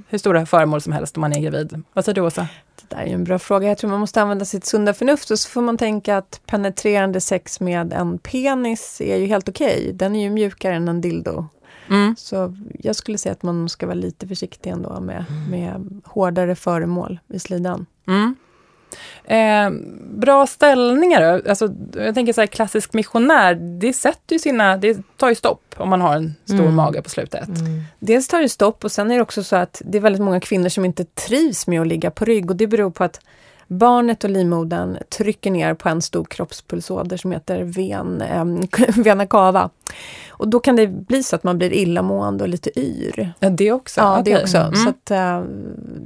hur 0.08 0.18
stora 0.18 0.46
föremål 0.46 0.80
som 0.80 0.92
helst 0.92 1.16
om 1.16 1.20
man 1.20 1.32
är 1.32 1.40
gravid? 1.40 1.82
Vad 1.92 2.04
säger 2.04 2.14
du 2.14 2.20
Åsa? 2.20 2.48
Det 2.76 2.96
där 2.96 3.02
är 3.02 3.06
ju 3.06 3.12
en 3.12 3.24
bra 3.24 3.38
fråga. 3.38 3.68
Jag 3.68 3.78
tror 3.78 3.90
man 3.90 4.00
måste 4.00 4.22
använda 4.22 4.44
sitt 4.44 4.64
sunda 4.64 4.94
förnuft 4.94 5.30
och 5.30 5.38
så 5.38 5.48
får 5.48 5.62
man 5.62 5.78
tänka 5.78 6.16
att 6.16 6.40
penetrerande 6.46 7.20
sex 7.20 7.61
med 7.61 7.92
en 7.92 8.18
penis 8.18 9.00
är 9.00 9.16
ju 9.16 9.26
helt 9.26 9.48
okej. 9.48 9.92
Den 9.94 10.16
är 10.16 10.22
ju 10.22 10.30
mjukare 10.30 10.74
än 10.74 10.88
en 10.88 11.00
dildo. 11.00 11.46
Mm. 11.90 12.14
Så 12.18 12.56
jag 12.78 12.96
skulle 12.96 13.18
säga 13.18 13.32
att 13.32 13.42
man 13.42 13.68
ska 13.68 13.86
vara 13.86 13.94
lite 13.94 14.28
försiktig 14.28 14.70
ändå 14.70 15.00
med, 15.00 15.24
med 15.50 16.00
hårdare 16.04 16.54
föremål 16.54 17.18
i 17.28 17.38
slidan. 17.38 17.86
Mm. 18.06 18.36
Eh, 19.24 19.70
bra 20.14 20.47
ställningar? 20.47 21.43
Alltså, 21.49 21.68
jag 21.95 22.14
tänker 22.14 22.32
så 22.32 22.41
här, 22.41 22.47
klassisk 22.47 22.93
missionär, 22.93 23.55
det 23.55 23.93
sätter 23.93 24.34
ju 24.34 24.38
sina, 24.38 24.76
det 24.76 24.99
tar 25.16 25.28
ju 25.28 25.34
stopp 25.34 25.74
om 25.76 25.88
man 25.88 26.01
har 26.01 26.14
en 26.16 26.34
stor 26.45 26.61
Mm. 26.61 26.74
mage 26.74 27.03
på 27.03 27.11
slutet. 27.11 27.49
Dels 27.99 28.28
tar 28.28 28.41
det 28.41 28.49
stopp 28.49 28.84
och 28.84 28.93
sen 28.93 29.11
är 29.11 29.14
det 29.16 29.22
också 29.22 29.45
så 29.45 29.57
att 29.57 29.82
det 29.84 29.99
är 29.99 30.03
väldigt 30.03 30.22
många 30.22 30.41
kvinnor 30.41 30.68
som 30.68 30.84
inte 30.84 31.05
trivs 31.05 31.66
med 31.66 31.80
att 31.80 31.86
ligga 31.86 32.11
på 32.11 32.24
rygg 32.24 32.51
och 32.51 32.57
det 32.57 32.66
beror 32.66 32.91
på 32.91 33.05
att 33.05 33.20
barnet 33.70 34.24
och 34.24 34.30
livmodern 34.30 34.98
trycker 35.18 35.50
ner 35.50 35.74
på 35.74 35.88
en 35.88 36.02
stor 36.02 36.24
kroppspulsåder 36.24 37.16
som 37.16 37.32
heter 37.32 37.62
ven, 37.62 38.22
eh, 38.22 38.44
vena 39.02 39.26
cava. 39.26 39.70
Och 40.28 40.48
då 40.48 40.60
kan 40.60 40.76
det 40.76 40.86
bli 40.86 41.22
så 41.22 41.36
att 41.36 41.44
man 41.44 41.58
blir 41.58 41.72
illamående 41.72 42.44
och 42.44 42.48
lite 42.48 42.80
yr. 42.80 43.32
Ja, 43.38 43.50
det 43.50 43.72
också? 43.72 44.00
Ja, 44.00 44.22
det 44.24 44.30
Okej. 44.30 44.42
också. 44.42 44.56
Mm. 44.58 44.74
Så 44.74 44.88
att 44.88 45.10
eh, 45.10 45.42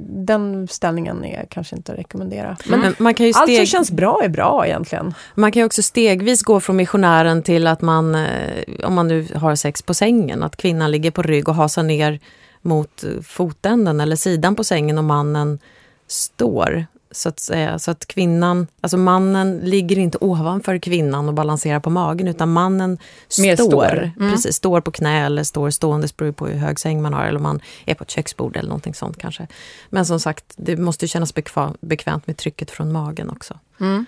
den 0.07 0.67
ställningen 0.67 1.25
är 1.25 1.45
kanske 1.49 1.75
inte 1.75 1.91
att 1.91 1.99
rekommendera. 1.99 2.57
Men 2.65 2.79
Men 2.79 2.95
man 2.97 3.13
kan 3.13 3.25
ju 3.25 3.29
allt 3.29 3.37
som 3.37 3.55
steg, 3.55 3.67
känns 3.67 3.91
bra 3.91 4.21
är 4.23 4.29
bra 4.29 4.67
egentligen. 4.67 5.13
Man 5.35 5.51
kan 5.51 5.59
ju 5.59 5.65
också 5.65 5.83
stegvis 5.83 6.41
gå 6.41 6.59
från 6.59 6.75
missionären 6.75 7.43
till 7.43 7.67
att 7.67 7.81
man, 7.81 8.15
eh, 8.15 8.63
om 8.83 8.93
man 8.93 9.07
nu 9.07 9.27
har 9.35 9.55
sex 9.55 9.81
på 9.81 9.93
sängen, 9.93 10.43
att 10.43 10.55
kvinnan 10.55 10.91
ligger 10.91 11.11
på 11.11 11.21
rygg 11.21 11.49
och 11.49 11.55
hasar 11.55 11.83
ner 11.83 12.19
mot 12.61 13.03
eh, 13.03 13.21
fotänden 13.23 13.99
eller 13.99 14.15
sidan 14.15 14.55
på 14.55 14.63
sängen 14.63 14.97
och 14.97 15.03
mannen 15.03 15.59
står. 16.07 16.85
Så 17.15 17.29
att 17.29 17.39
säga. 17.39 17.79
Så 17.79 17.91
att 17.91 18.05
kvinnan, 18.05 18.67
alltså 18.81 18.97
mannen 18.97 19.57
ligger 19.63 19.97
inte 19.99 20.17
ovanför 20.21 20.77
kvinnan 20.77 21.27
och 21.27 21.33
balanserar 21.33 21.79
på 21.79 21.89
magen 21.89 22.27
utan 22.27 22.51
mannen 22.53 22.97
Mer 23.39 23.55
står. 23.55 23.65
står. 23.67 24.11
Mm. 24.19 24.31
Precis, 24.31 24.55
står 24.55 24.81
på 24.81 24.91
knä 24.91 25.25
eller 25.25 25.43
står 25.43 25.69
stående, 25.69 26.07
det 26.07 26.17
beror 26.17 26.31
på 26.31 26.47
hur 26.47 26.57
hög 26.59 26.79
säng 26.79 27.01
man 27.01 27.13
har 27.13 27.25
eller 27.25 27.37
om 27.37 27.43
man 27.43 27.59
är 27.85 27.95
på 27.95 28.03
ett 28.03 28.11
köksbord 28.11 28.57
eller 28.57 28.69
någonting 28.69 28.93
sånt 28.93 29.17
kanske. 29.17 29.47
Men 29.89 30.05
som 30.05 30.19
sagt, 30.19 30.45
det 30.57 30.77
måste 30.77 31.05
ju 31.05 31.09
kännas 31.09 31.33
bekvämt 31.81 32.27
med 32.27 32.37
trycket 32.37 32.71
från 32.71 32.91
magen 32.91 33.29
också. 33.29 33.59
Mm. 33.79 34.05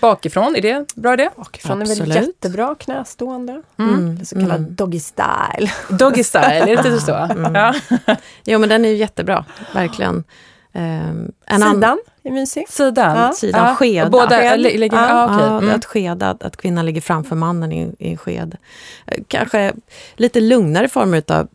Bakifrån, 0.00 0.56
är 0.56 0.62
det 0.62 0.94
bra 0.96 1.12
idé? 1.14 1.28
Bakifrån 1.36 1.82
är 1.82 1.86
väl 1.86 2.00
Absolut. 2.02 2.14
jättebra 2.16 2.74
knästående. 2.74 3.62
Mm. 3.78 4.18
Det 4.18 4.26
så 4.26 4.34
kallad 4.34 4.56
Mm. 4.60 4.74
doggy 4.74 5.00
style. 5.00 5.72
Doggy 5.88 6.24
style, 6.24 6.44
är 6.44 6.66
det 6.66 6.72
inte 6.72 7.00
så? 7.00 7.14
Mm. 7.14 7.54
Ja. 7.54 7.74
Jo, 8.44 8.58
men 8.58 8.68
den 8.68 8.84
är 8.84 8.88
ju 8.88 8.96
jättebra, 8.96 9.44
verkligen. 9.74 10.24
Um, 10.72 10.82
en 11.46 11.62
annan 11.62 11.74
Sidan 11.74 11.98
är 12.22 12.30
mysig. 12.30 12.68
Sidan? 12.68 13.16
Ja. 13.18 13.32
sidan, 13.32 13.66
Ja. 13.68 13.74
skeda. 13.74 14.10
Båda 14.10 14.28
Sked. 14.28 14.60
ligger... 14.60 14.96
Ja. 14.96 15.24
Okej. 15.34 15.46
Ja, 15.46 15.58
Mm. 15.58 15.74
Att 15.74 15.84
skeda, 15.84 16.30
att, 16.30 16.42
att 16.42 16.56
kvinnan 16.56 16.86
ligger 16.86 17.00
framför 17.00 17.36
mannen 17.36 17.72
i, 17.72 17.94
i 17.98 18.16
sked. 18.16 18.56
Eh, 19.06 19.22
Kanske 19.28 19.72
lite 20.16 20.40
lugnare 20.40 20.88
former 20.88 21.22
av 21.32 21.48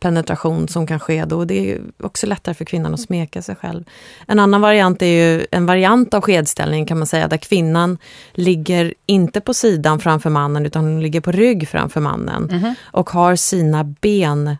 penetration 0.00 0.68
som 0.68 0.86
kan 0.86 1.00
ske 1.00 1.24
då. 1.24 1.44
Det 1.44 1.70
är 1.72 1.80
också 2.02 2.26
lättare 2.26 2.54
för 2.54 2.64
kvinnan 2.64 2.94
att 2.94 3.00
smeka 3.00 3.42
sig 3.42 3.56
själv. 3.56 3.84
En 4.26 4.38
annan 4.38 4.60
variant 4.60 5.02
är 5.02 5.06
ju 5.06 5.46
en 5.50 5.66
variant 5.66 6.14
av 6.14 6.20
skedställning 6.22 6.86
kan 6.86 6.98
man 6.98 7.06
säga, 7.06 7.28
där 7.28 7.36
kvinnan 7.36 7.98
ligger 8.32 8.94
inte 9.06 9.40
på 9.40 9.54
sidan 9.54 10.00
framför 10.00 10.30
mannen 10.30 10.66
utan 10.66 10.84
hon 10.84 11.02
ligger 11.02 11.20
på 11.20 11.32
rygg 11.32 11.68
framför 11.68 12.00
mannen 12.00 12.48
Mhm. 12.52 12.74
och 12.84 13.10
har 13.10 13.36
sina 13.36 13.84
ben 13.84 14.56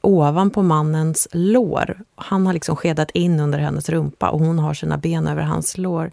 ovanpå 0.00 0.62
mannens 0.62 1.28
lår. 1.32 2.00
Han 2.14 2.46
har 2.46 2.52
liksom 2.52 2.76
skedat 2.76 3.10
in 3.10 3.40
under 3.40 3.58
hennes 3.58 3.88
rumpa 3.88 4.30
och 4.30 4.40
hon 4.40 4.58
har 4.58 4.74
sina 4.74 4.98
ben 4.98 5.26
över 5.26 5.42
hans 5.42 5.78
lår. 5.78 6.10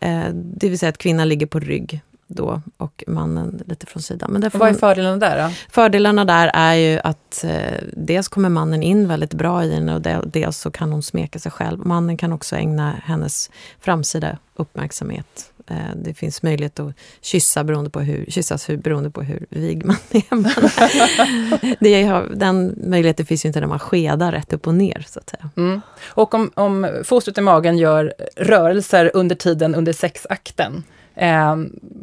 Eh, 0.00 0.28
det 0.32 0.68
vill 0.68 0.78
säga 0.78 0.90
att 0.90 0.98
kvinnan 0.98 1.28
ligger 1.28 1.46
på 1.46 1.60
rygg 1.60 2.00
då 2.30 2.62
och 2.76 3.04
mannen 3.06 3.62
lite 3.66 3.86
från 3.86 4.02
sidan. 4.02 4.30
Men 4.32 4.50
Vad 4.54 4.68
är 4.68 4.74
fördelarna 4.74 5.16
där 5.16 5.48
då? 5.48 5.54
fördelarna 5.70 6.24
där 6.24 6.50
är 6.54 6.74
ju 6.74 7.00
att 7.04 7.44
eh, 7.44 7.82
dels 7.92 8.28
kommer 8.28 8.48
mannen 8.48 8.82
in 8.82 9.08
väldigt 9.08 9.34
bra 9.34 9.64
i 9.64 9.74
henne 9.74 9.94
och 9.94 10.00
del- 10.02 10.30
dels 10.32 10.58
så 10.58 10.70
kan 10.70 10.92
hon 10.92 11.02
smeka 11.02 11.38
sig 11.38 11.52
själv. 11.52 11.86
Mannen 11.86 12.16
kan 12.16 12.32
också 12.32 12.56
ägna 12.56 12.94
hennes 13.04 13.50
framsida 13.80 14.38
uppmärksamhet. 14.56 15.52
Eh, 15.66 15.76
det 15.96 16.14
finns 16.14 16.42
möjlighet 16.42 16.80
att 16.80 16.94
kyssa 17.20 17.64
beroende 17.64 17.90
på 17.90 18.00
hur, 18.00 18.24
kyssas 18.28 18.68
hur, 18.68 18.76
beroende 18.76 19.10
på 19.10 19.22
hur 19.22 19.46
vig 19.50 19.84
man 19.84 19.96
är. 20.10 20.22
Men 20.34 21.76
det 21.80 22.02
har, 22.04 22.28
den 22.34 22.74
möjligheten 22.86 23.26
finns 23.26 23.44
ju 23.44 23.46
inte 23.46 23.60
när 23.60 23.66
man 23.66 23.78
skedar 23.78 24.32
rätt 24.32 24.52
upp 24.52 24.66
och 24.66 24.74
ner. 24.74 25.04
så 25.08 25.18
att 25.18 25.30
säga. 25.30 25.50
Mm. 25.56 25.80
Och 26.08 26.34
om, 26.34 26.50
om 26.54 26.88
fostret 27.04 27.38
i 27.38 27.40
magen 27.40 27.78
gör 27.78 28.14
rörelser 28.36 29.10
under 29.14 29.36
tiden 29.36 29.74
under 29.74 29.92
sexakten, 29.92 30.82
eh, 31.20 31.56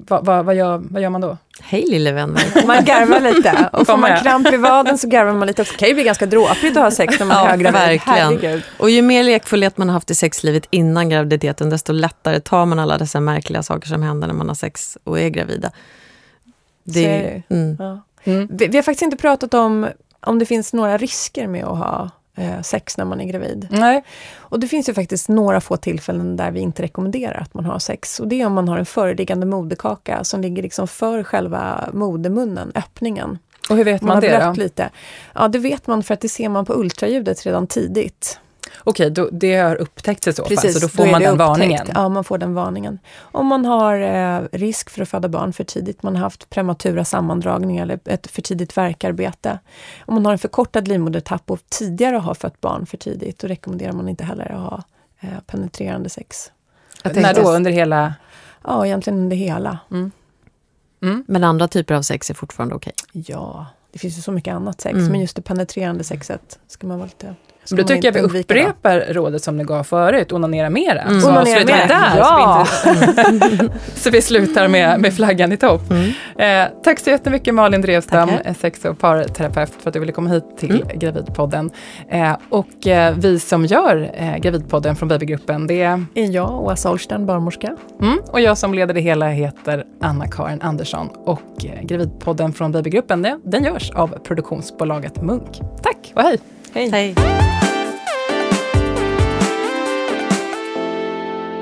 vad, 0.07 0.25
vad, 0.25 0.45
vad, 0.45 0.55
gör, 0.55 0.83
vad 0.89 1.01
gör 1.01 1.09
man 1.09 1.21
då? 1.21 1.37
Hej 1.61 1.85
lille 1.87 2.11
vän. 2.11 2.37
Man 2.67 2.85
garvar 2.85 3.19
lite. 3.19 3.69
Och 3.73 3.87
får 3.87 3.97
man 3.97 4.19
kramp 4.19 4.53
i 4.53 4.57
vaden 4.57 4.97
så 4.97 5.07
garvar 5.07 5.33
man 5.33 5.47
lite. 5.47 5.63
Det 5.63 5.77
kan 5.77 5.87
ju 5.87 5.93
bli 5.93 6.03
ganska 6.03 6.25
dråpligt 6.25 6.77
att 6.77 6.83
ha 6.83 6.91
sex 6.91 7.19
när 7.19 7.25
man 7.25 7.37
är 7.37 7.41
Ja, 7.41 7.49
höggravid. 7.49 7.73
verkligen. 7.73 8.17
Herregud. 8.17 8.63
Och 8.79 8.89
ju 8.89 9.01
mer 9.01 9.23
lekfullhet 9.23 9.77
man 9.77 9.89
har 9.89 9.93
haft 9.93 10.11
i 10.11 10.15
sexlivet 10.15 10.67
innan 10.69 11.09
graviditeten, 11.09 11.69
desto 11.69 11.93
lättare 11.93 12.39
tar 12.39 12.65
man 12.65 12.79
alla 12.79 12.97
dessa 12.97 13.19
märkliga 13.19 13.63
saker 13.63 13.87
som 13.87 14.03
händer 14.03 14.27
när 14.27 14.35
man 14.35 14.47
har 14.47 14.55
sex 14.55 14.97
och 15.03 15.19
är 15.19 15.29
gravida. 15.29 15.67
Är 15.67 16.93
det 16.93 17.43
mm. 17.49 17.75
Ja. 17.79 18.01
Mm. 18.23 18.47
Vi, 18.51 18.67
vi 18.67 18.77
har 18.77 18.83
faktiskt 18.83 19.01
inte 19.01 19.17
pratat 19.17 19.53
om 19.53 19.87
om 20.19 20.39
det 20.39 20.45
finns 20.45 20.73
några 20.73 20.97
risker 20.97 21.47
med 21.47 21.65
att 21.65 21.77
ha 21.77 22.09
sex 22.61 22.97
när 22.97 23.05
man 23.05 23.21
är 23.21 23.25
gravid. 23.25 23.67
Nej. 23.71 24.03
Och 24.37 24.59
det 24.59 24.67
finns 24.67 24.89
ju 24.89 24.93
faktiskt 24.93 25.29
några 25.29 25.61
få 25.61 25.77
tillfällen 25.77 26.35
där 26.37 26.51
vi 26.51 26.59
inte 26.59 26.83
rekommenderar 26.83 27.41
att 27.41 27.53
man 27.53 27.65
har 27.65 27.79
sex. 27.79 28.19
Och 28.19 28.27
det 28.27 28.41
är 28.41 28.45
om 28.45 28.53
man 28.53 28.67
har 28.67 28.77
en 28.77 28.85
föreliggande 28.85 29.45
moderkaka 29.45 30.23
som 30.23 30.41
ligger 30.41 30.63
liksom 30.63 30.87
för 30.87 31.23
själva 31.23 31.89
modermunnen, 31.93 32.71
öppningen. 32.75 33.37
Och 33.69 33.75
hur 33.77 33.83
vet 33.83 34.01
Man, 34.01 34.07
man, 34.07 34.15
har 34.15 34.21
det 34.21 34.37
blött 34.37 34.55
då? 34.55 34.61
lite. 34.63 34.89
Ja, 35.35 35.47
det 35.47 35.59
vet 35.59 35.87
man 35.87 36.03
för 36.03 36.13
att 36.13 36.21
det 36.21 36.29
ser 36.29 36.49
man 36.49 36.65
på 36.65 36.73
ultraljudet 36.73 37.45
redan 37.45 37.67
tidigt. 37.67 38.39
Okej, 38.79 39.09
då, 39.09 39.29
det 39.31 39.55
har 39.55 39.75
upptäckts 39.75 40.27
i 40.27 40.33
så 40.33 40.43
fall, 40.43 40.49
Precis, 40.49 40.73
så 40.73 40.79
då 40.79 40.89
får 40.89 41.07
är 41.07 41.11
man 41.11 41.21
den 41.21 41.31
upptäckt. 41.31 41.47
varningen. 41.47 41.87
Ja, 41.93 42.09
man 42.09 42.23
får 42.23 42.37
den 42.37 42.53
varningen. 42.53 42.99
Om 43.19 43.47
man 43.47 43.65
har 43.65 43.97
eh, 43.97 44.41
risk 44.51 44.89
för 44.89 45.01
att 45.01 45.09
föda 45.09 45.27
barn 45.29 45.53
för 45.53 45.63
tidigt, 45.63 46.03
man 46.03 46.15
har 46.15 46.23
haft 46.23 46.49
prematura 46.49 47.05
sammandragningar 47.05 47.83
eller 47.83 47.99
ett 48.05 48.27
för 48.27 48.41
tidigt 48.41 48.77
verkarbete. 48.77 49.59
Om 50.05 50.13
man 50.13 50.25
har 50.25 50.31
en 50.31 50.39
förkortad 50.39 50.87
livmodertapp 50.87 51.51
och 51.51 51.59
tidigare 51.69 52.15
har 52.15 52.33
fött 52.33 52.61
barn 52.61 52.85
för 52.85 52.97
tidigt, 52.97 53.39
då 53.39 53.47
rekommenderar 53.47 53.91
man 53.91 54.09
inte 54.09 54.23
heller 54.23 54.51
att 54.51 54.61
ha 54.61 54.83
eh, 55.19 55.39
penetrerande 55.45 56.09
sex. 56.09 56.51
När 57.03 57.33
då? 57.33 57.51
Under 57.51 57.71
hela... 57.71 58.13
Ja, 58.63 58.85
egentligen 58.85 59.19
under 59.19 59.37
hela. 59.37 59.79
Mm. 59.91 60.11
Mm. 61.01 61.23
Men 61.27 61.43
andra 61.43 61.67
typer 61.67 61.95
av 61.95 62.01
sex 62.01 62.29
är 62.29 62.33
fortfarande 62.33 62.75
okej? 62.75 62.93
Ja, 63.11 63.65
det 63.91 63.99
finns 63.99 64.17
ju 64.17 64.21
så 64.21 64.31
mycket 64.31 64.53
annat 64.53 64.81
sex, 64.81 64.93
mm. 64.93 65.11
men 65.11 65.21
just 65.21 65.35
det 65.35 65.41
penetrerande 65.41 66.03
sexet 66.03 66.59
ska 66.67 66.87
man 66.87 66.97
vara 66.97 67.07
lite 67.07 67.35
då 67.75 67.83
tycker 67.83 68.07
jag 68.07 68.13
vi 68.13 68.39
upprepar 68.39 69.05
då. 69.07 69.13
rådet 69.13 69.43
som 69.43 69.57
ni 69.57 69.63
gav 69.63 69.83
förut, 69.83 70.31
onanera 70.31 70.69
mera. 70.69 71.01
Mm. 71.01 71.21
Så 71.21 71.29
onanera 71.29 71.65
mera. 71.65 71.87
där, 71.87 72.17
ja. 72.17 72.67
så, 72.83 72.89
vi 72.91 73.69
så 73.95 74.09
vi 74.09 74.21
slutar 74.21 74.67
med, 74.67 74.99
med 74.99 75.13
flaggan 75.13 75.51
i 75.51 75.57
topp. 75.57 75.81
Mm. 75.91 76.67
Eh, 76.67 76.73
tack 76.83 76.99
så 76.99 77.09
jättemycket 77.09 77.53
Malin 77.53 77.81
Drevstam, 77.81 78.29
Tackar. 78.29 78.53
sex 78.53 78.85
och 78.85 78.99
parterapeut, 78.99 79.73
för 79.81 79.89
att 79.89 79.93
du 79.93 79.99
ville 79.99 80.11
komma 80.11 80.29
hit 80.29 80.43
till 80.57 80.71
mm. 80.71 80.99
Gravidpodden. 80.99 81.71
Eh, 82.09 82.35
och 82.49 82.87
eh, 82.87 83.15
vi 83.17 83.39
som 83.39 83.65
gör 83.65 84.11
eh, 84.13 84.37
Gravidpodden 84.37 84.95
från 84.95 85.09
Babygruppen, 85.09 85.67
det 85.67 85.81
är... 85.81 86.05
jag, 86.13 86.63
Åsa 86.63 86.75
Solstern, 86.75 87.25
barnmorska. 87.25 87.75
Mm, 88.01 88.19
och 88.27 88.41
jag 88.41 88.57
som 88.57 88.73
leder 88.73 88.93
det 88.93 89.01
hela 89.01 89.27
heter 89.29 89.85
Anna-Karin 90.01 90.61
Andersson. 90.61 91.09
Och 91.25 91.65
eh, 91.65 91.81
Gravidpodden 91.81 92.53
från 92.53 92.71
Babygruppen, 92.71 93.21
det, 93.21 93.39
den 93.43 93.63
görs 93.63 93.91
av 93.91 94.07
produktionsbolaget 94.07 95.21
Munk. 95.21 95.61
Tack 95.83 96.13
och 96.15 96.21
hej! 96.21 96.39
Hej! 96.73 96.89
hej. 96.89 97.56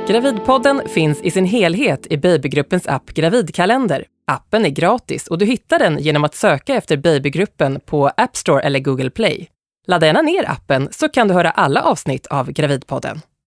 Gravidpodden 0.08 0.82
finns 0.88 1.22
i 1.22 1.32
sin 1.32 1.46
helhet 1.46 2.08
i 2.10 2.18
Babygruppens 2.18 2.88
app 2.88 3.06
Gravidkalender. 3.06 4.06
Appen 4.28 4.66
är 4.66 4.70
gratis 4.70 5.28
och 5.28 5.38
du 5.38 5.46
hittar 5.46 5.80
den 5.80 6.00
genom 6.00 6.24
att 6.24 6.36
söka 6.36 6.76
efter 6.76 6.98
Babygruppen 6.98 7.80
på 7.86 8.08
App 8.08 8.36
Store 8.36 8.62
eller 8.62 8.80
Google 8.80 9.10
Play. 9.10 9.50
Ladda 9.88 10.06
gärna 10.06 10.22
ner 10.22 10.50
appen 10.50 10.88
så 10.92 11.10
kan 11.10 11.28
du 11.28 11.34
höra 11.34 11.52
alla 11.52 11.82
avsnitt 11.82 12.28
av 12.28 12.52
Gravidpodden. 12.52 13.22